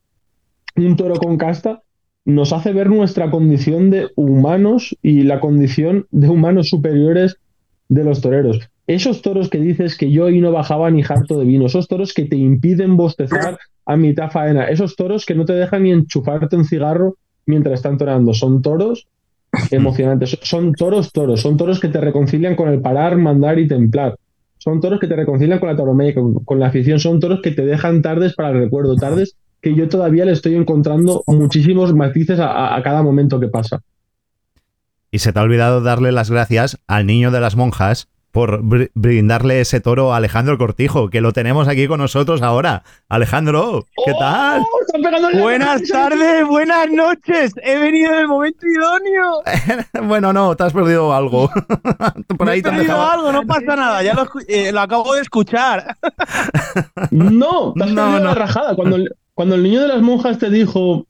[0.76, 1.82] un toro con casta,
[2.26, 7.38] nos hace ver nuestra condición de humanos y la condición de humanos superiores
[7.90, 8.70] de los toreros.
[8.86, 12.14] Esos toros que dices que yo hoy no bajaba ni harto de vino, esos toros
[12.14, 16.56] que te impiden bostezar a mitad faena, esos toros que no te dejan ni enchufarte
[16.56, 17.16] un cigarro
[17.46, 19.08] mientras están torando, son toros
[19.72, 24.16] emocionantes, son toros toros, son toros que te reconcilian con el parar, mandar y templar.
[24.58, 27.66] Son toros que te reconcilian con la tauromaquia, con, la afición, son toros que te
[27.66, 32.76] dejan tardes para el recuerdo, tardes que yo todavía le estoy encontrando muchísimos matices a-
[32.76, 33.82] a cada momento que pasa.
[35.12, 38.92] Y se te ha olvidado darle las gracias al niño de las monjas por br-
[38.94, 42.84] brindarle ese toro a Alejandro Cortijo, que lo tenemos aquí con nosotros ahora.
[43.10, 44.62] Alejandro, ¿qué tal?
[44.62, 44.82] ¡Oh!
[44.86, 47.54] ¡Están pegando en la Buenas tardes, buenas noches.
[47.64, 49.42] He venido en el momento idóneo.
[50.08, 51.50] bueno, no, te has perdido algo.
[52.38, 54.04] por Me ahí he te han perdido dejado- algo, no pasa nada.
[54.04, 55.96] Ya lo, eh, lo acabo de escuchar.
[57.10, 58.26] No, te has No, no.
[58.26, 58.76] la rajada.
[58.76, 61.08] Cuando el, cuando el niño de las monjas te dijo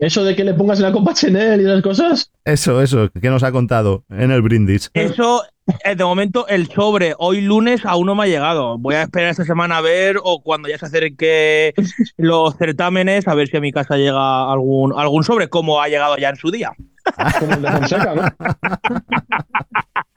[0.00, 2.32] Eso de que le pongas la copa Chanel y las cosas.
[2.44, 4.90] Eso, eso, que nos ha contado en el brindis.
[4.94, 5.42] Eso,
[5.96, 8.78] de momento, el sobre hoy lunes aún no me ha llegado.
[8.78, 11.74] Voy a esperar esta semana a ver o cuando ya se acerque
[12.16, 16.16] los certámenes a ver si a mi casa llega algún, algún sobre, como ha llegado
[16.16, 16.72] ya en su día.
[17.38, 18.22] Como el de Fonseca, ¿no?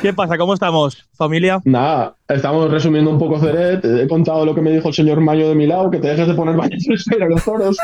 [0.00, 0.38] ¿Qué pasa?
[0.38, 1.60] ¿Cómo estamos, familia?
[1.64, 3.84] Nada, estamos resumiendo un poco Ceret.
[3.84, 6.28] He contado lo que me dijo el señor Mayo de mi lado, que te dejes
[6.28, 6.82] de poner baños
[7.20, 7.76] a los toros.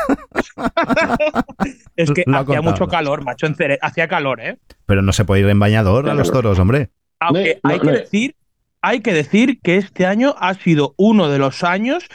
[1.95, 4.57] Es que Lo hacía mucho calor, macho, en Cere- Hacía calor, ¿eh?
[4.85, 6.89] Pero no se puede ir en bañador a los toros, hombre.
[7.19, 7.91] Aunque No, hay que no.
[7.93, 8.35] decir,
[8.81, 12.05] hay que decir que este año ha sido uno de los años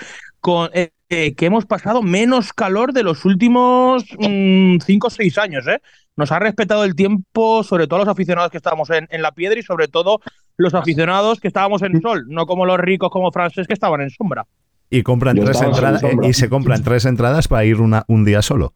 [0.40, 5.66] con eh, eh, que hemos pasado menos calor de los últimos 5 o 6 años,
[5.66, 5.80] ¿eh?
[6.16, 9.58] Nos ha respetado el tiempo, sobre todo los aficionados que estábamos en, en la piedra
[9.58, 10.20] y sobre todo
[10.56, 14.10] los aficionados que estábamos en sol, no como los ricos como Frances que estaban en
[14.10, 14.46] sombra.
[14.90, 16.28] Y compran Yo tres entradas sombra.
[16.28, 18.74] y se compran tres entradas para ir una, un día solo.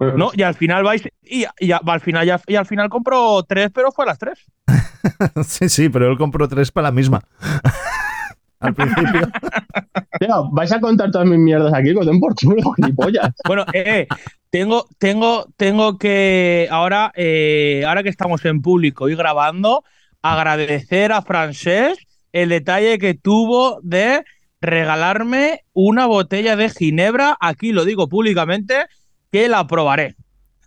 [0.00, 0.32] ¿No?
[0.34, 3.70] Y al final vais y, y a- al final ya, y al final compró tres,
[3.72, 4.44] pero fue a las tres.
[5.46, 7.22] sí, sí, pero él compró tres para la misma.
[8.60, 9.28] Al principio.
[10.20, 13.34] Tío, vais a contar todas mis mierdas aquí, con por chulo, gilipollas.
[13.46, 14.06] Bueno, eh,
[14.54, 19.82] tengo, tengo, tengo que ahora, eh, ahora que estamos en público y grabando,
[20.22, 21.98] agradecer a Francés
[22.30, 24.22] el detalle que tuvo de
[24.60, 27.36] regalarme una botella de ginebra.
[27.40, 28.86] Aquí lo digo públicamente
[29.32, 30.14] que la probaré.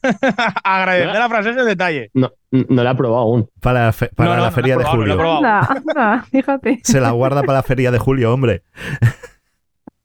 [0.66, 2.12] agradecer a Francés el detalle.
[2.14, 3.50] No, no la he probado aún.
[3.62, 5.18] Para, la fe- para No, no, la no feria de probado, he julio.
[5.18, 5.46] probado.
[5.46, 6.80] Anda, anda, fíjate.
[6.84, 8.64] Se la guarda para la feria de julio, hombre.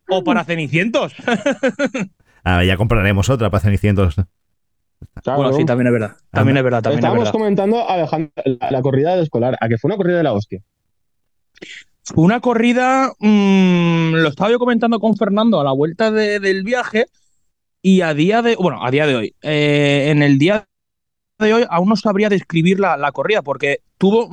[0.09, 1.15] O para Cenicientos.
[2.45, 4.17] Ah, ya compraremos otra para Cenicientos.
[5.23, 5.43] Claro.
[5.43, 6.17] Bueno, sí, también es verdad.
[6.31, 7.33] También es verdad, también es Estábamos verdad.
[7.33, 10.63] comentando, Alejandro, la, la corrida de escolar, a que fue una corrida de la hostia.
[12.17, 17.07] Una corrida, mm, lo estaba yo comentando con Fernando a la vuelta de- del viaje
[17.81, 20.67] y a día de, bueno, a día de hoy, eh, en el día
[21.39, 24.29] de hoy aún no sabría describir la, la corrida porque tuvo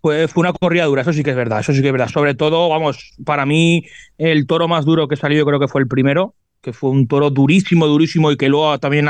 [0.00, 2.08] fue, fue una corrida dura, eso sí que es verdad, eso sí que es verdad.
[2.08, 3.84] Sobre todo, vamos, para mí
[4.18, 7.06] el toro más duro que salió yo creo que fue el primero, que fue un
[7.06, 9.08] toro durísimo, durísimo y que luego también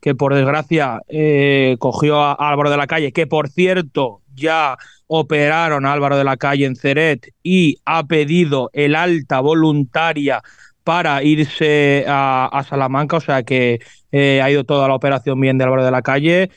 [0.00, 4.76] que por desgracia eh, cogió a Álvaro de la Calle, que por cierto ya
[5.08, 10.42] operaron a Álvaro de la Calle en Ceret y ha pedido el alta voluntaria
[10.84, 13.80] para irse a, a Salamanca, o sea que
[14.12, 16.50] eh, ha ido toda la operación bien de Álvaro de la Calle,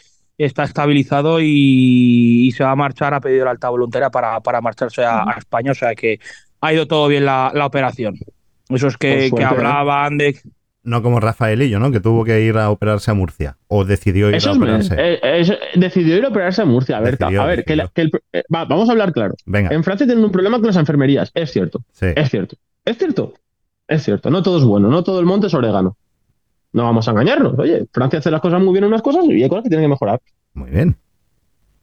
[0.46, 4.62] está estabilizado y, y se va a marchar, ha pedido el alta voluntaria para, para
[4.62, 6.20] marcharse a, a España, o sea que
[6.62, 8.16] ha ido todo bien la, la operación.
[8.70, 9.56] Esos que, que suerte, ¿eh?
[9.56, 10.40] hablaban de...
[10.84, 11.92] No como Rafaelillo, ¿no?
[11.92, 13.58] Que tuvo que ir a operarse a Murcia.
[13.68, 14.96] O decidió ir Eso a es, operarse.
[14.98, 16.98] eh, eso- decidió ir a operarse a Murcia.
[16.98, 19.36] A ver, Decidió, a ver que la- que el- eh, va, vamos a hablar claro.
[19.46, 21.84] Venga, En Francia tienen un problema con las enfermerías, es cierto.
[21.92, 22.08] sí.
[22.16, 22.56] Es cierto.
[22.86, 23.34] Es cierto.
[23.88, 24.30] Es cierto.
[24.32, 25.98] No todo es bueno, no todo el monte es orégano.
[26.74, 27.58] No vamos a engañarnos.
[27.58, 29.86] Oye, Francia hace las cosas muy bien en unas cosas y hay cosas que tienen
[29.86, 30.20] que mejorar.
[30.54, 30.98] Muy bien.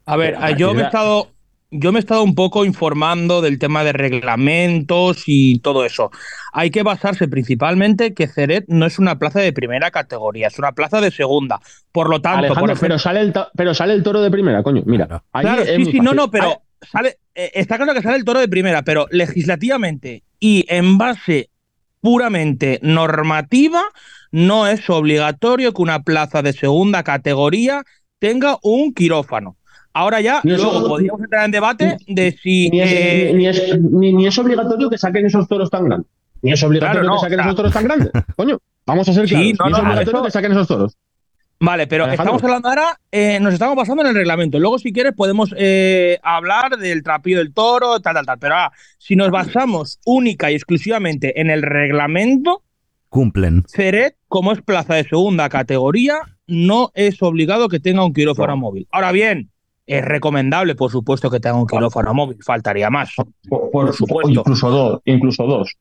[0.05, 1.29] A ver, yo me he estado,
[1.73, 6.11] yo me he estado un poco informando del tema de reglamentos y todo eso.
[6.53, 10.73] Hay que basarse principalmente que Ceret no es una plaza de primera categoría, es una
[10.73, 11.61] plaza de segunda.
[11.91, 14.63] Por lo tanto, Alejandro, por ejemplo- pero, sale el pero sale el toro de primera,
[14.63, 14.83] coño.
[14.87, 15.65] Mira, Claro.
[15.65, 16.51] sí, sí, no, no, pero
[16.83, 20.99] Ah, sale, eh, está claro que sale el toro de primera, pero legislativamente y en
[20.99, 21.51] base
[22.01, 23.83] puramente normativa,
[24.33, 27.85] no es obligatorio que una plaza de segunda categoría
[28.19, 29.57] tenga un quirófano.
[29.93, 32.69] Ahora ya, Ni luego podríamos entrar en debate de si.
[32.71, 36.11] Ni es, eh, ni, es, ni- ni es obligatorio que saquen esos toros tan grandes.
[36.43, 38.11] Ni es obligatorio Claro, no, que saquen esos toros tan grandes.
[38.37, 39.59] Coño, vamos a ser Sí, claros.
[39.59, 40.97] no, ni es obligatorio eso- que saquen esos toros.
[41.59, 42.37] Vale, pero Alejandro.
[42.37, 44.59] estamos hablando ahora, eh, nos estamos basando en el reglamento.
[44.59, 48.39] Luego, si quieres, podemos eh, hablar del trapillo del toro, tal, tal, tal.
[48.39, 52.61] Pero ahora, si nos basamos única y exclusivamente en el reglamento,
[53.09, 53.65] Cumplen.
[53.69, 58.57] Ceret, como es plaza de segunda categoría, no es obligado que tenga un quirófano No.
[58.59, 58.87] móvil.
[58.91, 59.51] Ahora bien,
[59.87, 63.11] es recomendable, por supuesto, que tenga un quirófano móvil, faltaría más.
[63.49, 64.31] Por, Por supuesto.
[64.31, 65.75] Incluso dos, incluso dos.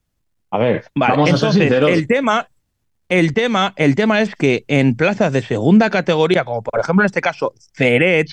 [0.51, 1.91] A ver, Vale, vamos a ser entonces, sinceros.
[1.91, 2.47] el tema,
[3.09, 7.07] el tema, el tema es que en plazas de segunda categoría, como por ejemplo en
[7.07, 8.28] este caso Ceret,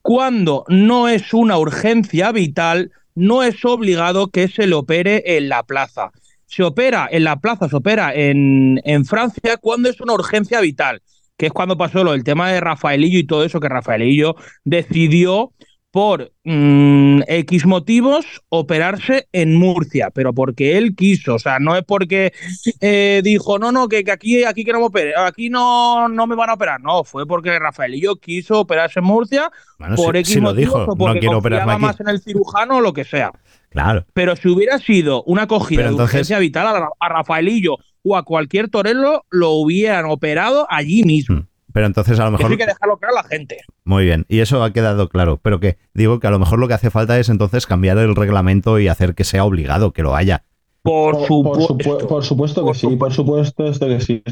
[0.00, 5.62] cuando no es una urgencia vital, no es obligado que se le opere en la
[5.62, 6.10] plaza.
[6.52, 11.00] Se opera en la plaza, se opera en, en Francia cuando es una urgencia vital,
[11.38, 15.52] que es cuando pasó lo del tema de Rafaelillo y todo eso, que Rafaelillo decidió
[15.90, 21.84] por mm, X motivos operarse en Murcia, pero porque él quiso, o sea, no es
[21.84, 22.32] porque
[22.80, 26.26] eh, dijo, no, no, que, que aquí, aquí que no me opere, aquí no, no
[26.26, 30.20] me van a operar, no, fue porque Rafaelillo quiso operarse en Murcia Bueno, por si,
[30.20, 32.80] X si lo motivos dijo, o porque no quiero confiaba más en el cirujano o
[32.80, 33.30] lo que sea.
[33.72, 34.04] Claro.
[34.12, 38.22] Pero si hubiera sido una acogida Pero de urgencia vital a, a Rafaelillo o a
[38.24, 41.36] cualquier torero lo hubieran operado allí mismo.
[41.36, 41.46] Hmm.
[41.72, 42.44] Pero entonces a lo mejor.
[42.46, 43.56] Eso hay que dejarlo claro a la gente.
[43.84, 45.40] Muy bien, y eso ha quedado claro.
[45.42, 48.14] Pero que digo que a lo mejor lo que hace falta es entonces cambiar el
[48.14, 50.44] reglamento y hacer que sea obligado, que lo haya.
[50.82, 51.78] Por, Por, supuesto.
[51.78, 54.22] supu- por supuesto que Por sí, por supuesto esto que sí.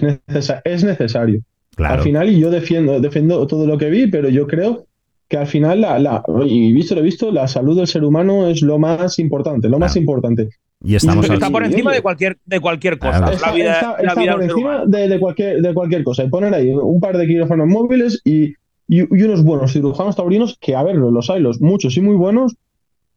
[0.64, 1.40] Es necesario.
[1.76, 1.94] Claro.
[1.94, 4.86] Al final, y yo defiendo, defiendo todo lo que vi, pero yo creo
[5.30, 8.62] que al final, la, la, y visto lo visto, la salud del ser humano es
[8.62, 10.48] lo más importante, lo más importante.
[10.82, 13.12] y estamos está por encima de cualquier, de cualquier cosa.
[13.18, 13.26] Claro.
[13.28, 16.24] la Está, vida, está- la está vida por encima de, de cualquier, de cualquier cosa.
[16.24, 18.46] Y poner ahí un par de quirófanos móviles y,
[18.88, 22.16] y, y unos buenos cirujanos taurinos, que a ver, los hay, los muchos y muy
[22.16, 22.56] buenos,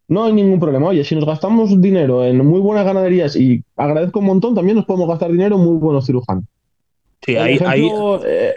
[0.07, 0.89] no hay ningún problema.
[0.89, 4.86] Oye, si nos gastamos dinero en muy buenas ganaderías y agradezco un montón, también nos
[4.86, 6.43] podemos gastar dinero en muy buenos cirujanos.
[7.26, 7.57] Sí, ahí,
[8.28, 8.53] eh,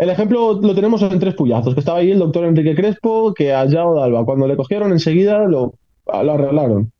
[0.00, 3.52] el ejemplo lo tenemos en tres puyazos, que estaba ahí el doctor Enrique Crespo, que
[3.52, 5.74] a Yao Dalba, cuando le cogieron enseguida lo,
[6.06, 6.90] lo arreglaron.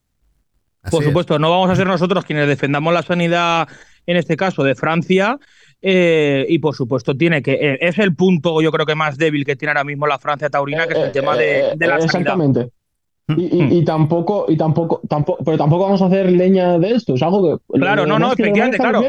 [0.82, 1.08] Así Por es.
[1.08, 3.68] supuesto, no vamos a ser nosotros quienes defendamos la sanidad,
[4.06, 5.38] en este caso de Francia,
[5.82, 9.44] eh, y por supuesto tiene que eh, es el punto yo creo que más débil
[9.46, 11.86] que tiene ahora mismo la Francia taurina, que es el Eh, tema eh, de, de
[11.86, 12.04] la sanidad.
[12.04, 12.68] Exactamente.
[13.36, 17.14] Y, y- y tampoco, y tampoco, tampoco, pero tampoco vamos a hacer leña de esto.
[17.14, 17.78] Es algo que.
[17.78, 19.02] Claro, no, no, efectivamente, claro.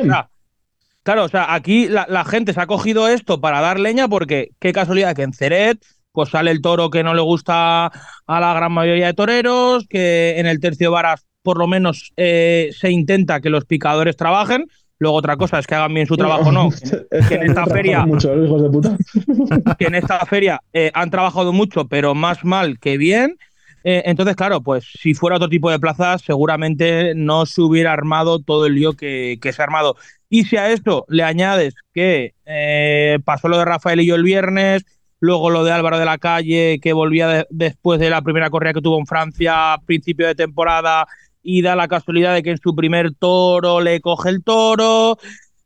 [1.04, 4.49] Claro, o sea, aquí la, la gente se ha cogido esto para dar leña porque
[4.60, 5.80] qué casualidad que en Ceret
[6.14, 10.36] pues sale el toro que no le gusta a la gran mayoría de toreros, que
[10.39, 14.66] en el tercio varas por lo menos eh, se intenta que los picadores trabajen.
[14.99, 16.70] Luego otra cosa es que hagan bien su trabajo o no.
[17.30, 18.97] Que en esta feria- Mucho, los hijos de puta.
[19.80, 23.38] que en esta feria eh, han trabajado mucho, pero más mal que bien.
[23.84, 28.40] Eh, entonces, claro, pues si fuera otro tipo de plazas, seguramente no se hubiera armado
[28.40, 29.96] todo el lío que, se ha armado.
[30.30, 34.86] Y si a esto le añades que eh, pasó lo de Rafaelillo el viernes,
[35.20, 38.74] luego lo de Álvaro de la Calle, que volvía de- después de la primera corrida
[38.74, 41.08] que tuvo en Francia a principio de temporada,
[41.44, 45.18] y da la casualidad de que en su primer toro le coge el toro,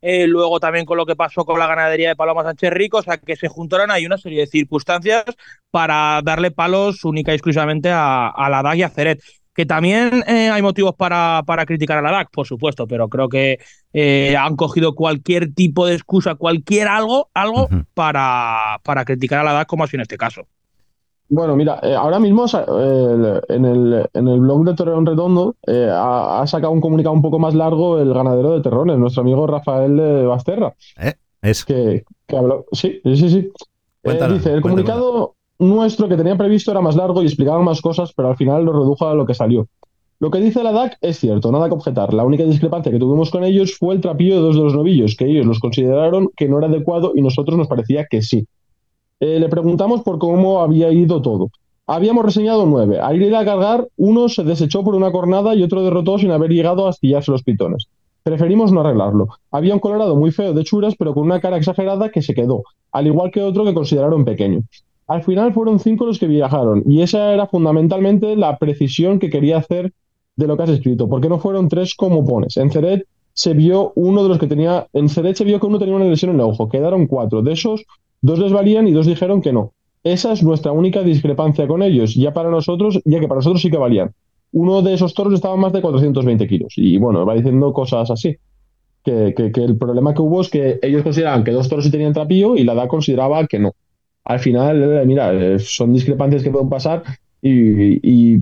[0.07, 3.01] eh, luego también con lo que pasó con la ganadería de Paloma Sánchez Rico, o
[3.01, 5.23] sea que se juntaron ahí una serie de circunstancias
[5.71, 9.19] para darle palos única y exclusivamente a, a la DAC y a Ceret.
[9.55, 13.29] Que también eh, hay motivos para, para criticar a la DAC, por supuesto, pero creo
[13.29, 13.57] que
[13.93, 19.53] eh, han cogido cualquier tipo de excusa, cualquier algo, algo para, para criticar a la
[19.53, 20.45] DAC, como ha sido en este caso.
[21.27, 26.41] Bueno, mira, eh, ahora mismo en, el, en el blog de Torreón Redondo eh, ha,
[26.41, 29.97] ha sacado un comunicado un poco más largo el ganadero de terrones, nuestro amigo Rafael
[29.97, 30.75] de Basterra.
[31.41, 32.65] Es que, que habló.
[32.71, 33.51] Sí, sí, sí.
[34.03, 38.13] Eh, dice, el comunicado nuestro que tenía previsto era más largo y explicaba más cosas,
[38.15, 39.67] pero al final lo redujo a lo que salió.
[40.19, 42.13] Lo que dice la DAC es cierto, nada que objetar.
[42.13, 45.15] La única discrepancia que tuvimos con ellos fue el trapillo de dos de los novillos,
[45.15, 48.47] que ellos los consideraron que no era adecuado y nosotros nos parecía que sí.
[49.19, 51.49] Eh, le preguntamos por cómo había ido todo.
[51.87, 52.99] Habíamos reseñado nueve.
[52.99, 56.51] Al ir a cargar, uno se desechó por una cornada y otro derrotó sin haber
[56.51, 57.87] llegado a astillarse los pitones.
[58.23, 59.27] Preferimos no arreglarlo.
[59.51, 62.63] Había un colorado muy feo de churas, pero con una cara exagerada que se quedó,
[62.91, 64.63] al igual que otro que consideraron pequeño.
[65.07, 69.57] Al final fueron cinco los que viajaron, y esa era fundamentalmente la precisión que quería
[69.57, 69.93] hacer
[70.35, 72.57] de lo que has escrito, porque no fueron tres como pones.
[72.57, 75.77] En Ceret se vio uno de los que tenía, en Ceret se vio que uno
[75.77, 77.43] tenía una lesión en el ojo, quedaron cuatro.
[77.43, 77.85] De esos,
[78.25, 79.73] dos les valían y dos dijeron que no.
[80.03, 83.71] Esa es nuestra única discrepancia con ellos, ya para nosotros, ya que para nosotros sí
[83.71, 84.11] que valían.
[84.51, 86.73] Uno de esos toros estaba más de 420 kilos.
[86.77, 88.35] Y bueno, va diciendo cosas así.
[89.03, 92.13] Que, que- el problema que hubo es que ellos consideraban que dos toros sí tenían
[92.13, 93.73] trapillo y la DA consideraba que no.
[94.23, 97.03] Al final, eh, mira, eh, son discrepancias que pueden pasar
[97.41, 98.37] y-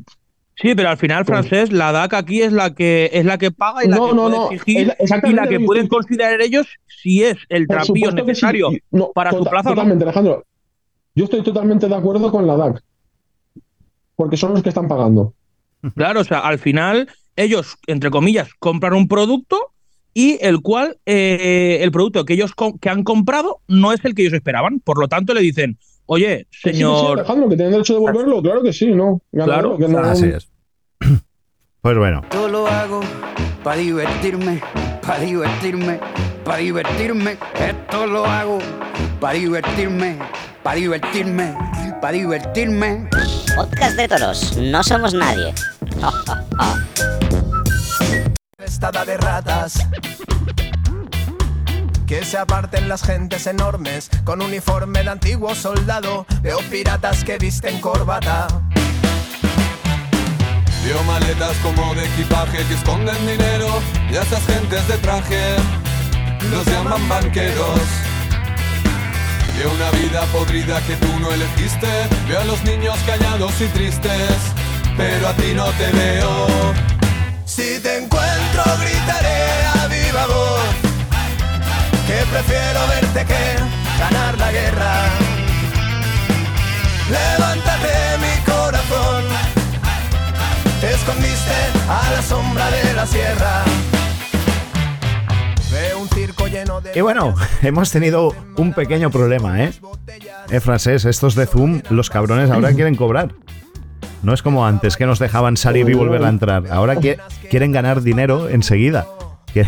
[0.56, 3.84] Sí, pero al final, francés, la DAC aquí es la que es la que paga
[3.84, 6.68] y la No, que no, puede no, exigir es- y la que pueden considerar ellos
[6.88, 8.16] si es el por trapillo sí.
[8.18, 9.70] necesario no, para su tota- plaza.
[9.70, 10.46] Totalmente, Alejandro.
[11.16, 12.82] Yo estoy totalmente de acuerdo con la DAC.
[14.16, 15.34] Porque son los que están pagando.
[15.96, 19.72] Claro, o sea, al final ellos, entre comillas, compran un producto
[20.14, 24.22] y el cual eh, el producto que ellos que han comprado no es el que
[24.22, 24.80] ellos esperaban.
[24.80, 27.96] Por lo tanto, le dicen, oye, Que sí, sí, señor, Alejandro, que tienen derecho a
[27.98, 29.22] devolverlo, claro que sí, ¿no?
[29.32, 30.48] Ganadero, Claro, que no- Así es.
[31.82, 33.02] Pues bueno, Yo lo hago
[33.62, 34.62] para divertirme,
[35.06, 36.00] para divertirme,
[36.46, 37.38] para divertirme.
[37.60, 38.60] Esto lo hago
[39.20, 40.18] para divertirme,
[40.64, 41.54] para divertirme,
[42.02, 43.10] para divertirme.
[43.54, 45.54] Podcast de toros, no somos nadie.
[48.64, 49.86] Estada de ratas.
[52.14, 56.28] Que se aparten las gentes enormes con uniforme de antiguo soldado.
[56.44, 58.46] Veo piratas que visten corbata.
[60.86, 65.56] Veo maletas como de equipaje que esconden dinero y a esas gentes de traje
[66.52, 67.82] los llaman banqueros.
[69.58, 71.90] Veo una vida podrida que tú no elegiste,
[72.28, 74.38] veo a los niños callados y tristes,
[74.96, 76.48] pero a ti no te veo.
[77.44, 80.53] Si te encuentro gritaré a viva voz
[84.00, 84.94] ganar la guerra.
[87.10, 89.24] Levántate mi corazón,
[90.82, 91.52] te escondiste
[91.88, 93.64] a la sombra de la sierra.
[95.72, 96.92] Veo un circo lleno de...
[96.96, 99.74] Y bueno, hemos tenido un pequeño problema, ¿eh?
[100.52, 103.34] Eh, francés, estos de Zoom, los cabrones ahora quieren cobrar.
[104.22, 106.72] No es como antes, que nos dejaban salir y volver a entrar.
[106.72, 109.06] Ahora que quieren ganar dinero enseguida.
[109.54, 109.68] Que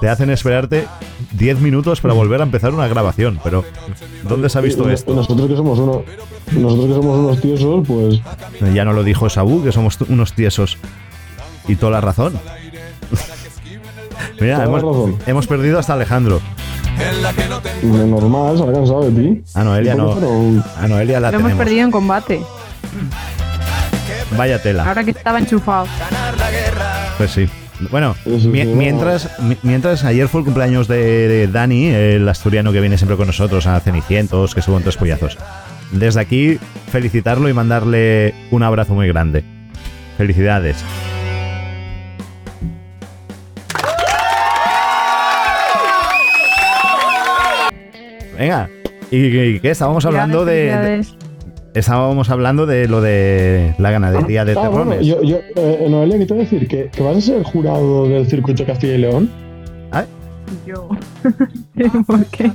[0.00, 0.86] te hacen esperarte
[1.32, 3.38] 10 minutos para volver a empezar una grabación.
[3.42, 3.64] Pero,
[4.28, 5.14] ¿dónde se ha visto y esto?
[5.14, 6.02] Nosotros que somos uno,
[6.52, 8.20] nosotros que somos unos tiesos, pues
[8.74, 10.78] Ya no lo dijo Sabu, que somos unos tiesos.
[11.68, 12.38] Y toda la razón.
[14.40, 15.16] Mira, hemos, razón.
[15.26, 16.40] hemos perdido hasta Alejandro.
[17.82, 19.42] normal, se ha cansado de ti.
[19.54, 20.12] A Noelia no.
[20.78, 21.64] A Noelia la Lo hemos tenemos.
[21.64, 22.40] perdido en combate.
[24.36, 24.84] Vaya tela.
[24.86, 25.86] Ahora que estaba enchufado.
[27.16, 27.48] Pues sí.
[27.90, 32.80] Bueno, mi- mientras, mi- mientras ayer fue el cumpleaños de, de Dani, el asturiano que
[32.80, 35.36] viene siempre con nosotros a Cenicientos, que subo en tres pollazos.
[35.92, 36.58] Desde aquí,
[36.90, 39.44] felicitarlo y mandarle un abrazo muy grande.
[40.16, 40.76] Felicidades.
[48.38, 48.68] Venga,
[49.10, 49.70] ¿y, y qué?
[49.70, 51.16] Estábamos hablando de, de- Felicidades.
[51.76, 55.06] Estábamos hablando de lo de la ganadería de Ah, bueno, terrones.
[55.06, 56.66] yo, yo, eh, Noelia, ¿qué te voy a decir?
[56.66, 59.30] ¿Que, que vas a ser jurado del circuito Castilla y León?
[60.64, 60.88] Yo.
[62.06, 62.50] ¿Por qué?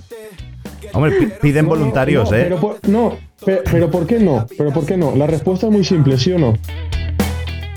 [0.93, 2.43] Hombre, pi- piden No, voluntarios, no, ¿eh?
[2.45, 4.47] Pero por, no, pe- pero ¿por qué no?
[4.57, 5.15] Pero ¿por qué no?
[5.15, 6.53] La respuesta es muy simple, ¿sí o no?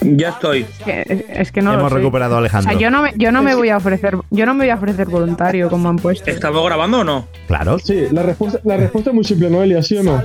[0.03, 0.65] Ya estoy.
[0.85, 1.99] Que- es que no lo Hemos sé.
[1.99, 2.71] recuperado a O Alejandro.
[2.71, 4.77] sea, yo no me, yo no me voy a ofrecer, yo no me voy a
[4.77, 6.31] ofrecer voluntario como han puesto.
[6.31, 7.27] ¿Estamos grabando o no?
[7.49, 7.79] Claro.
[7.81, 10.23] Sí, la respuesta, la respuesta es muy simple, Noelia, ¿sí o no?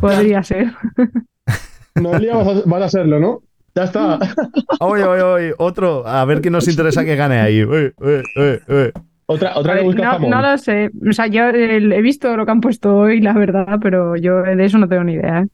[0.00, 0.72] Podría ser.
[1.94, 3.42] Noelia, vas a, vas a serlo, ¿no?
[3.74, 4.18] Ya está.
[4.80, 6.06] Oye, oye, oye, otro.
[6.06, 7.62] A ver quién nos interesa que gane ahí.
[7.62, 8.92] Uy, uy, uy, uy.
[9.26, 10.30] Otra, otra que no, jamón.
[10.30, 10.90] no lo sé.
[11.08, 14.42] O sea, yo eh, he visto lo que han puesto hoy, la verdad, pero yo
[14.42, 15.42] de eso no tengo ni idea.
[15.42, 15.46] ¿eh?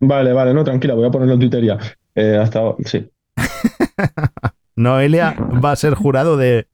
[0.00, 1.78] Vale, vale, no, tranquila, voy a ponerlo en Twitter ya.
[2.16, 3.08] Eh, hasta sí.
[4.76, 6.66] Noelia va a ser jurado de.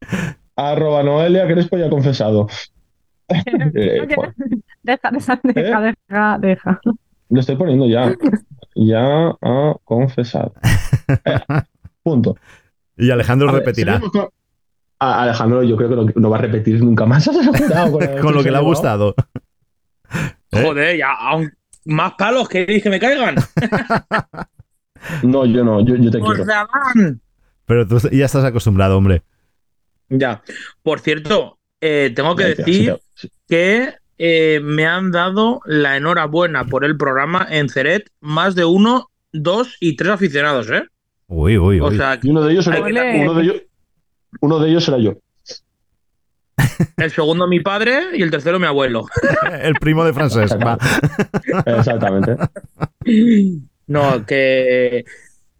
[0.56, 2.48] Arroba Noelia, que eres ya confesado.
[3.74, 4.08] Eh,
[4.82, 6.80] Deja, deja, deja, deja, deja.
[7.28, 8.14] lo estoy poniendo ya.
[8.74, 10.54] Ya ha confesado.
[11.26, 11.38] Eh,
[12.02, 12.36] punto.
[12.96, 13.94] Y Alejandro A repetirá.
[13.94, 14.28] seguimos con-
[14.98, 17.28] A- Alejandro, yo creo que no, no va a repetir nunca más.
[18.22, 19.14] con, lo que le ha gustado.
[20.52, 20.62] ¿Eh?
[20.64, 21.52] Joder, ya, aún
[21.84, 23.34] más palos queréis que me caigan.
[25.22, 27.20] No, yo no, yo, yo te Os quiero.
[27.66, 29.22] Pero tú ya estás acostumbrado, hombre.
[30.08, 30.42] Ya.
[30.82, 35.96] Por cierto, eh, tengo que Ya, ya, decir sí, que eh, me han dado la
[35.96, 40.84] enhorabuena por el programa en Ceret más de uno, dos y tres aficionados, ¿eh?
[41.26, 41.96] Uy, uy, O uy.
[41.96, 43.62] sea, Y uno de ellos era, uno de ellos,
[44.40, 45.14] uno de ellos era yo.
[46.98, 49.06] el segundo mi padre y el tercero mi abuelo.
[49.62, 50.54] El primo de Francesc.
[50.64, 50.78] va.
[51.78, 52.36] Exactamente.
[53.86, 55.04] No, que,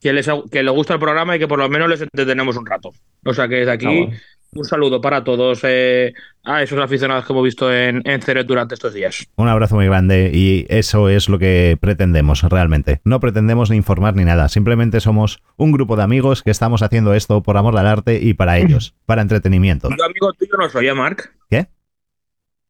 [0.00, 2.66] que, les, que les gusta el programa y que por lo menos les entretenemos un
[2.66, 2.92] rato.
[3.24, 4.16] O sea que desde aquí bueno.
[4.54, 6.12] Un saludo para todos eh,
[6.44, 9.26] a esos aficionados que hemos visto en, en Ceret durante estos días.
[9.36, 13.00] Un abrazo muy grande y eso es lo que pretendemos realmente.
[13.04, 17.14] No pretendemos ni informar ni nada, simplemente somos un grupo de amigos que estamos haciendo
[17.14, 19.88] esto por amor al arte y para ellos, para entretenimiento.
[19.88, 21.34] Yo amigo tuyo no soy, ¿eh, Marc?
[21.48, 21.68] ¿Qué?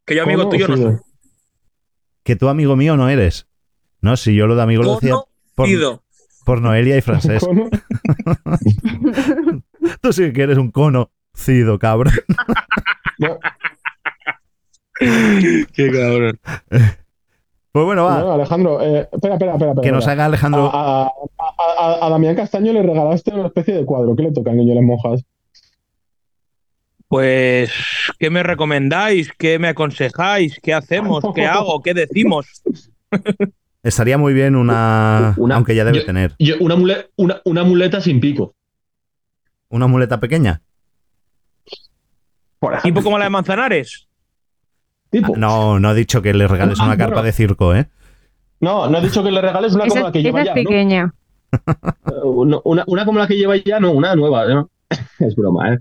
[0.05, 0.97] Que yo amigo tuyo no soy.
[2.23, 3.49] Que tú amigo mío no eres.
[4.01, 5.15] No, si yo lo de amigo lo decía
[5.55, 5.69] por,
[6.45, 7.45] por Noelia y Francesc.
[7.45, 7.69] ¿Cómo?
[10.01, 11.11] Tú sí que eres un cono.
[11.35, 12.15] Cido, cabrón.
[13.19, 13.39] No,
[14.99, 16.39] Qué cabrón.
[17.73, 18.21] Pues bueno, va.
[18.21, 19.71] no, Alejandro, eh, espera, espera, espera.
[19.71, 20.71] espera, Que nos haga Alejandro.
[20.73, 24.15] A, a- a- Damián Castaño le regalaste una especie de cuadro.
[24.15, 25.25] ¿Qué le toca al niño de las monjas?
[27.09, 27.73] Pues,
[28.19, 29.31] ¿qué me recomendáis?
[29.37, 30.59] ¿Qué me aconsejáis?
[30.63, 31.25] ¿Qué hacemos?
[31.35, 31.81] ¿Qué hago?
[31.83, 32.63] ¿Qué decimos?
[33.83, 35.35] Estaría muy bien una.
[35.39, 36.35] Una- aunque ya debe yo- tener.
[36.39, 38.55] Yo- una, mule- una, una muleta sin pico.
[39.71, 40.61] Una muleta pequeña.
[42.63, 43.01] Por ejemplo.
[43.01, 44.07] ¿Tipo como la de Manzanares?
[45.11, 45.37] Tipo.
[45.37, 47.89] No, no he dicho que le regales una carpa de circo, ¿eh?
[48.61, 50.47] No, no he dicho que le regales una Esa, como la que esa lleva es
[50.47, 50.55] ya.
[50.55, 50.63] ¿no?
[50.63, 51.15] pequeña.
[52.23, 54.47] Una, una- una como la que lleva ya, no, una nueva.
[54.47, 54.71] ¿no?
[55.19, 55.79] Es broma, ¿eh?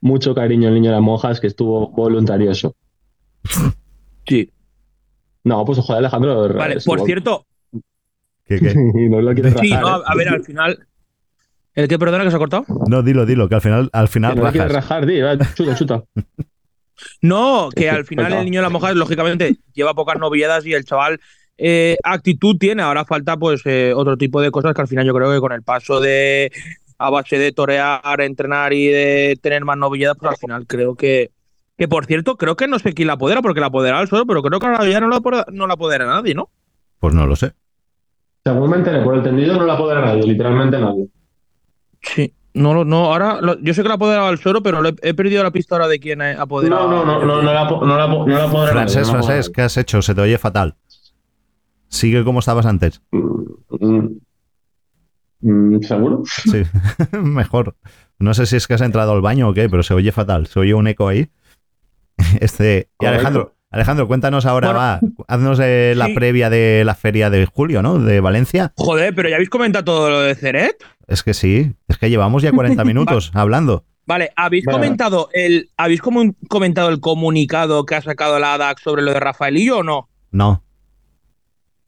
[0.00, 2.76] Mucho cariño el niño de las monjas que estuvo voluntarioso.
[4.28, 4.52] Sí.
[5.42, 6.54] No, pues joder, Alejandro.
[6.54, 7.46] Vale, por cierto,
[8.46, 8.74] ¿Qué, qué?
[9.10, 9.82] No lo quieres sí, rajar.
[9.82, 10.02] no, ¿eh?
[10.06, 10.86] a ver, al final.
[11.74, 12.64] ¿El qué, perdona, que se ha cortado?
[12.88, 14.72] No, dilo, dilo, que al final, al final no rajas.
[14.72, 16.04] rajar, va, chuta, chuta.
[17.20, 20.84] No, que al final el niño de la monja, lógicamente, lleva pocas novilladas y el
[20.84, 21.20] chaval
[21.58, 22.82] eh, actitud tiene.
[22.82, 25.52] Ahora falta, pues, eh, otro tipo de cosas que al final yo creo que con
[25.52, 26.52] el paso de
[26.98, 31.32] a base de torear, entrenar y de tener más novilladas, pues al final creo que,
[31.76, 34.24] Que por cierto, creo que no sé quién la apodera, porque la apodera el suelo,
[34.26, 36.48] pero creo que ahora ya no la, apodera- no la apodera nadie, ¿no?
[37.00, 37.52] Pues no lo sé.
[38.44, 41.06] Según me enteré por el tendido, no la apodera nadie, literalmente nadie.
[42.04, 42.34] Sí.
[42.54, 45.42] No, no, ahora lo- yo sé que la apoderaba el suelo, pero he, he perdido
[45.42, 46.88] la pista ahora de quién ha apoderado.
[46.88, 49.76] No, no, no, no, no la, no la, no la apodera Francés, francés, ¿qué has
[49.76, 50.00] hecho?
[50.02, 50.76] Se te oye fatal.
[51.88, 53.02] Sigue como estabas antes.
[53.12, 54.20] nadie.
[55.40, 56.22] Mm, mm, ¿Seguro?
[56.26, 56.62] Sí,
[57.12, 57.76] mejor.
[58.18, 60.46] No sé si es que has entrado al baño o qué, pero se oye fatal.
[60.46, 61.28] Se oye un eco ahí.
[62.40, 62.88] Este.
[63.00, 63.06] Y.
[63.06, 64.78] Alejandro, Alejandro, cuéntanos ahora, Bueno.
[64.80, 65.00] va.
[65.26, 66.14] Haznos eh, la Sí.
[66.14, 67.98] previa de la feria de julio, ¿no?
[67.98, 68.72] De Valencia.
[68.76, 70.76] Joder, pero ya habéis comentado todo lo de Ceret.
[71.08, 73.84] Es que sí, es que llevamos ya 40 minutos hablando.
[74.06, 74.78] Vale, ¿habéis Bueno.
[74.78, 79.78] comentado el habéis comentado el comunicado que ha sacado la ADAC sobre lo de Rafaelillo
[79.78, 80.08] o no?
[80.30, 80.62] No.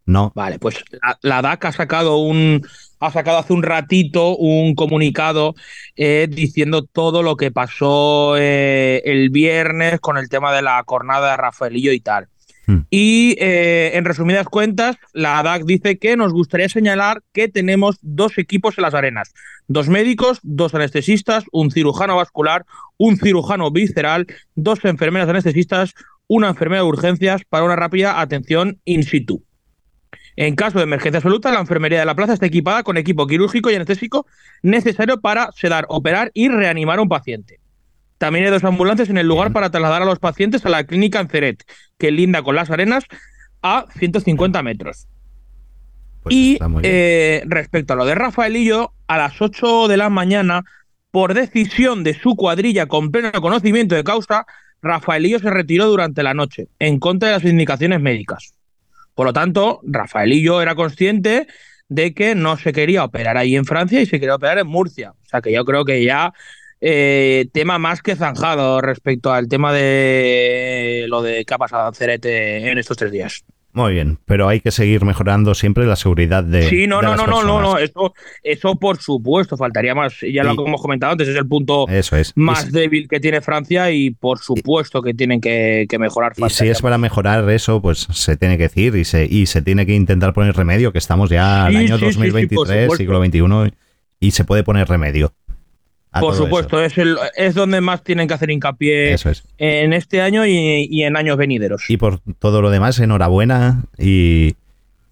[0.06, 0.32] No.
[0.34, 2.62] Vale, pues la, la DAC ha sacado un
[3.00, 5.54] ha sacado hace un ratito un comunicado
[5.96, 11.32] eh, diciendo todo lo que pasó eh, el viernes con el tema de la jornada
[11.32, 12.28] de Rafaelillo y tal.
[12.66, 12.80] Hmm.
[12.90, 18.38] Y eh, en resumidas cuentas, la DAC dice que nos gustaría señalar que tenemos dos
[18.38, 19.32] equipos en las arenas,
[19.68, 22.66] dos médicos, dos anestesistas, un cirujano vascular,
[22.96, 24.26] un cirujano visceral,
[24.56, 25.94] dos enfermeras anestesistas,
[26.26, 29.44] una enfermera de urgencias para una rápida atención in situ.
[30.36, 33.70] En caso de emergencia absoluta, la enfermería de la plaza está equipada con equipo quirúrgico
[33.70, 34.26] y anestésico
[34.62, 37.58] necesario para sedar, operar y reanimar a un paciente.
[38.18, 41.20] También hay dos ambulancias en el lugar para trasladar a los pacientes a la clínica
[41.20, 41.64] en Ceret,
[41.98, 43.04] que linda con las arenas
[43.62, 45.06] a 150 metros.
[46.22, 50.64] Pues y eh, respecto a lo de Rafaelillo, a las 8 de la mañana,
[51.10, 54.46] por decisión de su cuadrilla con pleno conocimiento de causa,
[54.82, 58.55] Rafaelillo se retiró durante la noche, en contra de las indicaciones médicas.
[59.16, 61.46] Por lo tanto, Rafaelillo era consciente
[61.88, 65.12] de que no se quería operar ahí en Francia y se quería operar en Murcia.
[65.12, 66.34] O sea que yo creo que ya
[66.82, 71.94] eh, tema más que zanjado respecto al tema de lo de qué ha pasado en
[71.94, 73.42] Cerete en estos tres días.
[73.76, 76.62] Muy bien, pero hay que seguir mejorando siempre la seguridad de.
[76.66, 80.14] Sí, no, de no, las no, no, no, no, eso, eso por supuesto, faltaría más.
[80.22, 82.32] Ya lo hemos comentado antes, es el punto Eso es.
[82.36, 86.32] más débil que tiene Francia y por supuesto que tienen que, que mejorar.
[86.38, 89.60] y si es para mejorar eso, pues se tiene que decir y se, y se
[89.60, 92.24] tiene que intentar poner remedio, que estamos ya al Sí, año sí, sí, sí, por
[92.24, 92.96] 2023, supuesto.
[92.96, 93.22] siglo
[93.66, 93.74] XXI,
[94.20, 95.34] y se puede poner remedio.
[96.20, 99.44] Por supuesto, es, el, es donde más tienen que hacer hincapié Eso es.
[99.58, 101.88] en este año y, y en años venideros.
[101.88, 104.56] Y por todo lo demás, enhorabuena y,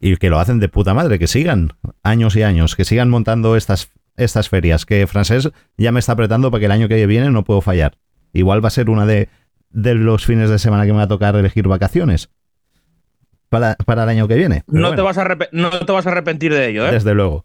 [0.00, 3.56] y que lo hacen de puta madre, que sigan años y años, que sigan montando
[3.56, 7.30] estas, estas ferias, que Francés ya me está apretando para que el año que viene
[7.30, 7.96] no puedo fallar.
[8.32, 9.28] Igual va a ser una de,
[9.70, 12.30] de los fines de semana que me va a tocar elegir vacaciones
[13.48, 14.64] para, para el año que viene.
[14.66, 16.92] No, bueno, te vas a no te vas a arrepentir de ello, ¿eh?
[16.92, 17.44] Desde luego.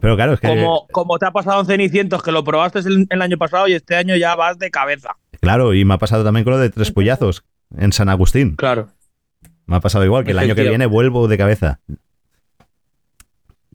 [0.00, 0.48] Pero claro, es que...
[0.48, 3.74] Como, como te ha pasado en Cenicientos, que lo probaste el, el año pasado y
[3.74, 5.16] este año ya vas de cabeza.
[5.40, 7.44] Claro, y me ha pasado también con lo de Tres Puyazos
[7.76, 8.56] en San Agustín.
[8.56, 8.88] Claro.
[9.66, 11.80] Me ha pasado igual, que el año que viene vuelvo de cabeza.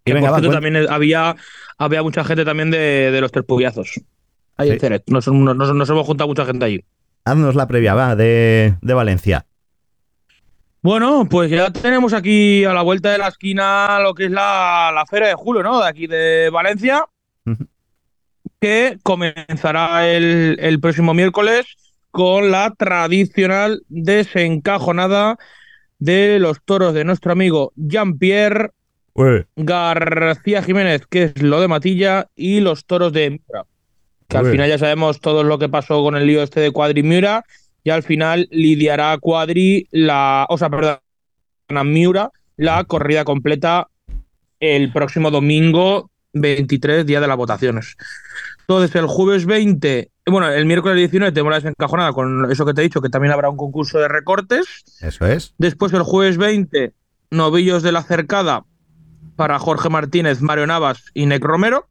[0.06, 1.36] Y venga, por cierto, también había,
[1.78, 4.00] había mucha gente también de, de los tres puyazos.
[4.56, 4.74] Ahí Sí.
[4.74, 5.04] en Ceret.
[5.08, 6.84] Nos, nos- nos- nos hemos juntado mucha gente allí.
[7.26, 9.46] Haznos la previa, va, de, de Valencia.
[10.82, 14.92] Bueno, pues ya tenemos aquí a la vuelta de la esquina lo que es la,
[14.94, 15.82] la Feria de Julio, ¿no?
[15.82, 17.06] De aquí de Valencia,
[18.60, 21.66] que comenzará el, el próximo miércoles
[22.12, 25.38] con la tradicional desencajonada
[26.00, 28.72] de los toros de nuestro amigo Jean-Pierre
[29.56, 33.66] García Jiménez, que es lo de Matilla, y los toros de Miura.
[34.28, 37.02] Que al final ya sabemos todo lo que pasó con el lío este de Cuadri
[37.02, 37.44] Miura,
[37.88, 40.46] y al final lidiará Cuadri la.
[40.50, 41.00] O sea, perdón,
[41.86, 43.88] Miura la corrida completa
[44.60, 47.96] el próximo domingo 23, día de las votaciones.
[48.60, 52.82] Entonces, el jueves 20, bueno, el miércoles 19 tenemos la desencajonada con eso que te
[52.82, 54.84] he dicho, que también habrá un concurso de recortes.
[55.00, 55.54] Eso es.
[55.58, 56.92] Después el jueves 20,
[57.32, 58.66] novillos de la cercada
[59.38, 61.88] para Jorge Martínez, Mario Navas y Nec Romero.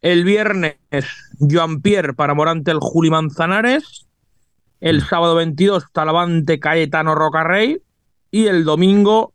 [0.00, 0.76] El viernes,
[1.40, 4.03] Joan Pierre para Morante el Juli Manzanares.
[4.84, 7.80] El sábado 22, Talavante Caetano Rocarrey.
[8.30, 9.32] Y el domingo,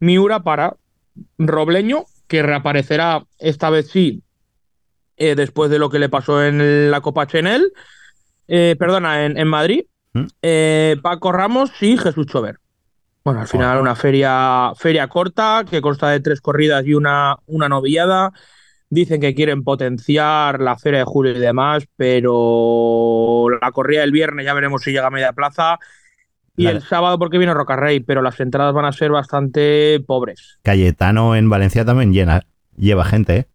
[0.00, 0.74] Miura para
[1.38, 4.24] Robleño, que reaparecerá esta vez sí,
[5.16, 7.72] eh, después de lo que le pasó en la Copa Chenel.
[8.48, 9.84] Eh, perdona, en, en Madrid.
[10.14, 10.26] ¿Mm?
[10.42, 12.58] Eh, Paco Ramos y Jesús Chover.
[13.22, 17.68] Bueno, al final una feria, feria corta que consta de tres corridas y una, una
[17.68, 18.32] novillada.
[18.92, 24.44] Dicen que quieren potenciar la feria de julio y demás, pero la corrida del viernes
[24.44, 25.78] ya veremos si llega a media plaza.
[26.58, 30.58] Y el sábado porque viene Rocarrey, pero las entradas van a ser bastante pobres.
[30.62, 32.42] Cayetano en Valencia también llena,
[32.76, 33.46] lleva gente, ¿eh?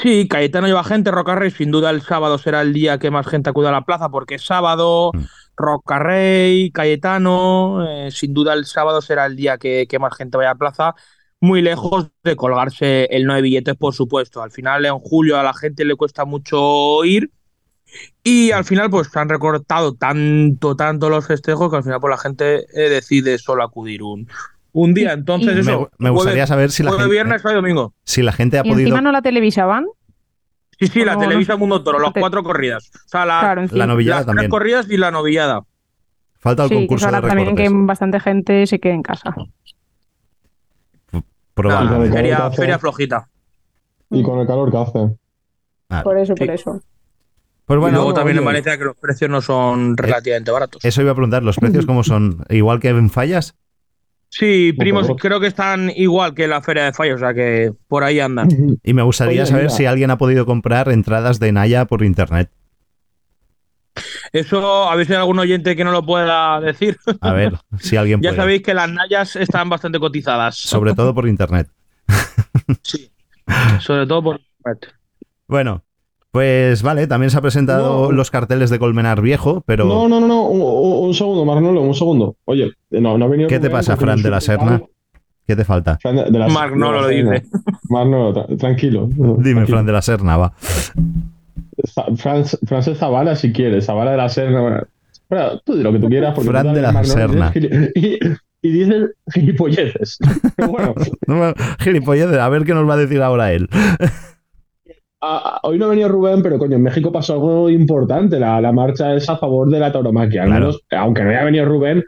[0.00, 3.50] Sí, Cayetano lleva gente, Rocarrey, sin duda el sábado será el día que más gente
[3.50, 5.24] acude a la plaza porque es sábado, Mm.
[5.56, 10.50] Rocarrey, Cayetano, eh, sin duda el sábado será el día que, que más gente vaya
[10.50, 10.94] a la plaza,
[11.40, 14.42] muy lejos de colgarse el no de billetes, por supuesto.
[14.42, 17.30] Al final en julio a la gente le cuesta mucho ir
[18.22, 22.18] y al final pues han recortado tanto, tanto los festejos que al final pues la
[22.18, 24.28] gente eh, decide solo acudir un,
[24.72, 25.12] un día.
[25.12, 27.94] Entonces Me- eso, me gustaría jueves- saber si la gente- viernes, domingo.
[28.04, 28.80] Si la gente ha Y podido.
[28.88, 29.86] encima no la televisaban.
[30.78, 31.56] Sí, sí, la No, Televisa.
[31.56, 32.90] Mundo Toro, las cuatro corridas.
[32.94, 33.66] O sea, la, Claro.
[33.72, 34.44] La novillada las también.
[34.44, 35.62] tres corridas y la novillada.
[36.38, 39.34] Falta el sí, que concurso de hará también que bastante gente se quede en casa.
[41.54, 42.16] Probablemente.
[42.56, 43.28] Feria, flojita.
[44.10, 45.16] Y con el calor que hace.
[45.88, 46.02] Vale.
[46.04, 46.44] Por eso, Sí.
[46.44, 46.82] por eso.
[47.66, 48.46] Pues y luego también en oye.
[48.46, 50.84] Valencia que los precios no son relativamente baratos.
[50.84, 52.44] eso iba a preguntar, ¿los precios cómo son?
[52.48, 53.54] ¿Igual que en fallas?
[54.28, 58.02] Sí, primos, creo que están igual que la feria de fallos, o sea que por
[58.04, 58.48] ahí andan.
[58.82, 59.76] Y me gustaría Oye, saber mira.
[59.76, 62.50] si alguien ha podido comprar entradas de Naya por internet.
[64.32, 66.96] Eso, a ver si hay algún oyente que no lo pueda decir.
[67.20, 68.36] A ver si alguien ya puede.
[68.40, 70.56] sabéis que las nayas están bastante cotizadas.
[70.56, 71.68] Sobre todo por internet.
[72.82, 73.10] Sí.
[73.80, 74.94] Sobre todo por internet.
[75.48, 75.82] Bueno,
[76.30, 78.12] pues vale, también se ha presentado No.
[78.12, 80.42] los carteles de Colmenar Viejo, pero No, no, no, no.
[80.44, 82.36] Un, un- un segundo, Marnolo, un segundo.
[82.44, 83.48] Oye, no, no ha venido.
[83.48, 84.80] ¿qué te pasa, Fran de la Serna?
[85.46, 85.98] ¿Qué te falta?
[86.00, 87.30] Fran de, de la- Marc no de la lo Serna.
[87.32, 87.46] dice.
[87.88, 89.08] Tra- tranquilo.
[89.08, 89.66] Dime, tranquilo.
[89.66, 90.52] Fran de la Serna, va.
[91.86, 93.86] Za- Fran, Francés Zavala, si quieres.
[93.86, 94.86] Zavala de la Serna.
[95.28, 96.34] Bueno, tú di lo que tú quieras.
[96.34, 97.04] Porque Fran de la.
[97.04, 97.52] Serna.
[97.54, 98.18] Y,
[98.62, 100.18] y dices gilipolleces.
[100.56, 100.94] Pero bueno,
[101.26, 103.68] No, a ver qué nos va a decir ahora él.
[105.62, 108.38] hoy no ha venido Rubén, pero coño, en México pasó algo importante.
[108.38, 110.42] La, la marcha es a favor de la tauromaquia.
[110.42, 110.66] Al Claro.
[110.66, 112.04] menos, aunque no haya venido Rubén, eh,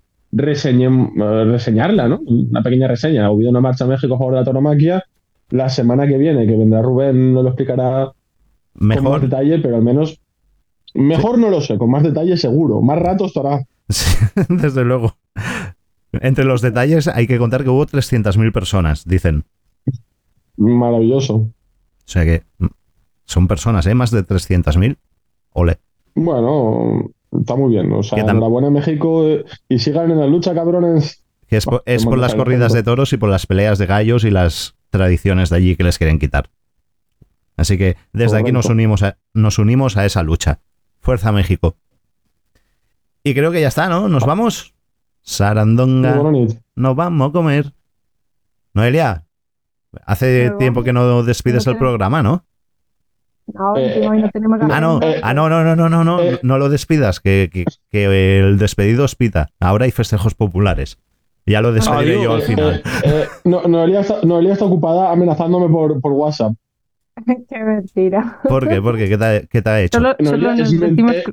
[1.45, 2.21] reseñarla, ¿no?
[2.27, 3.25] Una pequeña reseña.
[3.25, 5.05] Ha habido una marcha en México a favor de la tauromaquia.
[5.51, 8.11] La semana que viene, que vendrá Rubén, nos lo explicará
[8.79, 9.21] con más Mejor.
[9.21, 10.21] detalle, pero al menos.
[10.95, 12.83] Mejor no lo sé, con más detalle seguro.
[12.83, 13.67] Más rato estará.
[13.89, 14.11] Sí,
[14.49, 15.17] desde luego.
[16.13, 19.45] Entre los detalles hay que contar que hubo 300.000 personas, dicen.
[20.57, 21.35] Maravilloso.
[21.35, 21.53] O
[22.05, 22.67] sea que mm,
[23.25, 23.95] son personas, ¿eh?
[23.95, 24.97] Más de 300.000.
[25.55, 25.79] Ole.
[26.15, 27.91] Bueno, está muy bien.
[27.93, 31.25] O sea, enhorabuena México eh, y sigan en la lucha, cabrones.
[31.47, 34.31] Que es, por, es las corridas de toros y por las peleas de gallos y
[34.31, 36.49] las tradiciones de allí que les quieren quitar.
[37.57, 40.61] Así que desde aquí nos unimos, a, nos unimos a esa lucha.
[41.01, 41.77] Fuerza México.
[43.25, 44.09] Y creo que ya está, ¿no?
[44.09, 44.75] ¿Nos vamos?
[45.23, 46.21] Sarandonga.
[46.75, 47.73] Nos vamos a comer.
[48.75, 49.25] Noelia,
[50.07, 52.45] hace tiempo que no despides No el programa, ¿no?
[53.53, 55.19] No, Eh, no tenemos Ah, no, agenda.
[55.23, 56.39] ah, no, no, no, no, no, no, Eh.
[56.43, 59.51] no lo despidas, que, que- que el despedido es pita.
[59.61, 60.99] Ahora hay festejos populares.
[61.45, 62.83] Ya lo despediré yo al Eh, final.
[63.05, 66.53] eh, no, Noelia, está, Noelia está ocupada amenazándome por, por WhatsApp.
[67.49, 68.41] Qué mentira.
[68.49, 68.81] ¿Por qué?
[68.81, 69.09] ¿Por qué?
[69.09, 69.99] ¿Qué te, ha- qué te ha hecho?
[69.99, 71.25] Solo, No, solo nos decimos, eh,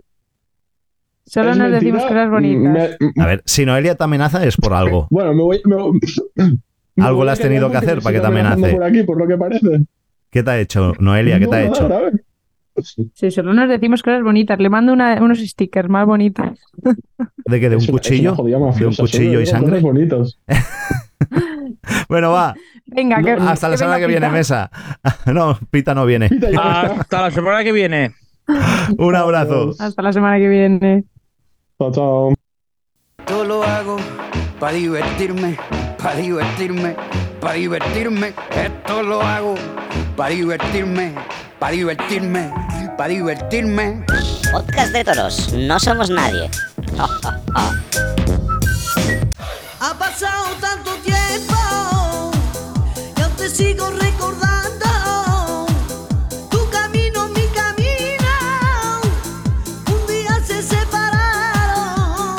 [1.26, 2.98] solo ¿Es nos decimos cosas bonitas.
[3.00, 5.08] Me- A ver, si Noelia te amenaza es por algo.
[5.12, 5.62] bueno, me voy.
[5.66, 6.00] me voy-
[6.96, 8.72] me Algo le has tenido que hacer para que te amenace.
[8.74, 9.82] Por aquí, por lo que parece.
[10.30, 11.40] ¿Qué te ha hecho, Noelia?
[11.40, 11.90] ¿Qué te ha No, hecho?
[13.14, 14.60] Sí, solo nos decimos cosas bonitas.
[14.60, 16.60] Le mando una- unos stickers más bonitos.
[17.46, 17.70] ¿De qué?
[17.70, 18.36] ¿De un cuchillo?
[18.36, 19.70] ¿De un cuchillo y sangre?
[19.72, 20.40] cosas bonitos.
[22.10, 22.56] Bueno, va.
[22.86, 24.32] Venga, que, Hasta la semana que viene, Pita.
[24.38, 24.72] mesa.
[25.28, 26.30] No, Pita no viene.
[26.30, 26.82] Pita.
[26.82, 28.16] Hasta la semana que viene.
[28.98, 29.74] Un abrazo.
[29.80, 31.04] Hasta la semana que viene.
[31.78, 32.34] Chao, chao.
[33.28, 33.98] Yo lo hago
[34.60, 35.56] para divertirme,
[36.02, 36.96] para divertirme,
[37.40, 38.34] para divertirme.
[38.56, 39.54] Esto lo hago
[40.18, 41.14] para divertirme,
[41.60, 42.52] para divertirme,
[42.98, 44.04] para divertirme.
[44.52, 46.50] Podcast de toros, no somos nadie.
[49.82, 50.44] Ha pasado
[53.60, 55.66] sigo recordando
[56.50, 58.32] tu camino, mi camino.
[59.94, 62.38] Un día se separaron,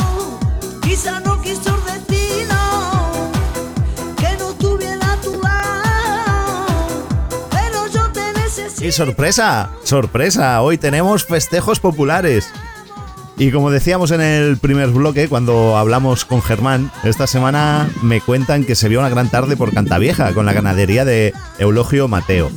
[0.81, 3.31] quizá no quiso el destino
[4.17, 7.07] que no estuviera a tu lado,
[7.51, 8.83] pero yo te necesito.
[8.83, 12.51] Y sorpresa, sorpresa, hoy tenemos festejos populares.
[13.41, 18.65] Y como decíamos en el primer bloque, cuando hablamos con Germán, esta semana me cuentan
[18.65, 22.51] que se vio una gran tarde por Cantavieja con la ganadería de Eulogio Mateo.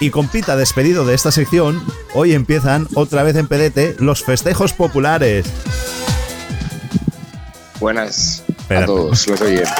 [0.00, 1.80] Y con Pita despedido de esta sección,
[2.14, 5.46] hoy empiezan otra vez en Pedete los festejos populares.
[7.78, 9.70] Buenas a todos los oyentes.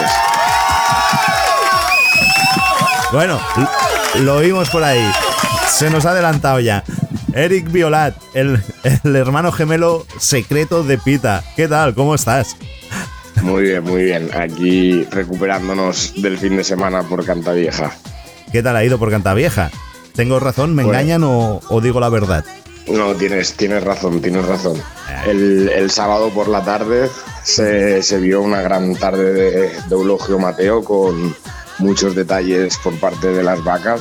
[3.11, 3.41] Bueno,
[4.21, 5.05] lo oímos por ahí.
[5.69, 6.85] Se nos ha adelantado ya.
[7.39, 8.61] Eric Violat, el,
[9.05, 11.45] el hermano gemelo secreto de Pita.
[11.57, 11.95] ¿Qué tal?
[11.95, 12.57] ¿Cómo estás?
[13.43, 14.29] Muy bien, muy bien.
[14.37, 17.93] Aquí recuperándonos del fin de semana por Cantavieja.
[18.51, 19.71] ¿Qué tal ha ido por Cantavieja?
[20.17, 20.75] ¿Tengo razón?
[20.75, 20.99] ¿Me Bueno.
[20.99, 22.45] engañan o, o digo la verdad?
[22.89, 24.83] No, tienes, tienes razón, tienes razón.
[25.27, 27.09] El, el sábado por la tarde
[27.45, 31.37] se, se vio una gran tarde de, de Eulogio Mateo con
[31.79, 34.01] muchos detalles por parte de las vacas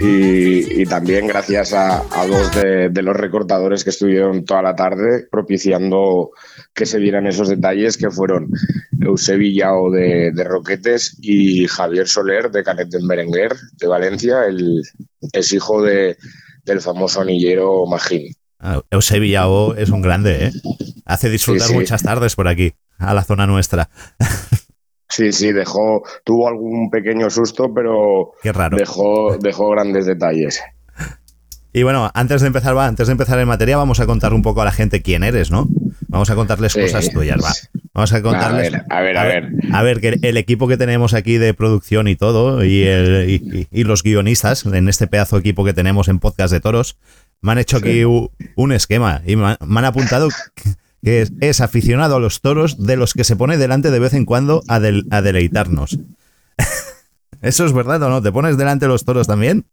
[0.00, 4.74] y, y también gracias a, a dos de, de los recortadores que estuvieron toda la
[4.74, 6.30] tarde propiciando
[6.74, 8.48] que se vieran esos detalles que fueron
[9.00, 14.82] Eusebio de, de Roquetes y Javier Soler de Canet de Berenguer de Valencia, el,
[15.32, 16.16] es hijo de,
[16.64, 18.34] del famoso anillero Magín.
[18.58, 20.52] Ah, Eusebio es un grande, ¿eh?
[21.06, 21.78] Hace disfrutar Sí, sí.
[21.78, 23.88] muchas tardes por aquí, a la zona nuestra.
[25.10, 28.76] Sí, sí, dejó, tuvo algún pequeño susto, pero Qué raro.
[28.78, 30.60] dejó, dejó grandes detalles.
[31.72, 34.42] Y bueno, antes de empezar, va, antes de empezar en materia, vamos a contar un
[34.42, 35.68] poco a la gente quién eres, ¿no?
[36.08, 36.80] Vamos a contarles Sí.
[36.80, 37.52] cosas tuyas, va.
[37.94, 38.72] Vamos a contarles.
[38.72, 39.48] ver, a ver, a ver.
[39.72, 43.84] A ver, que el equipo que tenemos aquí de producción y todo, y, el- y-
[43.84, 46.98] los guionistas, en este pedazo de equipo que tenemos en Podcast de Toros,
[47.40, 50.28] me han hecho aquí un esquema y me han, me han apuntado
[51.02, 54.14] que es, es aficionado a los toros de los que se pone delante de vez
[54.14, 55.98] en cuando a, del- a deleitarnos.
[57.42, 58.20] ¿Eso es verdad o no?
[58.22, 59.64] ¿Te pones delante de los toros también?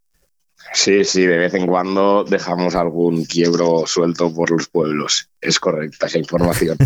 [0.74, 5.30] Sí, sí, de vez en cuando dejamos algún quiebro suelto por los pueblos.
[5.40, 6.78] Es correcta esa información.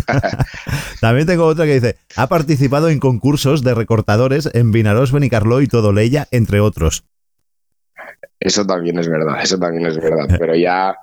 [1.00, 5.66] También tengo otra que dice, ha participado en concursos de recortadores en Vinaros, Benicarló y
[5.66, 7.04] Todoleya, entre otros.
[8.38, 10.36] eso también es verdad, eso también es verdad.
[10.38, 10.94] Pero ya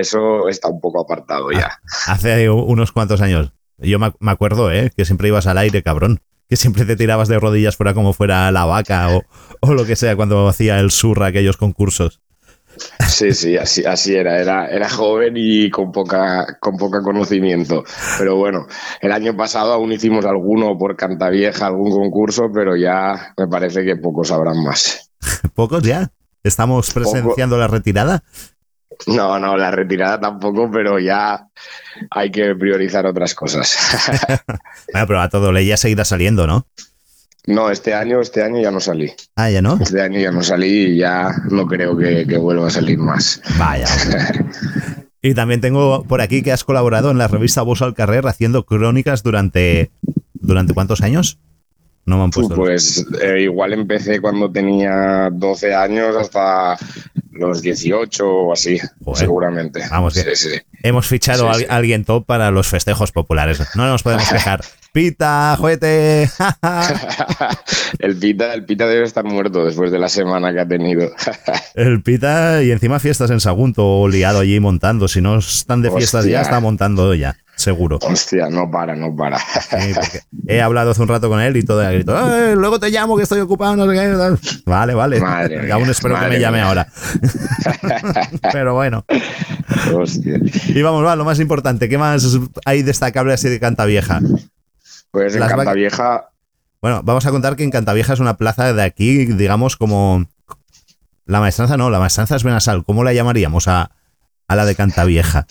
[0.00, 1.78] eso está un poco apartado ya.
[2.06, 3.52] Hace unos cuantos años.
[3.78, 4.90] Yo me acuerdo, ¿eh?
[4.96, 6.20] Que siempre ibas al aire, cabrón.
[6.48, 9.22] Que siempre te tirabas de rodillas fuera como fuera la vaca o,
[9.60, 12.20] o lo que sea cuando hacía el surra aquellos concursos.
[13.08, 14.38] Sí, sí, así, así era.
[14.38, 14.66] era.
[14.68, 17.84] Era joven y con poca, con poca conocimiento.
[18.18, 18.66] Pero bueno,
[19.00, 23.96] el año pasado aún hicimos alguno por Cantavieja, algún concurso, pero ya me parece que
[23.96, 25.10] pocos sabrán más.
[25.54, 26.10] ¿Pocos ya?
[26.42, 28.22] ¿Estamos presenciando la retirada?
[29.06, 31.46] No, no, la retirada tampoco, pero ya
[32.10, 33.76] hay que priorizar otras cosas.
[34.92, 36.66] Bueno, pero a Todoleya seguirá saliendo, ¿no?
[37.46, 39.12] No, este año, este año ya no salí.
[39.36, 39.78] Ah, ya no.
[39.80, 43.40] Este año ya no salí y ya no creo que, que vuelva a salir más.
[43.58, 43.86] Vaya.
[45.22, 48.64] Y también tengo por aquí que has colaborado en la revista Voz al Carrer haciendo
[48.64, 49.90] crónicas durante...
[50.34, 51.40] ¿Durante cuántos años?
[52.04, 52.54] No me han puesto.
[52.54, 56.76] Pues eh, igual empecé cuando tenía 12 años hasta
[57.38, 58.78] los 18 o así,
[59.14, 59.82] seguramente.
[59.90, 60.50] Vamos, Sí, sí.
[60.82, 63.60] hemos fichado a alguien top para los festejos populares.
[63.74, 64.60] No nos podemos quejar.
[64.92, 66.30] Pita, juguete.
[67.98, 71.10] El Pita, el Pita debe estar muerto después de la semana que ha tenido.
[71.74, 75.06] El Pita y encima fiestas en Sagunto liado allí montando.
[75.08, 77.98] Si no están de fiestas ya, está montando ya, seguro.
[78.02, 79.38] Hostia, no para, no para.
[79.38, 79.92] Sí,
[80.46, 82.16] he hablado hace un rato con él y todo el grito.
[82.36, 84.14] "Eh, luego te llamo que estoy ocupado, no sé qué.
[84.16, 84.38] tal".
[84.66, 85.20] Vale, vale.
[85.20, 86.68] Madre mía, Aún espero que me llame mía.
[86.68, 86.86] ahora.
[88.52, 89.04] Pero bueno.
[89.94, 90.38] Hostia.
[90.68, 91.88] Y vamos, va, lo más importante.
[91.88, 92.26] ¿Qué más
[92.64, 94.20] hay destacable así de Cantavieja?
[95.10, 96.28] Pues en Las Cantavieja,
[96.82, 100.26] Bueno, vamos a contar que en Cantavieja es una plaza de aquí, digamos, como.
[101.24, 102.84] La maestranza no, la maestranza es Benasal.
[102.84, 103.90] ¿Cómo la llamaríamos a,
[104.46, 105.46] a la de Cantavieja?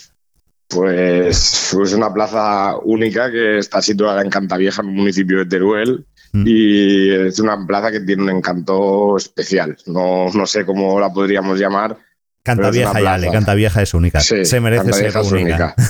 [0.68, 6.06] Pues es una plaza única que está situada en Cantavieja, en el municipio de Teruel.
[6.34, 6.44] Mm.
[6.46, 9.78] Y es una plaza que tiene un encanto especial.
[9.86, 11.98] No, no sé cómo la podríamos llamar.
[12.44, 13.32] Cantavieja, ya, le.
[13.32, 14.20] Cantavieja es única.
[14.20, 15.76] Sí, Se merece ser es única.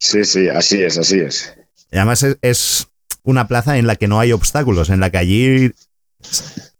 [0.00, 1.54] Sí, sí, así es, así es.
[1.90, 2.88] Y además es, es
[3.24, 5.72] una plaza en la que no hay obstáculos, en la que allí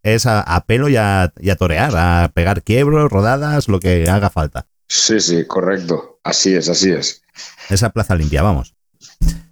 [0.03, 4.09] es a, a pelo y a, y a torear, a pegar quiebros, rodadas, lo que
[4.09, 4.67] haga falta.
[4.89, 6.21] Sí, sí, correcto.
[6.25, 7.23] Así es, así es.
[7.69, 8.75] Esa plaza limpia, vamos.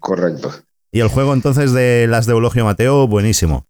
[0.01, 0.53] Correcto.
[0.93, 3.67] Y el juego entonces de las de Eulogio Mateo, buenísimo.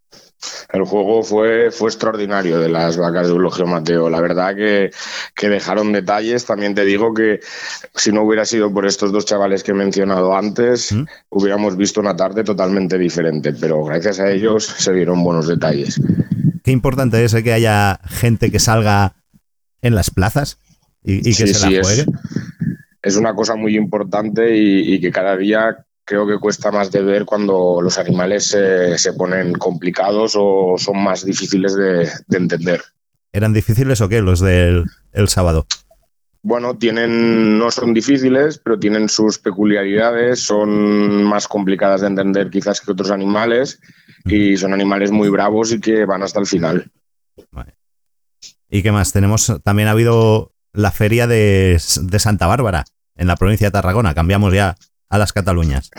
[0.71, 4.09] El juego fue, fue extraordinario de las vacas de Eulogio Mateo.
[4.09, 4.91] La verdad que,
[5.35, 6.45] que dejaron detalles.
[6.45, 7.39] También te digo que
[7.95, 10.95] si no hubiera sido por estos dos chavales que he mencionado antes,
[11.29, 13.51] hubiéramos visto una tarde totalmente diferente.
[13.53, 15.99] Pero gracias a ellos se vieron buenos detalles.
[16.63, 19.15] Qué importante es eh, que haya gente que salga
[19.81, 20.59] en las plazas
[21.07, 22.05] y, y que Sí, se sí, la es- juegue.
[23.01, 27.01] es una cosa muy importante y, y que cada día creo que cuesta más de
[27.01, 32.81] ver cuando los animales se, se ponen complicados o son más difíciles de, de entender.
[33.33, 35.65] ¿Eran difíciles o qué los del el sábado?
[36.43, 42.79] Bueno, tienen, no son difíciles, pero tienen sus peculiaridades, son más complicadas de entender quizás
[42.79, 43.79] que otros animales
[44.23, 46.89] y son animales muy bravos y que van hasta el final.
[48.69, 49.11] ¿Y qué más?
[49.11, 52.85] Tenemos, también ha habido la feria de, Santa Bárbara,
[53.15, 54.13] en la provincia de Tarragona.
[54.13, 54.75] Cambiamos ya
[55.09, 55.89] a las Cataluñas.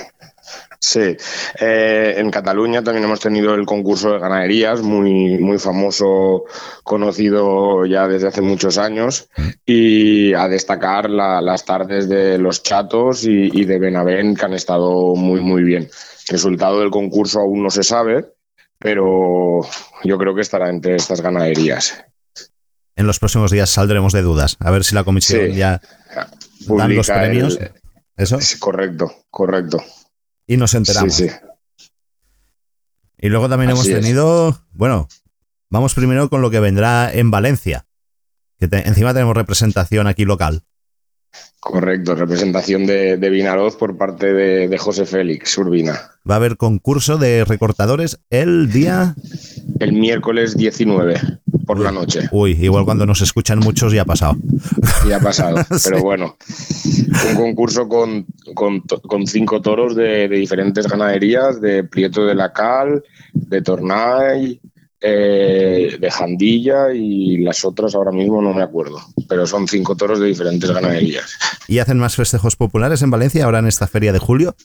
[0.81, 1.17] Sí,
[1.61, 6.45] eh, en Cataluña también hemos tenido el concurso de ganaderías, muy, muy famoso,
[6.85, 9.29] conocido ya desde hace muchos años,
[9.67, 14.55] y a destacar la- las tardes de los chatos y, y de Benavent, que han
[14.55, 15.91] estado muy, muy bien.
[16.29, 18.27] Resultado del concurso aún no se sabe,
[18.79, 19.63] pero
[20.05, 22.05] yo creo que estará entre estas ganaderías.
[22.99, 24.57] En los próximos días saldremos de dudas.
[24.59, 25.55] A ver si la comisión Sí.
[25.57, 25.81] ya
[26.67, 27.57] dan los premios.
[27.61, 27.71] el-
[28.17, 28.41] Eso.
[28.41, 29.81] Sí, correcto, correcto.
[30.49, 31.15] Y nos enteramos.
[31.15, 31.35] Sí, sí.
[33.19, 34.01] Y luego también Así hemos es.
[34.05, 35.09] tenido, bueno,
[35.71, 37.87] vamos primero con lo que vendrá en Valencia.
[38.59, 40.65] Que te- encima tenemos representación aquí local.
[41.61, 46.13] Correcto, representación de, de Vinaroz por parte de, de José Félix Urbina.
[46.29, 49.15] Va a haber concurso de recortadores el día.
[49.79, 51.21] El miércoles 19
[51.67, 52.29] por la noche.
[52.33, 54.37] Uy, igual cuando nos escuchan muchos ya ha pasado.
[55.09, 55.57] Ya ha pasado.
[55.79, 55.91] Sí.
[55.91, 56.37] Pero bueno,
[57.31, 62.53] un concurso con, con, con cinco toros de, de diferentes ganaderías, de Prieto de la
[62.53, 63.03] Cal,
[63.33, 64.61] de Tornay,
[65.01, 69.01] eh, de Jandilla y las otras ahora mismo no me acuerdo.
[69.29, 71.39] Pero son cinco toros de diferentes ganaderías.
[71.69, 74.57] ¿Y hacen más festejos populares en Valencia ahora en esta feria de julio?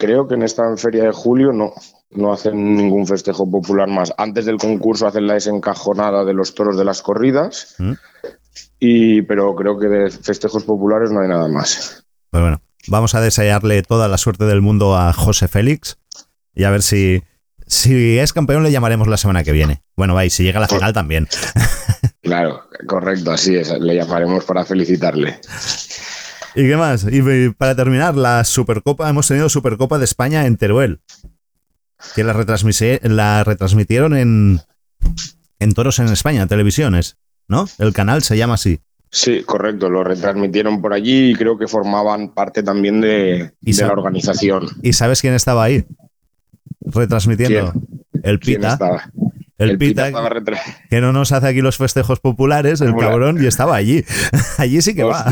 [0.00, 1.74] Creo que en esta feria de julio no,
[2.10, 4.14] no hacen ningún festejo popular más.
[4.16, 7.92] Antes del concurso hacen la desencajonada de los toros de las corridas, ¿Mm?
[8.78, 12.02] y, pero creo que de festejos populares no hay nada más.
[12.30, 15.98] Pues bueno, vamos a desearle toda la suerte del mundo a José Félix
[16.54, 17.22] y a ver si,
[17.66, 19.82] si es campeón le llamaremos la semana que viene.
[19.96, 21.28] Bueno, va, y si llega a la final también.
[22.22, 23.70] Claro, correcto, así es.
[23.80, 25.40] Le llamaremos para felicitarle.
[26.54, 27.06] ¿Y qué más?
[27.10, 31.00] Y para terminar, la Supercopa, hemos tenido Supercopa de España en Teruel.
[32.14, 32.32] Que la,
[33.02, 34.60] la retransmitieron en,
[35.58, 37.68] en Toros en España, televisiones, ¿no?
[37.78, 38.80] El canal se llama así.
[39.10, 43.82] Sí, correcto, lo retransmitieron por allí y creo que formaban parte también de, Y de
[43.82, 44.68] la organización.
[44.82, 45.84] ¿Y sabes quién estaba ahí?
[46.80, 47.72] Retransmitiendo.
[48.22, 48.72] El ¿Quién Pita.
[48.74, 49.10] estaba?
[49.60, 50.10] El, El Pita
[50.90, 53.08] que no nos hace aquí los festejos populares, el Hola.
[53.08, 54.04] cabrón, y estaba allí.
[54.58, 55.26] allí sí que va.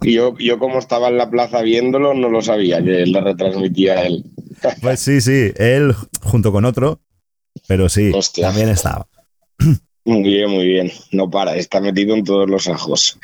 [0.00, 4.04] Y yo, yo como estaba en la plaza viéndolo, no lo sabía que la retransmitía
[4.04, 4.24] él.
[4.80, 7.00] Pues sí, sí, él junto con otro,
[7.68, 8.46] pero sí, Hostia.
[8.46, 9.06] también estaba.
[10.04, 10.90] Muy bien, muy bien.
[11.12, 13.18] No para, está metido en todos los ajos.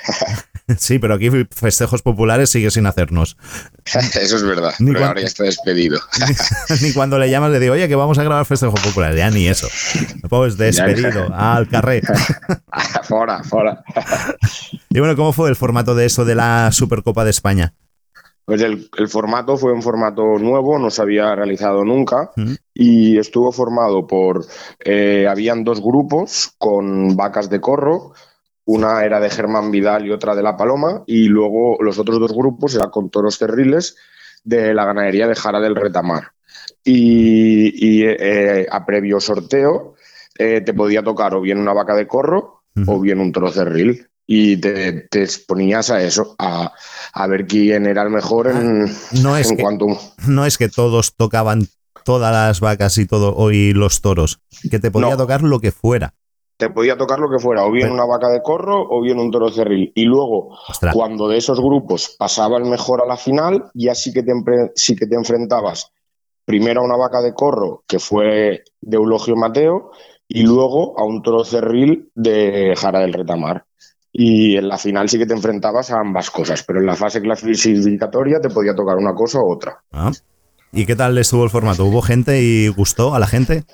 [0.79, 3.37] Sí, pero aquí festejos populares sigue sin hacernos.
[3.85, 4.75] Eso es verdad.
[4.79, 5.99] Ni Pero cuan- ahora ya está despedido.
[6.83, 9.17] ni cuando le llamas le digo, oye, que vamos a grabar festejos populares.
[9.17, 9.67] Ya ni eso.
[10.29, 12.03] Pues despedido, al carré.
[13.05, 13.83] Fora, fora.
[14.91, 17.75] Y bueno, ¿cómo fue el formato de eso de la Supercopa de España?
[18.45, 22.31] Pues el, el formato fue un formato nuevo, no se había realizado nunca
[22.73, 24.47] y estuvo formado por,
[24.83, 28.15] eh, habían dos grupos con vacas de corro,
[28.71, 32.35] una era de Germán Vidal y otra de La Paloma y luego los otros dos
[32.35, 33.97] grupos eran con toros cerriles
[34.45, 36.33] de la ganadería de Jara del Retamar.
[36.85, 39.95] Y, y, eh, a previo sorteo
[40.39, 44.07] eh, te podía tocar o bien una vaca de corro o bien un toro cerril
[44.27, 46.71] y te, te exponías a eso, a,
[47.15, 48.85] a ver quién era el mejor en,
[49.23, 49.87] No es en que- cuanto...
[50.27, 51.67] No es que todos tocaban
[52.05, 54.41] todas las vacas y todo, o y los toros,
[54.71, 55.17] que te podía No.
[55.17, 56.15] tocar lo que fuera.
[56.59, 59.31] Te podía tocar lo que fuera, o bien una vaca de corro o bien un
[59.31, 59.93] toro cerril.
[59.95, 60.93] Y luego, Ostras.
[60.93, 64.33] cuando de esos grupos pasaba el mejor a la final, ya sí que te,
[64.75, 65.93] sí que te enfrentabas
[66.45, 69.93] primero a una vaca de corro, que fue de Eulogio Mateo,
[70.27, 73.65] y luego a un toro cerril de Jara del Retamar.
[74.13, 77.21] Y en la final sí que te enfrentabas a ambas cosas, pero en la fase
[77.21, 79.79] clasificatoria te podía tocar una cosa u otra.
[79.93, 80.11] Ah.
[80.73, 81.85] ¿Y qué tal estuvo el formato?
[81.85, 83.65] ¿Hubo gente y gustó a la gente?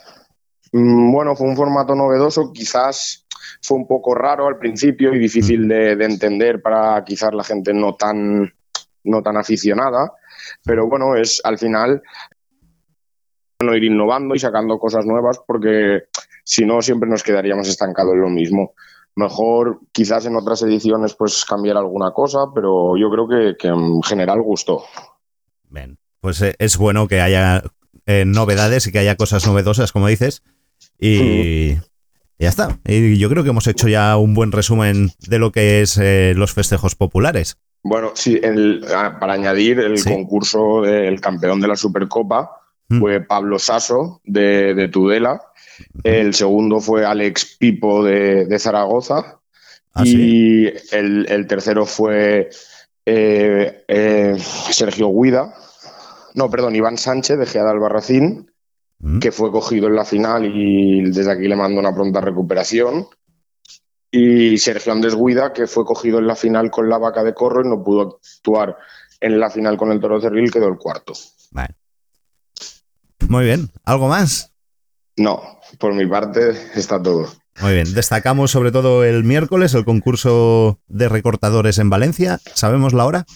[0.75, 3.25] Mm, Bueno, fue un formato novedoso, quizás
[3.63, 7.73] fue un poco raro al principio y difícil de, de entender para quizás la gente
[7.73, 8.53] no tan,
[9.05, 10.13] no tan aficionada,
[10.65, 12.03] pero bueno, es al final
[13.61, 16.09] bueno, ir innovando y sacando cosas nuevas porque
[16.43, 18.75] si no siempre nos quedaríamos estancados en lo mismo.
[19.15, 24.03] Mejor quizás en otras ediciones pues cambiar alguna cosa, pero yo creo que, que en
[24.03, 24.83] general gustó.
[25.71, 27.63] Bien, pues eh, es bueno que haya
[28.07, 30.43] eh, novedades y que haya cosas novedosas, como dices.
[30.99, 31.75] Y
[32.39, 32.79] ya está.
[32.87, 36.33] Y yo creo que hemos hecho ya un buen resumen de lo que es eh,
[36.37, 37.57] los festejos populares.
[37.83, 38.85] Bueno, sí, el-
[39.21, 40.09] para añadir, el Sí.
[40.11, 42.51] concurso del campeón de la Supercopa
[42.89, 43.01] Mm.
[43.01, 45.41] fue Pablo Sasso de, de Tudela.
[46.03, 49.39] El segundo fue Alex Pipo de, de Zaragoza.
[49.95, 52.51] Ah, y el, el tercero fue
[53.07, 54.37] eh, eh,
[54.71, 55.55] Sergio Guida.
[56.35, 58.51] No, perdón, Iván Sánchez de Geada Albarracín,
[59.05, 59.19] Mm.
[59.19, 63.07] que fue cogido en la final y desde aquí le mando una pronta recuperación.
[64.11, 67.63] Y Sergio Andrés Guida, que fue cogido en la final con la vaca de corro
[67.63, 68.79] y no pudo actuar
[69.21, 71.13] en la final con el toro cerril, quedó el cuarto.
[71.51, 71.75] Vale.
[73.29, 73.71] Muy bien.
[73.85, 74.53] ¿Algo más?
[75.19, 77.29] No, por mi parte está todo.
[77.61, 77.93] Muy bien.
[77.93, 82.41] Destacamos sobre todo el miércoles el concurso de recortadores en Valencia.
[82.55, 83.27] ¿Sabemos la hora?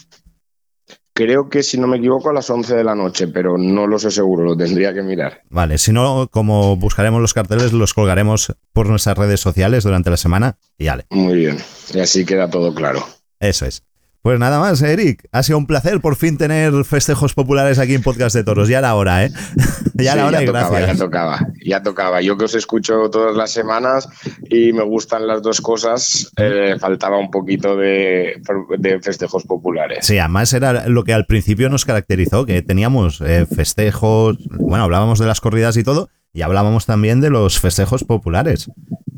[1.19, 3.99] Creo que, si no me equivoco, a las 11 de la noche, pero no lo
[3.99, 5.43] sé seguro, lo tendría que mirar.
[5.51, 10.17] Vale, si no, como buscaremos los carteles, los colgaremos por nuestras redes sociales durante la
[10.17, 11.07] semana y vale.
[11.11, 11.59] Muy bien,
[11.93, 13.05] y así queda todo claro.
[13.41, 13.83] Eso es.
[14.29, 15.27] Pues nada más, Eric.
[15.33, 18.69] Ha sido un placer por fin tener festejos populares aquí en Podcast de Toros.
[18.69, 19.33] Ya era hora, ¿eh?
[19.95, 20.99] ya Sí, hora y tocaba, gracias.
[20.99, 22.21] Ya tocaba, ya tocaba.
[22.21, 24.07] Yo que os escucho todas las semanas
[24.51, 28.35] y me gustan las dos cosas, eh, faltaba un poquito de,
[28.77, 30.05] de festejos populares.
[30.05, 35.19] Sí, además era lo que al principio nos caracterizó, que teníamos eh, festejos, bueno, hablábamos
[35.19, 38.71] de las corridas y todo, y hablábamos también de los festejos populares.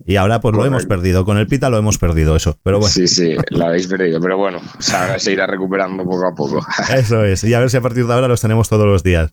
[0.06, 2.92] Y ahora pues lo hemos perdido, con el pita lo hemos perdido eso, pero bueno.
[2.92, 6.66] Sí, sí, lo habéis perdido, pero bueno, o sea, se irá recuperando poco a poco.
[6.94, 9.32] Eso es, y a ver si a partir de ahora los tenemos todos los días.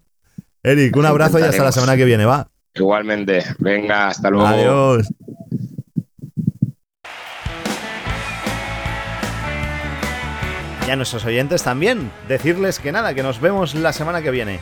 [0.63, 2.49] Eric, un abrazo y hasta la semana que viene, va.
[2.75, 4.47] Igualmente, venga, hasta luego.
[4.47, 5.07] Adiós.
[10.87, 14.59] Y a nuestros oyentes también, decirles que nada, que nos vemos la semana que viene.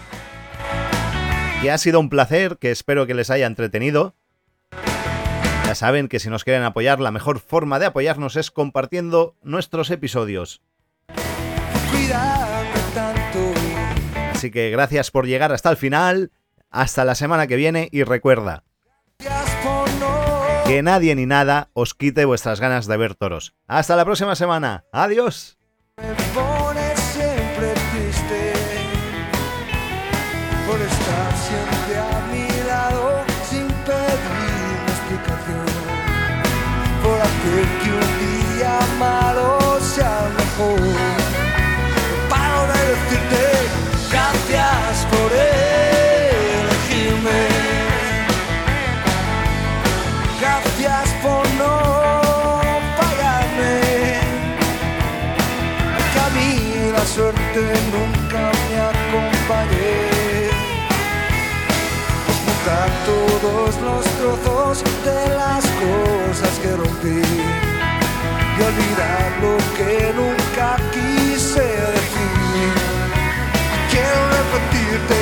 [1.62, 4.16] Que ha sido un placer, que espero que les haya entretenido.
[5.66, 9.90] Ya saben que si nos quieren apoyar, la mejor forma de apoyarnos es compartiendo nuestros
[9.90, 10.62] episodios.
[14.32, 16.32] Así que gracias por llegar hasta el final.
[16.70, 18.64] Hasta la semana que viene y recuerda
[20.68, 23.56] que nadie ni nada os quite vuestras ganas de ver toros.
[23.68, 24.84] Hasta la próxima semana.
[24.92, 25.58] Adiós.
[40.58, 40.72] De
[42.94, 43.44] decirte
[44.10, 45.30] gracias por
[46.54, 47.42] elegirme.
[50.40, 51.74] Gracias por no
[52.98, 53.74] fallarme
[56.14, 56.50] que a mí
[56.94, 57.62] la suerte
[57.92, 60.16] nunca me acompañé.
[63.06, 67.22] Todos los trozos de las cosas que rompí
[68.68, 72.74] olvidar lo que nunca quise decir.
[73.92, 75.20] Quiero repetirte,